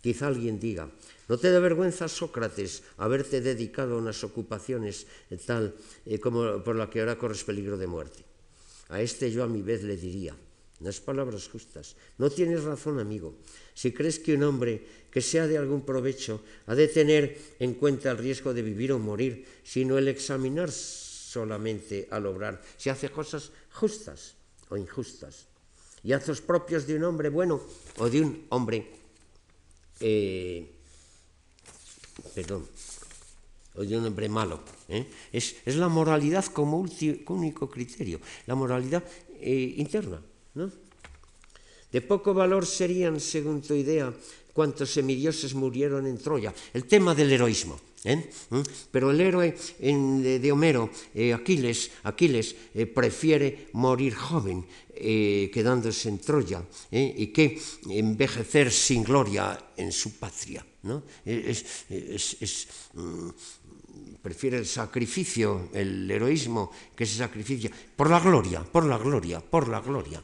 [0.01, 0.89] Quizá alguien diga,
[1.31, 5.07] ¿no te da vergüenza, Sócrates, haberte dedicado a unas ocupaciones
[5.47, 5.71] tal
[6.03, 8.19] eh, como por la que ahora corres peligro de muerte?
[8.91, 10.35] A este yo a mi vez le diría,
[10.81, 13.39] unas palabras justas, no tienes razón, amigo.
[13.73, 18.11] Si crees que un hombre que sea de algún provecho ha de tener en cuenta
[18.11, 23.55] el riesgo de vivir o morir, sino el examinar solamente al obrar si hace cosas
[23.71, 24.35] justas
[24.67, 25.47] o injustas,
[26.03, 27.63] y actos propios de un hombre bueno
[27.99, 28.91] o de un hombre
[30.01, 30.80] eh,
[32.33, 32.67] perdón,
[33.75, 34.59] o un hombre malo.
[34.89, 35.07] ¿eh?
[35.31, 39.03] Es, es, la moralidad como único criterio, la moralidad
[39.39, 40.21] eh, interna.
[40.55, 40.71] ¿no?
[41.91, 44.13] De poco valor serían, según tu idea,
[44.53, 46.53] cuantos semidioses murieron en Troya.
[46.73, 47.79] El tema del heroísmo.
[48.03, 48.31] ¿Eh?
[48.49, 48.61] ¿Mm?
[48.89, 56.61] Pero el héroe de, Homero, eh, Aquiles, Aquiles eh, prefiere morir joven, quedándose en Troya,
[56.91, 60.63] y que envejecer sin gloria en su patria.
[60.83, 61.01] ¿no?
[61.25, 63.29] Es, mm,
[64.21, 69.67] prefiere el sacrificio, el heroísmo que se sacrifica por la gloria, por la gloria, por
[69.69, 70.23] la gloria.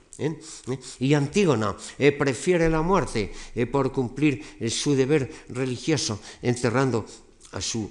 [1.00, 3.32] Y Antígona prefiere la muerte
[3.72, 7.04] por cumplir su deber religioso, enterrando
[7.52, 7.90] a su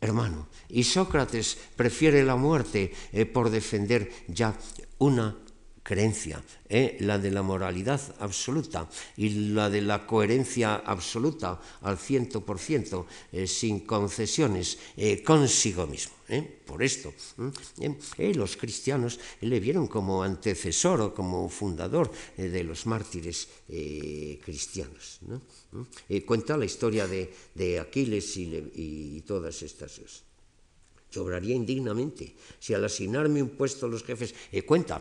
[0.00, 0.48] hermano.
[0.68, 4.56] Y Sócrates prefiere la muerte eh, por defender ya
[4.98, 5.36] una
[5.82, 12.40] creencia, eh, la de la moralidad absoluta y la de la coherencia absoluta al ciento
[12.40, 14.78] por ciento, eh, sin concesiones,
[15.24, 16.13] consigo mismo.
[16.66, 17.12] Por esto,
[18.18, 23.48] los cristianos le vieron como antecesor o como fundador de los mártires
[24.44, 25.20] cristianos.
[25.22, 25.40] ¿no?
[26.24, 30.24] cuenta la historia de, Aquiles y, todas estas cosas.
[31.14, 35.00] Sobraría indignamente si al asignarme un puesto los jefes, eh, cuenta,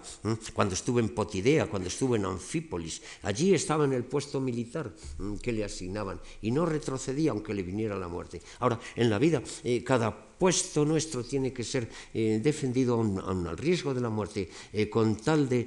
[0.53, 4.93] cuando estuve en Potidea, cuando estuve en Anfípolis, allí estaba en el puesto militar
[5.41, 8.43] que le asignaban y no retrocedía aunque le viniera la muerte.
[8.59, 13.55] Ahora, en la vida, eh, cada puesto nuestro tiene que ser eh, defendido aun, al
[13.55, 14.51] riesgo de la muerte,
[14.91, 15.63] con tal de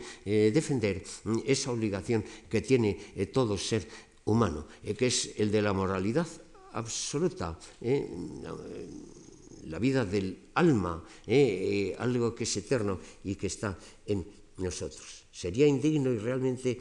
[0.52, 1.00] defender
[1.48, 2.20] esa obligación
[2.50, 2.92] que tiene
[3.32, 3.88] todo ser
[4.26, 6.26] humano, eh, que es el de la moralidad
[6.72, 8.06] absoluta, eh,
[9.66, 14.26] la vida del alma, eh, algo que es eterno y que está en
[14.58, 15.25] nosotros.
[15.36, 16.80] Sería indigno y realmente,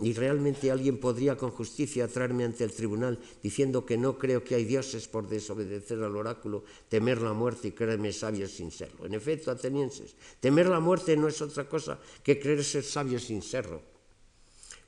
[0.00, 4.56] y realmente alguien podría con justicia traerme ante el tribunal diciendo que no creo que
[4.56, 9.06] hay dioses por desobedecer al oráculo, temer la muerte y creerme sabio sin serlo.
[9.06, 13.42] En efecto, atenienses, temer la muerte no es otra cosa que creer ser sabio sin
[13.42, 13.94] serlo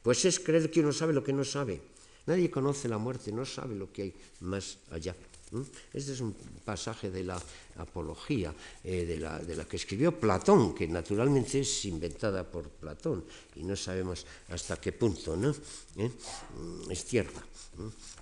[0.06, 1.80] pues es creer que uno sabe lo que no sabe.
[2.26, 5.16] Nadie conoce la muerte, no sabe lo que hay más allá.
[5.92, 6.34] Este es un
[6.64, 7.40] pasaje de la
[7.78, 13.24] apología, eh, de, la, que escribió Platón, que naturalmente es inventada por Platón
[13.54, 15.54] y no sabemos hasta qué punto ¿no?
[15.96, 16.10] ¿Eh?
[16.10, 17.44] Mm, es cierta.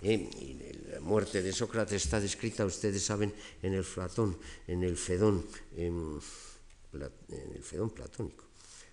[0.02, 5.46] Eh, la muerte de Sócrates está descrita, ustedes saben, en el Platón, en el Fedón,
[5.76, 6.20] en
[6.92, 8.44] el Fedón platónico,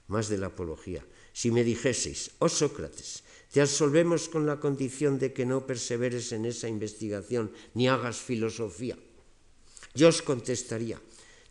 [0.08, 1.04] más de la apología.
[1.34, 6.46] Si me dijeseis, oh Sócrates, te absolvemos con la condición de que no perseveres en
[6.48, 8.96] esa investigación ni hagas filosofía,
[9.94, 10.96] yo os contestaría,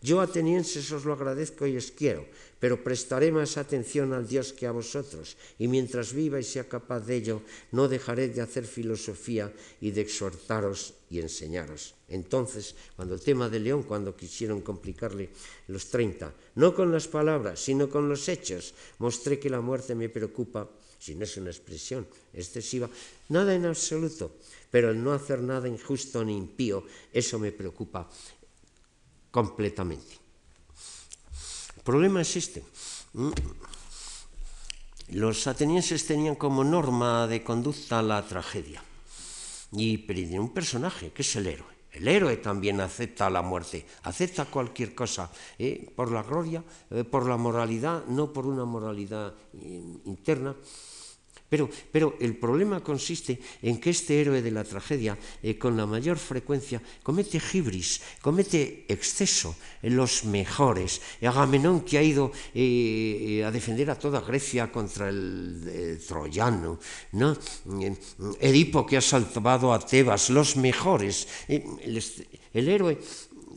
[0.00, 2.24] yo atenienses os lo agradezco y os quiero,
[2.56, 7.04] pero prestaré más atención al Dios que a vosotros, y mientras viva y sea capaz
[7.04, 7.44] de ello,
[7.76, 9.52] no dejaré de hacer filosofía
[9.84, 12.00] y de exhortaros y enseñaros.
[12.08, 15.28] Entonces, cuando el tema de León, cuando quisieron complicarle
[15.68, 20.08] los 30, no con las palabras, sino con los hechos, mostré que la muerte me
[20.08, 22.88] preocupa si no es una expresión excesiva,
[23.30, 24.36] nada en absoluto,
[24.70, 28.08] pero el no hacer nada injusto ni impío, eso me preocupa
[29.30, 30.18] completamente.
[31.76, 32.62] El problema es este.
[35.08, 38.84] Los atenienses tenían como norma de conducta la tragedia
[39.72, 39.96] y
[40.36, 41.80] un personaje, que es el héroe.
[41.92, 45.90] El héroe también acepta la muerte, acepta cualquier cosa, ¿eh?
[45.96, 50.54] por la gloria, eh, por la moralidad, no por una moralidad eh, interna.
[51.50, 55.18] Pero, pero, el problema consiste en que este héroe de la tragedia,
[55.58, 61.02] con la mayor frecuencia, comete gibris, comete exceso los mejores.
[61.20, 66.78] Agamenón, que ha ido a defender a toda Grecia contra el, troyano,
[67.12, 67.36] ¿no?
[68.40, 71.26] Edipo, que ha salvado a Tebas, los mejores.
[71.48, 72.98] el héroe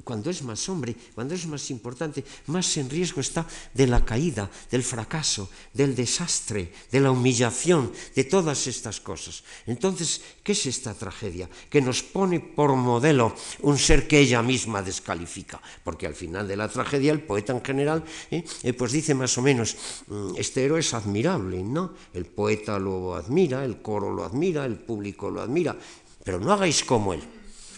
[0.04, 4.50] cuando es más hombre, cuando es más importante, más en riesgo está de la caída,
[4.70, 9.44] del fracaso, del desastre, de la humillación, de todas estas cosas.
[9.66, 11.50] Entonces, ¿qué es esta tragedia?
[11.70, 16.58] Que nos pone por modelo un ser que ella misma descalifica, porque al final de
[16.58, 18.44] la tragedia el poeta en general ¿eh?
[18.64, 19.76] Eh, pues dice más o menos,
[20.08, 21.94] mm, este héroe es admirable, ¿no?
[22.14, 25.76] El poeta lo admira, el coro lo admira, el público lo admira,
[26.24, 27.22] pero no hagáis como él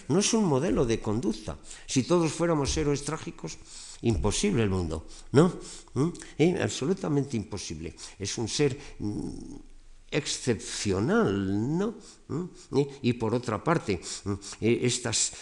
[0.07, 1.57] no es un modelo de conducta.
[1.85, 3.57] Si todos fuéramos héroes trágicos,
[4.01, 5.53] imposible el mundo, ¿no?
[5.93, 6.09] ¿Mm?
[6.61, 7.95] Absolutamente imposible.
[8.19, 9.55] Es un ser mm,
[10.11, 11.95] excepcional, ¿no?
[12.27, 12.77] ¿Mm?
[12.77, 12.87] ¿Eh?
[13.01, 13.99] Y por otra parte,
[14.61, 15.33] eh, estas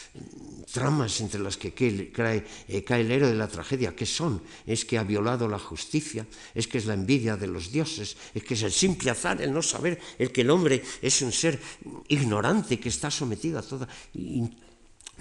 [0.71, 4.41] tramas entre las que cae, cae, el héroe de la tragedia, ¿qué son?
[4.65, 8.43] Es que ha violado la justicia, es que es la envidia de los dioses, es
[8.43, 11.59] que es el simple azar, el no saber, el que el hombre es un ser
[12.07, 13.87] ignorante que está sometido a toda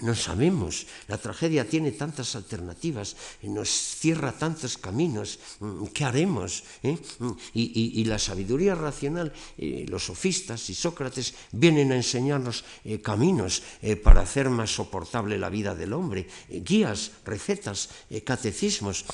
[0.03, 6.63] no sabemos, la tragedia tiene tantas alternativas, nos cierra tantos caminos, mm, ¿qué haremos?
[6.83, 6.99] Eh?
[7.19, 13.63] Mm, y, la sabiduría racional, eh, los sofistas y Sócrates vienen a enseñarnos eh, caminos
[14.03, 17.89] para hacer más soportable la vida del hombre, guías, recetas,
[18.25, 19.05] catecismos,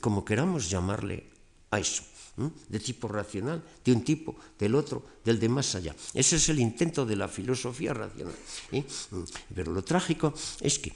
[0.00, 1.24] como queramos llamarle
[1.70, 2.02] a eso
[2.36, 5.94] de tipo racional, de un tipo, del otro, del de más allá.
[6.12, 8.34] Ese es el intento de la filosofía racional.
[8.72, 8.84] ¿eh?
[9.54, 10.92] Pero lo trágico es que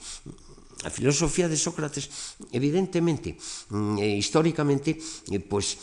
[0.83, 2.09] la filosofía de Sócrates,
[2.51, 3.37] evidentemente,
[3.69, 4.97] mm, e históricamente,
[5.29, 5.77] eh, pues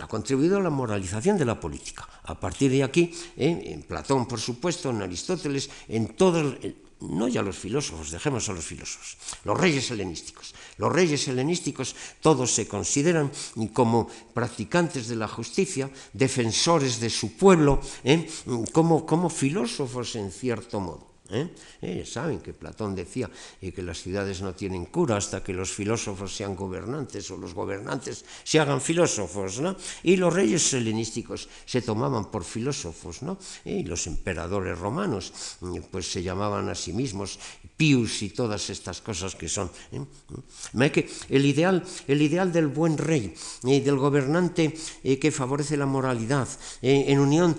[0.00, 2.08] ha contribuido a la moralización de la política.
[2.24, 3.72] A partir de aquí, ¿eh?
[3.72, 6.56] en Platón, por supuesto, en Aristóteles, en todo
[7.00, 10.54] no ya los filósofos, dejemos a los filósofos, los reyes helenísticos.
[10.78, 13.30] Los reyes helenísticos todos se consideran
[13.72, 18.28] como practicantes de la justicia, defensores de su pueblo, ¿eh?
[18.72, 21.15] como, como filósofos en cierto modo.
[21.30, 21.48] ¿Eh?
[21.82, 22.04] ¿Eh?
[22.06, 23.28] saben que Platón decía
[23.60, 27.52] eh, que las ciudades no tienen cura hasta que los filósofos sean gobernantes o los
[27.52, 29.74] gobernantes se hagan filósofos, ¿no?
[30.04, 33.38] Y los reyes helenísticos se tomaban por filósofos, ¿no?
[33.64, 35.58] Y los emperadores romanos
[35.90, 37.38] pues se llamaban a sí mismos
[37.76, 39.70] Pius y todas estas cosas que son.
[40.92, 44.72] Que el, ideal, el ideal del buen rey del gobernante
[45.02, 46.48] que favorece la moralidad,
[46.80, 47.56] en unión,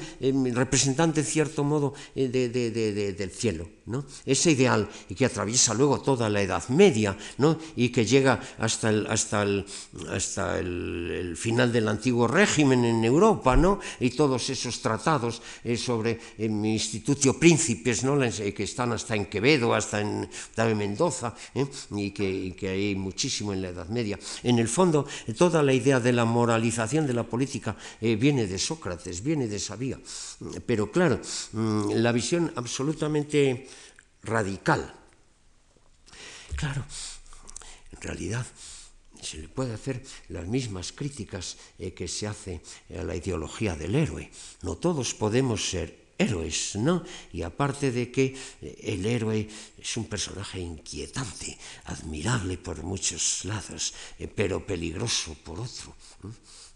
[0.56, 3.57] representante en cierto modo del cielo
[3.88, 4.06] ¿no?
[4.26, 7.58] Ese ideal y que atraviesa luego toda la Edad Media ¿no?
[7.76, 9.66] y que llega hasta el, hasta el,
[10.12, 13.80] hasta el, final del antiguo régimen en Europa ¿no?
[14.00, 18.22] y todos esos tratados eh, sobre eh, Institutio Príncipes ¿no?
[18.22, 21.34] Eh, que están hasta en Quevedo, hasta en David Mendoza
[21.92, 24.20] y que, que, hay muchísimo en la Edad Media.
[24.44, 25.06] En el fondo,
[25.38, 30.00] toda la idea de la moralización de la política viene de Sócrates, viene de Sabía.
[30.66, 31.20] Pero claro,
[31.54, 33.47] mm, la visión absolutamente
[34.24, 34.94] radical.
[36.56, 36.84] Claro,
[37.92, 38.46] en realidad
[39.22, 42.62] se le puede hacer las mismas críticas eh, que se hace
[42.98, 44.32] a la ideología del héroe.
[44.62, 47.04] No todos podemos ser héroes, ¿no?
[47.32, 49.48] Y aparte de que eh, el héroe
[49.78, 55.96] es un personaje inquietante, admirable por muchos lados, eh, pero peligroso por otro.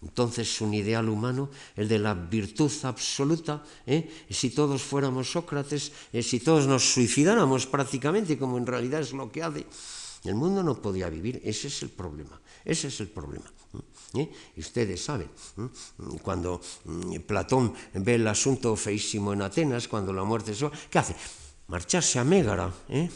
[0.02, 4.10] Entonces un ideal humano, el de la virtud absoluta, ¿eh?
[4.30, 9.32] si todos fuéramos Sócrates, eh, si todos nos suicidáramos prácticamente, como en realidad es lo
[9.32, 9.66] que hace,
[10.24, 11.40] el mundo no podía vivir.
[11.44, 12.41] Ese es el problema.
[12.66, 13.46] Ese es el problema.
[13.74, 14.22] ¿eh?
[14.22, 14.32] ¿Eh?
[14.58, 16.20] Y ustedes saben, ¿eh?
[16.22, 20.64] cuando mm, Platón ve el asunto feísimo en Atenas, cuando la muerte es...
[20.90, 21.16] ¿Qué hace?
[21.68, 22.74] Marcharse a Mégara.
[22.90, 23.10] ¿eh?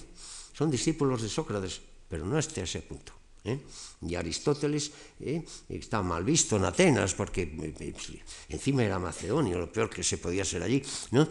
[0.53, 3.11] Son discípulos de Sócrates, pero no hasta ese punto.
[3.45, 3.59] ¿Eh?
[4.01, 4.91] Y Aristóteles
[5.21, 5.43] ¿eh?
[5.69, 8.19] está mal visto en Atenas, porque eh, pues,
[8.49, 10.81] encima era macedonio, lo peor que se podía ser allí.
[11.11, 11.27] ¿no?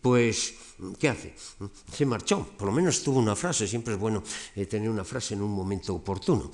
[0.00, 0.54] pues,
[0.98, 1.34] ¿qué hace?
[1.92, 4.22] Se marchó, por lo menos tuvo una frase, siempre es bueno
[4.68, 6.50] tener una frase en un momento oportuno.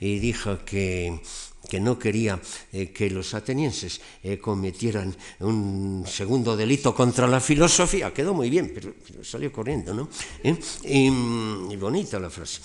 [0.00, 1.20] Y dijo que
[1.68, 2.40] que no quería
[2.72, 8.12] eh, que los atenienses eh, cometieran un segundo delito contra la filosofía.
[8.12, 10.08] Quedó muy bien, pero, salió corriendo, ¿no?
[10.42, 10.56] ¿Eh?
[10.84, 12.60] Y, bonita la frase.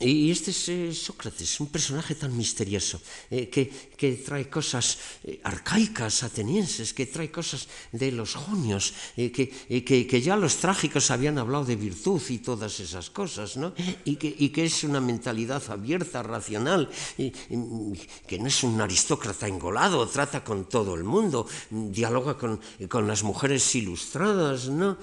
[0.00, 3.02] Y este es eh, Sócrates, un personaje tan misterioso,
[3.32, 9.32] eh, que, que, trae cosas eh, arcaicas atenienses, que trae cosas de los jonios, que,
[9.32, 13.74] que, que, ya los trágicos habían hablado de virtud y todas esas cosas, ¿no?
[14.04, 16.88] Y que, y que es una mentalidad abierta, racional,
[17.18, 23.08] y, que no es un aristócrata engolado, trata con todo el mundo, dialoga con, con
[23.08, 24.96] las mujeres ilustradas, ¿no?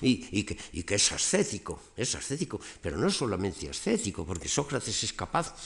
[0.00, 4.48] Y, y, que, y que es ascético, es ascético, pero no solamente ascético, ascético, porque
[4.48, 5.56] Sócrates es capaz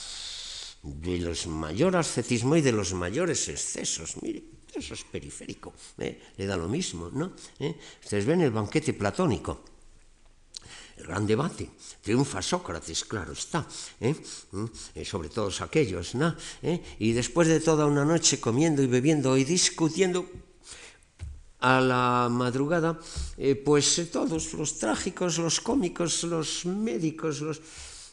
[0.81, 4.15] de los mayor ascetismo y de los mayores excesos.
[4.21, 4.43] Mire,
[4.73, 6.31] eso es periférico, ¿eh?
[6.37, 7.35] le da lo mismo, ¿no?
[7.59, 7.75] ¿Eh?
[8.03, 9.65] Ustedes ven el banquete platónico,
[10.95, 11.69] el gran debate.
[12.01, 13.67] Triunfa Sócrates, claro está,
[13.99, 14.15] ¿eh?
[14.51, 14.65] ¿Mm?
[15.03, 16.35] sobre todos aquellos, ¿no?
[16.99, 20.23] Y después de toda una noche comiendo y bebiendo y discutiendo,
[21.59, 22.99] a la madrugada,
[23.63, 27.59] pues todos los trágicos, los cómicos, los médicos, los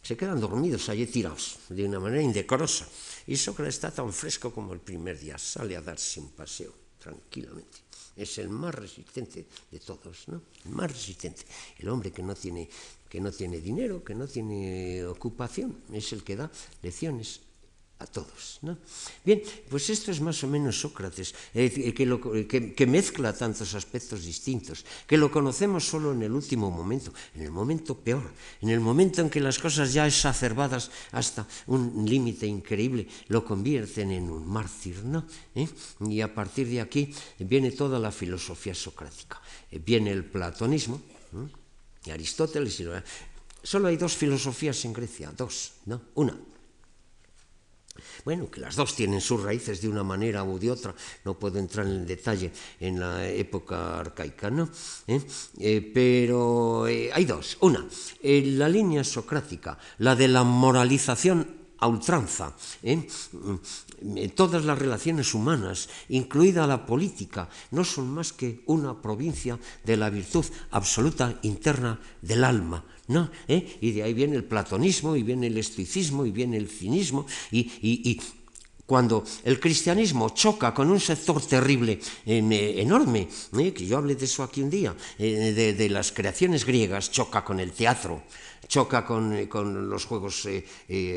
[0.02, 2.88] se quedan dormidos allí tirados de una manera indecorosa.
[3.26, 7.78] Y Sócrates está tan fresco como el primer día, sale a darse un paseo tranquilamente.
[8.16, 10.42] Es el más resistente de todos, ¿no?
[10.64, 11.42] El más resistente.
[11.78, 12.68] El hombre que no tiene,
[13.08, 16.50] que no tiene dinero, que no tiene ocupación, es el que da
[16.82, 17.40] lecciones
[18.02, 18.58] a todos.
[18.62, 18.76] ¿no?
[19.24, 22.18] Bien, pues esto es más o menos Sócrates, eh, que, lo,
[22.86, 27.96] mezcla tantos aspectos distintos, que lo conocemos solo en el último momento, en el momento
[27.96, 28.26] peor,
[28.60, 34.10] en el momento en que las cosas ya exacerbadas hasta un límite increíble lo convierten
[34.10, 35.04] en un mártir.
[35.04, 35.24] ¿no?
[35.54, 35.68] ¿Eh?
[36.08, 39.40] Y a partir de aquí viene toda la filosofía socrática.
[39.70, 41.00] Eh, viene el platonismo,
[41.32, 41.48] ¿no?
[42.04, 42.86] y Aristóteles, y
[43.62, 46.02] solo hay dos filosofías en Grecia, dos, ¿no?
[46.14, 46.34] Una,
[48.24, 50.94] bueno, que las dos tienen sus raíces de una manera u de otra,
[51.24, 54.68] no puedo entrar en detalle en la época arcaica, ¿no?
[55.06, 55.20] ¿Eh?
[55.58, 57.58] Eh, pero eh, hay dos.
[57.60, 57.86] Una,
[58.22, 62.54] la línea socrática, la de la moralización a ultranza.
[62.82, 63.08] ¿eh?
[64.34, 70.08] Todas las relaciones humanas, incluida la política, no son más que una provincia de la
[70.08, 72.84] virtud absoluta interna del alma.
[73.12, 73.30] ¿No?
[73.46, 73.78] ¿Eh?
[73.80, 77.70] Y de ahí viene el platonismo, y viene el estoicismo, y viene el cinismo, y,
[77.82, 78.20] y,
[78.92, 83.26] cuando el cristianismo choca con un sector terrible, eh, enorme,
[83.58, 87.42] eh, que yo hablé de eso aquí un día, eh, de, las creaciones griegas, choca
[87.42, 88.22] con el teatro,
[88.68, 90.46] choca con, con los juegos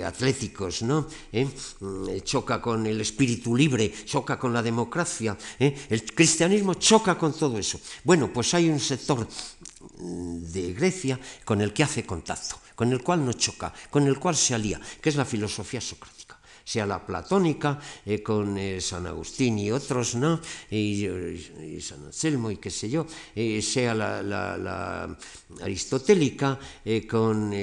[0.06, 1.08] atléticos, ¿no?
[1.34, 5.38] Mm, choca con el espíritu libre, choca con la democracia.
[5.60, 7.80] El cristianismo choca con todo eso.
[8.06, 9.28] Bueno, pues hay un sector
[10.00, 14.36] de Grecia con el que hace contacto, con el cual no choca, con el cual
[14.36, 16.25] se alía, que es la filosofía socrática
[16.66, 20.42] sea la platónica, eh, con eh, San Agustín y otros, ¿no?
[20.72, 21.06] Y,
[21.80, 23.06] San Anselmo y qué sé yo,
[23.36, 25.16] eh, sea la,
[25.62, 26.58] aristotélica,
[27.08, 27.54] con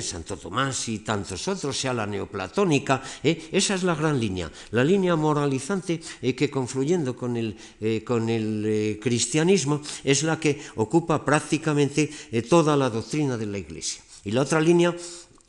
[0.00, 5.14] Santo Tomás y tantos otros, sea la neoplatónica, esa es la gran línea, la línea
[5.16, 6.00] moralizante
[6.34, 7.56] que confluyendo con el,
[8.04, 12.10] con el cristianismo es la que ocupa prácticamente
[12.48, 14.02] toda la doctrina de la Iglesia.
[14.24, 14.94] Y la otra línea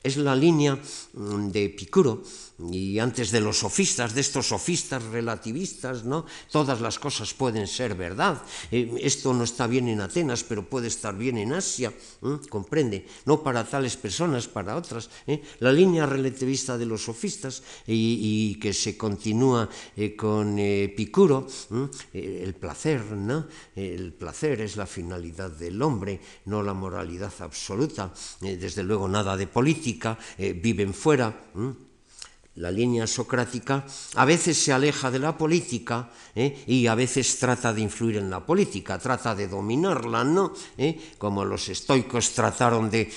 [0.06, 0.80] es la línea
[1.14, 2.22] mm, de Epicuro,
[2.58, 6.26] y antes de los sofistas, de estos sofistas relativistas, ¿no?
[6.52, 8.42] Todas las cosas pueden ser verdad.
[8.72, 12.38] Eh, esto no está bien en Atenas, pero puede estar bien en Asia, ¿eh?
[12.50, 13.06] comprende.
[13.26, 15.10] No para tales personas, para otras.
[15.28, 15.42] ¿eh?
[15.60, 19.70] La línea relativista de los sofistas y, que se continúa
[20.16, 21.48] con Epicuro,
[22.14, 23.48] el placer, ¿no?
[23.76, 28.14] El placer es la finalidad del hombre, no la moralidad absoluta.
[28.40, 31.36] desde luego nada de política, viven fuera
[32.56, 36.64] la línea socrática, a veces se aleja de la política ¿eh?
[36.68, 40.54] y a veces trata de influir en la política, trata de dominarla, ¿no?
[40.78, 41.16] ¿Eh?
[41.18, 43.12] Como los estoicos trataron de,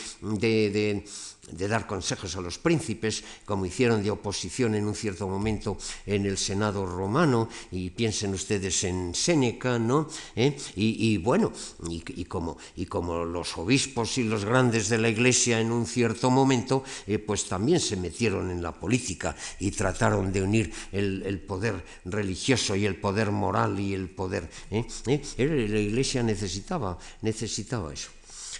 [1.50, 6.26] de dar consejos a los príncipes, como hicieron de oposición en un cierto momento en
[6.26, 10.08] el Senado romano, y piensen ustedes en Séneca, ¿no?
[10.36, 10.56] ¿Eh?
[10.76, 11.52] Y, y, bueno,
[11.88, 15.86] y, y, como, y como los obispos y los grandes de la Iglesia en un
[15.86, 21.22] cierto momento, eh, pues también se metieron en la política y trataron de unir el,
[21.24, 24.48] el poder religioso y el poder moral y el poder...
[24.70, 24.84] ¿eh?
[25.06, 25.66] ¿Eh?
[25.68, 28.10] La Iglesia necesitaba, necesitaba eso.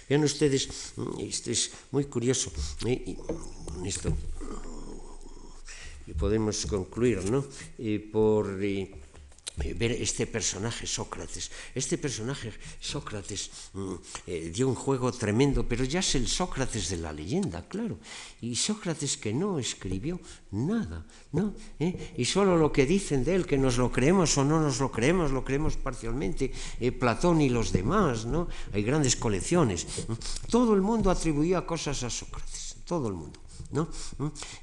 [0.09, 0.67] Vean ustedes,
[1.19, 2.51] esto es muy curioso,
[2.85, 3.03] ¿eh?
[3.05, 4.11] y con esto
[6.09, 7.45] y podemos concluir, ¿no?
[8.11, 8.57] Por,
[9.75, 11.51] ver este personaje Sócrates.
[11.75, 13.93] Este personaje Sócrates mm,
[14.27, 17.99] eh, dio un juego tremendo, pero ya es el Sócrates de la leyenda, claro.
[18.41, 20.19] Y Sócrates que no escribió
[20.51, 21.53] nada, ¿no?
[21.79, 22.13] ¿Eh?
[22.17, 24.91] Y solo lo que dicen de él, que nos lo creemos o no nos lo
[24.91, 26.51] creemos, lo creemos parcialmente,
[26.99, 28.47] Platón y los demás, ¿no?
[28.73, 29.85] Hay grandes colecciones.
[30.49, 33.39] Todo el mundo atribuía cosas a Sócrates, todo el mundo.
[33.71, 33.87] ¿No?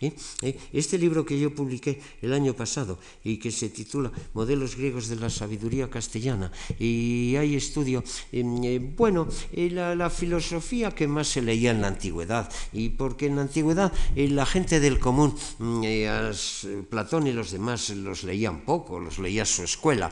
[0.00, 0.12] ¿Eh?
[0.42, 0.58] ¿Eh?
[0.72, 5.16] Este libro que yo publiqué el año pasado y que se titula Modelos griegos de
[5.16, 8.02] la sabiduría castellana y hay estudio,
[8.32, 13.26] em, eh, bueno, la, la, filosofía que más se leía en la antigüedad y porque
[13.26, 15.84] en la antigüedad la gente del común, mm,
[16.90, 20.10] Platón y los demás los leían poco, los leía su escuela,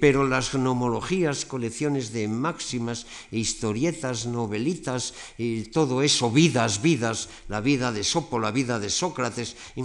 [0.00, 5.14] pero las gnomologías, colecciones de máximas, historietas, novelitas,
[5.72, 9.84] todo eso, vidas, vidas, la vida de Sopo, la vida de Sócrates, mm,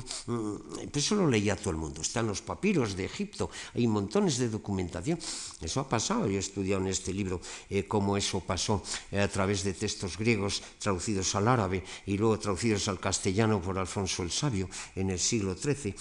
[0.91, 2.01] pues eso lo leía todo el mundo.
[2.01, 5.19] Están los papiros de Egipto, hay montones de documentación.
[5.61, 9.27] Eso ha pasado, yo he estudiado en este libro eh, cómo eso pasó eh, a
[9.27, 14.31] través de textos griegos traducidos al árabe y luego traducidos al castellano por Alfonso el
[14.31, 15.95] Sabio en el siglo XIII,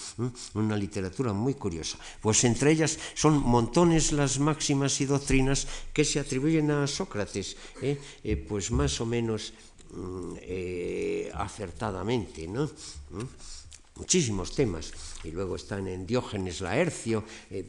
[0.55, 1.97] una literatura muy curiosa.
[2.21, 7.97] Pues entre ellas son montones las máximas y doctrinas que se atribuyen a Sócrates, eh,
[8.47, 9.53] pues más o menos
[10.41, 12.65] eh, acertadamente, ¿no?
[12.65, 13.25] ¿Mm?
[13.95, 14.91] Muchísimos temas.
[15.23, 17.63] Y luego están en Diógenes Laercio, eh,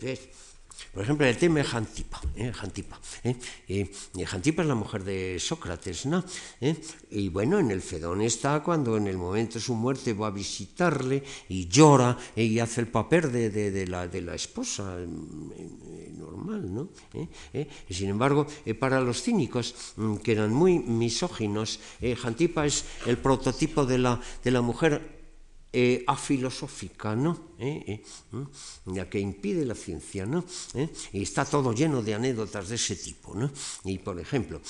[0.93, 2.21] por ejemplo, el tema de Jantipa.
[2.37, 2.53] ¿eh?
[2.53, 3.91] Jantipa ¿eh?
[4.25, 6.25] Jantipa es la mujer de Sócrates, ¿no?
[6.61, 6.77] ¿Eh?
[7.11, 10.31] Y bueno, en el Fedón está cuando en el momento de su muerte va a
[10.31, 14.97] visitarle y llora y hace el papel de, de, la, de la, esposa
[16.17, 16.89] normal, ¿no?
[17.89, 18.47] Sin embargo,
[18.79, 21.81] para los cínicos, mm, que eran muy misóginos,
[22.21, 25.22] Jantipa es el prototipo de la, de la mujer
[25.75, 27.55] eh, afilosófica, ¿no?
[27.59, 28.03] Eh, eh,
[28.93, 30.45] la que impide la ciencia, ¿no?
[31.15, 33.51] Y está todo lleno de anécdotas de ese tipo, ¿no?
[33.85, 34.61] Y por ejemplo,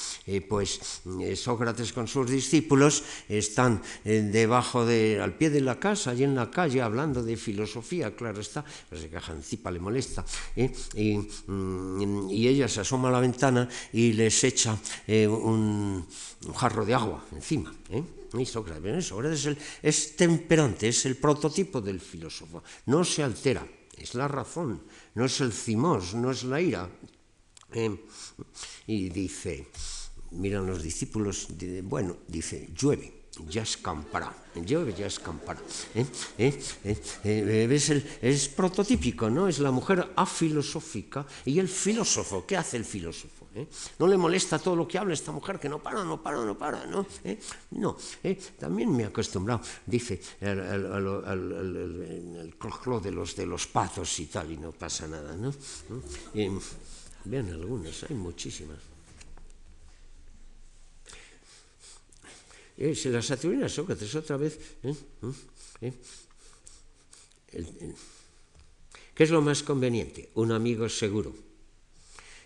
[0.48, 1.02] pues
[1.34, 6.52] Sócrates con sus discípulos están debajo de, al pie de la casa, y en la
[6.52, 10.24] calle, hablando de filosofía, claro está, pues que a Jancipa le molesta,
[10.54, 16.06] y, mm, y, ella se asoma a la ventana y les echa un,
[16.46, 18.21] un jarro de agua encima, ¿eh?
[18.44, 22.62] Sócrates, Sócrates es, temperante, es el prototipo del filósofo.
[22.86, 24.82] No se altera, es la razón,
[25.14, 26.88] no es el cimos, no es la ira.
[27.74, 28.04] Eh,
[28.86, 29.68] y dice,
[30.32, 31.48] miran los discípulos,
[31.84, 35.60] bueno, dice, llueve ya escampará, llueve ya escampará.
[35.94, 36.06] ¿eh?
[36.38, 38.18] ¿Eh?
[38.20, 39.48] Es prototípico, ¿no?
[39.48, 42.44] Es la mujer afilosófica y el filósofo.
[42.46, 43.41] ¿Qué hace el filósofo?
[43.98, 46.56] No le molesta todo lo que habla esta mujer, que no para, no para, no
[46.56, 47.06] para, ¿no?
[47.72, 47.96] No,
[48.58, 52.54] también me he acostumbrado, dice, al, al,
[53.02, 55.52] de los, de los pazos y tal, y no pasa nada, ¿no?
[57.24, 58.78] vean algunas, hay muchísimas.
[62.76, 64.58] Eh, se las atribuyen a Sócrates otra vez.
[64.82, 64.94] ¿eh?
[65.82, 65.92] ¿Eh?
[69.14, 70.30] ¿Qué es lo más conveniente?
[70.34, 71.51] Un amigo seguro.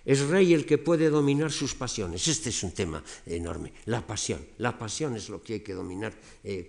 [0.06, 2.28] Es rey el que puede dominar sus pasiones.
[2.28, 3.72] Este es un tema enorme.
[3.86, 4.40] La pasión.
[4.58, 6.14] La pasión es lo que hay que dominar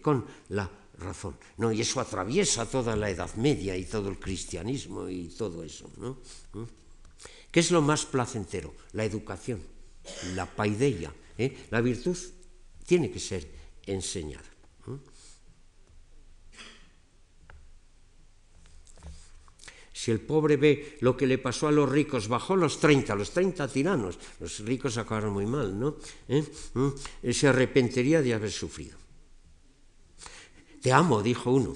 [0.01, 1.37] con la razón.
[1.57, 1.71] ¿no?
[1.71, 5.89] Y eso atraviesa toda la Edad Media y todo el cristianismo y todo eso.
[5.97, 6.17] ¿no?
[7.51, 8.73] ¿Qué es lo más placentero?
[8.93, 9.61] La educación,
[10.33, 11.13] la paideia.
[11.69, 12.17] La virtud
[12.87, 13.47] tiene que ser
[13.85, 14.56] enseñada.
[19.97, 23.31] Si el pobre ve lo que le pasó a los ricos, bajó los 30, los
[23.31, 25.97] 30 tiranos, los ricos acabaron muy mal, ¿no?
[26.29, 26.45] ¿Eh?
[26.75, 26.89] ¿Mm?
[27.33, 28.95] Se arrepentiría de haber sufrido.
[30.83, 31.75] Te amo, dijo uno.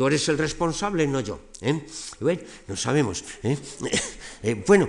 [0.00, 1.38] Tú eres el responsable, no yo.
[1.60, 1.86] ¿eh?
[2.20, 3.22] Bueno, no sabemos.
[3.42, 3.58] ¿eh?
[4.42, 4.88] Eh, bueno,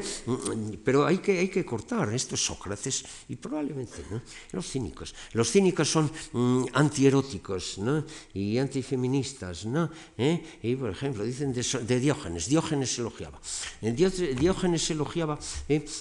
[0.81, 4.21] pero hay que, hay que cortar esto es Sócrates y probablemente ¿no?
[4.53, 5.13] los cínicos.
[5.33, 8.05] Los cínicos son mm, antieróticos ¿no?
[8.33, 9.65] y antifeministas.
[9.65, 9.91] ¿no?
[10.17, 13.41] Y por ejemplo, dicen de, de Diógenes, Diógenes elogiaba.
[13.81, 15.37] Diógenes elogiaba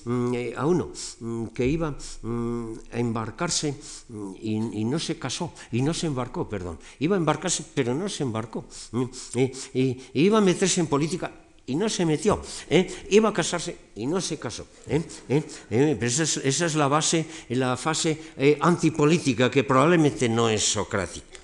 [0.05, 3.75] mm, a uno mm, que iba a embarcarse
[4.41, 6.79] y, y, no se casó, y no se embarcó, perdón.
[7.01, 8.65] Iba a embarcarse, pero no se embarcó.
[9.35, 11.31] Y, y iba a meterse en política
[11.71, 12.43] y no se metió.
[12.69, 13.07] ¿eh?
[13.11, 14.67] Iba a casarse y no se casó.
[14.89, 15.03] ¿eh?
[15.29, 15.99] ¿Eh?
[16.01, 21.39] Esa es, la base, la fase antipolítica que probablemente no es socrática.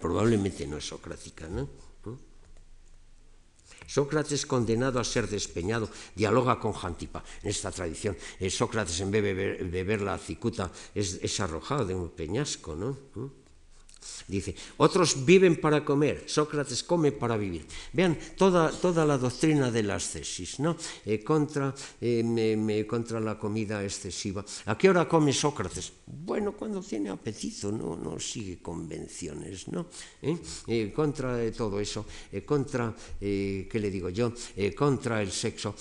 [0.00, 1.46] Probablemente no es socrática.
[1.48, 1.68] ¿no?
[3.86, 7.22] Sócrates condenado a ser despeñado, dialoga con Jantipa.
[7.42, 8.16] En esta tradición,
[8.50, 12.74] Sócrates en vez de beber, la cicuta es, es, arrojado de un peñasco.
[12.74, 12.98] ¿no?
[14.28, 17.64] Dice, otros viven para comer, Sócrates come para vivir.
[17.92, 20.76] Vean toda, toda la doctrina de las cesis, ¿no?
[21.04, 24.44] Eh, contra, eh, contra la comida excesiva.
[24.66, 25.92] ¿A qué hora come Sócrates?
[26.06, 29.86] Bueno, cuando tiene apetito, no, no sigue convenciones, ¿no?
[30.22, 30.92] ¿Eh?
[30.92, 32.04] contra todo eso,
[32.44, 34.32] contra, ¿qué le digo yo?
[34.76, 35.74] contra el sexo,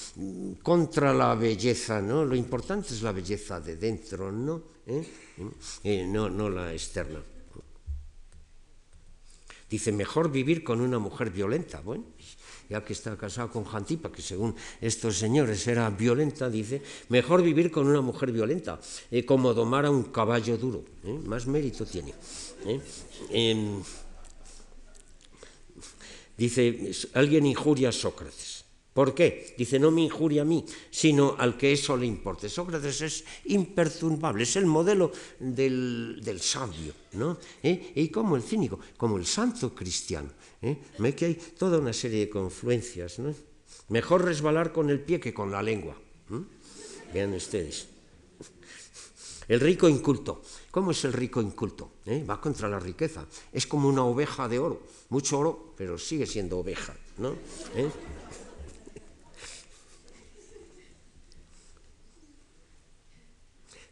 [0.61, 2.23] contra la belleza, ¿no?
[2.23, 4.61] Lo importante es la belleza de dentro, ¿no?
[5.83, 7.34] no, no la externa.
[9.75, 11.81] Dice, mejor vivir con una mujer violenta.
[11.81, 12.05] Bueno,
[12.69, 17.69] ya que está casado con Jantipa, que según estos señores era violenta, dice, mejor vivir
[17.69, 18.79] con una mujer violenta,
[19.11, 20.85] eh, como domar a un caballo duro.
[21.03, 21.19] ¿eh?
[21.25, 22.13] Más mérito tiene.
[22.65, 22.79] ¿eh?
[23.31, 23.83] Em,
[26.37, 28.54] dice, alguien injuria a Sócrates.
[28.95, 29.53] ¿Por qué?
[29.57, 32.47] Dice, no me injuria a mí, sino al que eso le importe.
[32.47, 37.37] Sócrates es imperturbable, es el modelo del, sabio, ¿no?
[37.61, 37.91] ¿Eh?
[37.93, 40.29] Y como el cínico, como el santo cristiano.
[40.61, 40.77] ¿eh?
[41.13, 43.35] Que hay toda una serie de confluencias, ¿no?
[43.89, 45.97] Mejor resbalar con el pie que con la lengua.
[47.13, 47.89] Vean ustedes.
[49.49, 50.41] El rico inculto.
[50.71, 51.91] ¿Cómo es el rico inculto?
[52.05, 52.23] ¿Eh?
[52.23, 53.25] Va contra la riqueza.
[53.51, 54.83] Es como una oveja de oro.
[55.09, 57.35] Mucho oro, pero sigue siendo oveja, ¿no?
[57.75, 57.89] ¿Eh?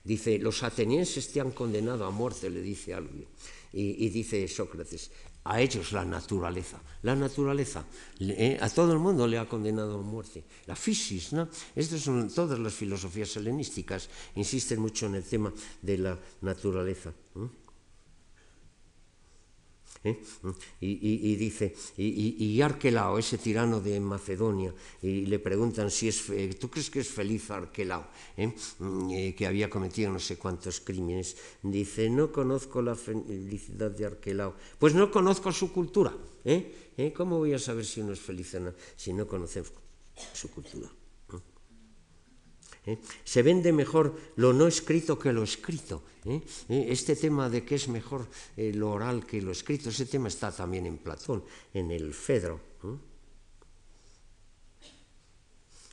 [0.04, 3.28] Dice, los atenienses te han condenado a muerte, le dice alguien.
[3.72, 5.10] Y, dice Sócrates,
[5.46, 6.82] a ellos la naturaleza.
[7.02, 7.86] La naturaleza,
[8.20, 10.44] eh, a todo el mundo le ha condenado a muerte.
[10.68, 11.48] La fisis, ¿no?
[11.76, 17.14] Estas son todas las filosofías helenísticas, insisten mucho en el tema de la naturaleza.
[20.82, 26.26] Y, dice, y, Arquelao, ese tirano de Macedonia, y le preguntan si es,
[26.60, 28.08] ¿tú crees que es feliz Arquelao,
[28.38, 28.54] ¿eh?
[28.80, 31.38] Mm, eh, que había cometido no sé cuántos crímenes?
[31.62, 36.14] Dice, no conozco la felicidad de Arquelao, pues no conozco su cultura.
[37.16, 38.56] ¿Cómo voy a saber si uno es feliz
[38.96, 39.64] si no conoce
[40.34, 40.90] su cultura?
[42.85, 42.97] ¿Eh?
[43.23, 46.03] Se vende mejor lo no escrito que lo escrito.
[46.26, 46.41] ¿eh?
[46.69, 46.88] ¿Eh?
[46.89, 48.27] Este tema de que es mejor
[48.57, 51.43] lo oral que lo escrito, ese tema está también en Platón,
[51.73, 52.60] en el Fedro.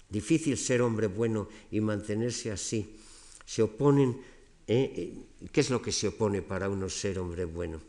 [0.09, 2.99] Difícil ser hombre bueno y mantenerse así.
[3.47, 4.21] Se oponen,
[4.67, 7.81] ¿qué es lo que se opone para uno ser hombre bueno?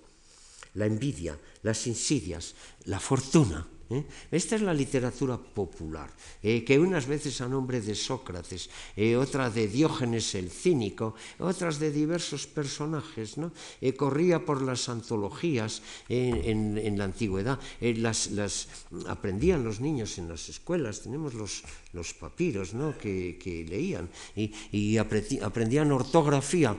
[0.75, 2.55] La envidia, las insidias,
[2.85, 3.67] la fortuna.
[3.91, 4.05] ¿Eh?
[4.31, 6.09] Esta es la literatura popular,
[6.41, 11.79] eh, que unas veces a nombre de Sócrates, eh, otra de Diógenes el cínico, otras
[11.79, 13.51] de diversos personajes, ¿no?
[13.97, 17.59] corría por las antologías en, la antigüedad.
[17.79, 18.67] Las, las,
[19.07, 21.63] aprendían los niños en las escuelas, tenemos los,
[21.93, 22.97] los papiros ¿no?
[22.97, 26.75] que, leían y, aprendían ortografía,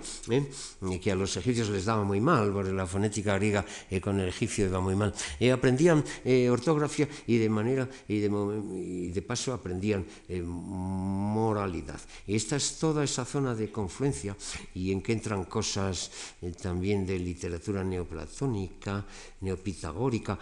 [1.01, 3.65] que a los egipcios les daba muy mal, porque la fonética griega
[4.01, 5.15] con el egipcio iba muy mal.
[5.53, 6.05] aprendían
[6.51, 12.01] ortografía y de manera y de, paso aprendían eh, moralidad.
[12.27, 14.37] Y esta es toda esa zona de confluencia
[14.75, 16.11] y en que entran cosas
[16.43, 19.05] eh, también de literatura neoplatónica,
[19.41, 20.39] neopitagórica,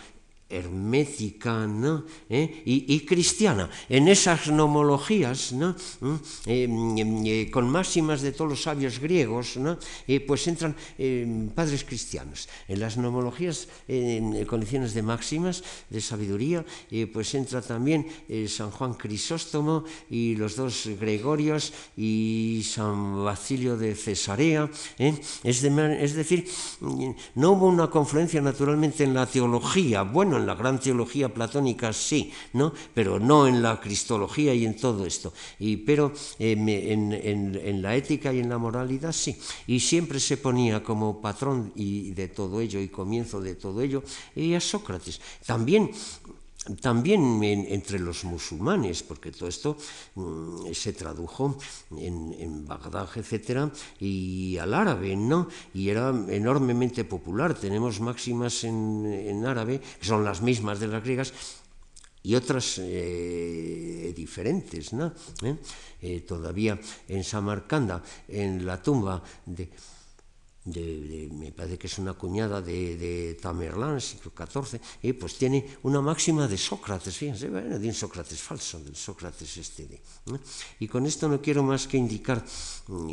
[0.50, 2.04] hermética ¿no?
[2.28, 2.62] ¿Eh?
[2.66, 3.70] y, cristiana.
[3.88, 5.76] En esas nomologías, ¿no?
[6.00, 6.14] ¿Mm?
[6.46, 9.78] Eh, mm, eh, con máximas de todos los sabios griegos, ¿no?
[10.26, 10.74] pues entran
[11.54, 12.48] padres cristianos.
[12.68, 16.64] En las nomologías, en colecciones de máximas, de sabiduría,
[17.12, 18.06] pues entra también
[18.48, 24.68] San Juan Crisóstomo y los dos Gregorios y San Basilio de Cesarea.
[24.98, 26.48] Es, es decir,
[27.34, 30.02] no hubo una confluencia naturalmente en la teología.
[30.02, 32.72] Bueno, en la gran teología platónica sí, ¿no?
[32.94, 35.32] pero no en la cristología y en todo esto.
[35.58, 39.38] Y, pero em, en, la ética y en la moralidad sí.
[39.66, 44.02] Y siempre se ponía como patrón y de todo ello y comienzo de todo ello
[44.34, 45.20] y a Sócrates.
[45.46, 45.90] También
[46.80, 49.76] también entre los musulmanes, porque todo esto
[50.14, 51.56] mm, se tradujo
[51.96, 55.48] en, Bagdad, etcétera, y al árabe, ¿no?
[55.72, 57.54] Y era enormemente popular.
[57.54, 61.32] Tenemos máximas en, árabe, que son las mismas de las griegas,
[62.22, 65.14] y otras eh, diferentes, ¿no?
[65.42, 65.56] ¿Eh?
[66.02, 66.78] Eh, todavía
[67.08, 69.70] en Samarcanda, en la tumba de
[70.78, 76.00] me parece que es una cuñada de, de Tamerlán, siglo XIV, y pues tiene una
[76.00, 79.86] máxima de Sócrates, fíjense, bueno, de un Sócrates falso, del Sócrates este.
[79.86, 80.00] De,
[80.78, 82.44] Y con esto no quiero más que indicar
[82.88, 83.12] mm,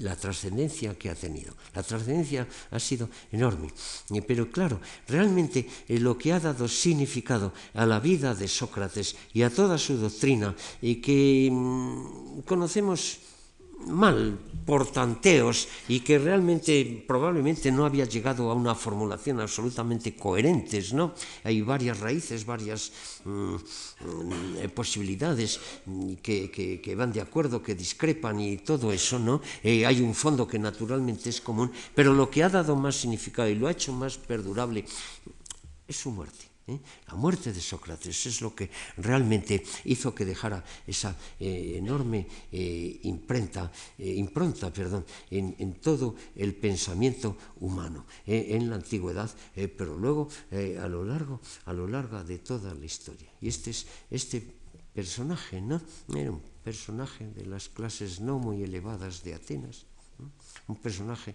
[0.00, 1.54] la trascendencia que ha tenido.
[1.74, 3.72] La trascendencia ha sido enorme.
[4.26, 9.42] Pero claro, realmente eh, lo que ha dado significado a la vida de Sócrates y
[9.42, 13.27] a toda su doctrina, y que mm, conocemos
[13.86, 14.38] mal
[14.68, 21.14] por tanteos y que realmente probablemente no había llegado a una formulación absolutamente coherentes, ¿no?
[21.44, 22.92] Hay varias raíces, varias
[23.24, 25.58] mm, mm, posibilidades
[26.20, 29.40] que, que, que, van de acuerdo, que discrepan y todo eso, ¿no?
[29.62, 33.48] Eh, hay un fondo que naturalmente es común, pero lo que ha dado más significado
[33.48, 34.84] y lo ha hecho más perdurable
[35.86, 36.47] es su muerte.
[36.68, 36.80] ¿Eh?
[37.08, 43.00] La muerte de Sócrates es lo que realmente hizo que dejara esa eh, enorme eh,
[43.04, 49.30] imprenta, eh, impronta perdón, en, todo el pensamiento humano en la antigüedad,
[49.76, 53.28] pero luego a, lo largo, a lo largo de toda la historia.
[53.40, 54.42] Y este es este
[54.94, 55.80] personaje, ¿no?
[56.14, 59.86] Era un personaje de las clases no muy elevadas de Atenas.
[60.66, 61.34] Un personaje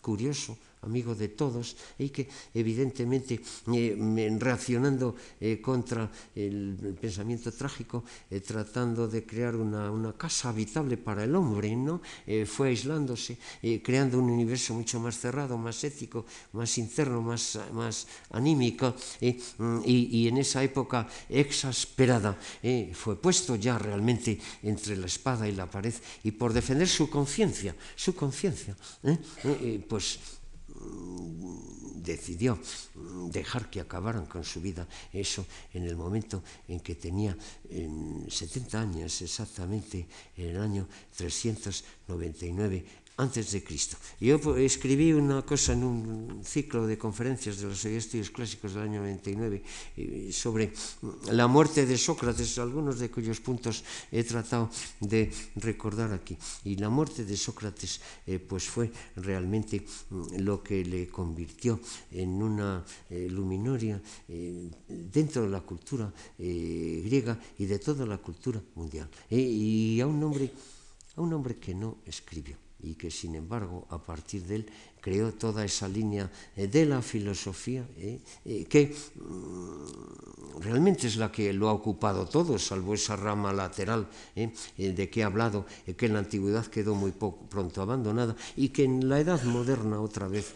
[0.00, 3.40] curioso, amigo de todos, y que evidentemente
[3.72, 10.96] eh, reaccionando eh, contra el, pensamiento trágico, eh, tratando de crear una, una, casa habitable
[10.96, 12.02] para el hombre, ¿no?
[12.46, 13.38] Fue aislándose,
[13.82, 18.94] creando un universo mucho más cerrado, más ético, más interno, más, más anímico,
[19.58, 22.38] mm, y, y, en esa época exasperada
[22.92, 25.94] fue puesto ya realmente entre la espada y la pared,
[26.24, 30.42] y por defender su conciencia, su conciencia, conciencia, eh, eh, pues pois,
[32.02, 32.58] decidió
[33.30, 37.36] dejar que acabaran con su vida, eso en el momento en que tenía
[37.70, 40.06] en 70 años, exactamente
[40.36, 43.96] en el año 399 antes de Cristo.
[44.20, 49.00] Yo escribí una cosa en un ciclo de conferencias de los estudios clásicos del año
[49.00, 49.62] 99
[49.96, 50.72] eh, sobre
[51.30, 54.70] la muerte de Sócrates, algunos de cuyos puntos he tratado
[55.00, 56.36] de recordar aquí.
[56.64, 61.80] Y la muerte de Sócrates eh, pues fue realmente mm, lo que le convirtió
[62.10, 68.60] en una eh, luminoria eh, dentro de la cultura griega y de toda la cultura
[68.74, 69.08] mundial.
[69.30, 70.50] Y a un hombre
[71.16, 74.66] a un hombre que no escribió y que sin embargo a partir de él
[75.00, 81.30] creó toda esa línea eh, de la filosofía eh, eh, que mm, realmente es la
[81.30, 84.06] que lo ha ocupado todo, salvo esa rama lateral
[84.36, 87.82] eh, eh de que he hablado, eh, que en la antigüedad quedó muy poco, pronto
[87.82, 90.54] abandonada y que en la edad moderna otra vez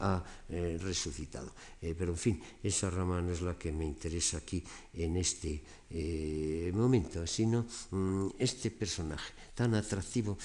[0.00, 1.52] ha resucitado.
[1.80, 4.62] pero en fin, esa rama no es la que me interesa aquí
[4.94, 5.62] en este
[6.72, 10.36] momento, sino mm, este personaje tan atractivo,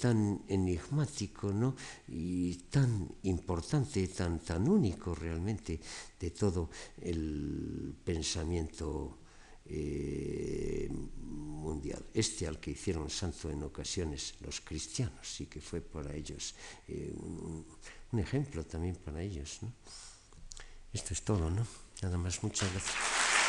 [0.00, 1.76] tan enigmático ¿no?
[2.08, 5.78] y tan importante, tan, tan único realmente
[6.18, 6.70] de todo
[7.02, 9.18] el pensamiento
[9.66, 10.90] eh,
[11.22, 12.04] mundial.
[12.12, 16.54] Este al que hicieron santo en ocasiones los cristianos y que fue para ellos
[16.86, 17.64] eh, un,
[18.14, 19.58] un, ejemplo también para ellos.
[19.62, 19.72] ¿no?
[20.92, 21.66] Esto es todo, ¿no?
[22.02, 23.43] Nada más, muchas gracias.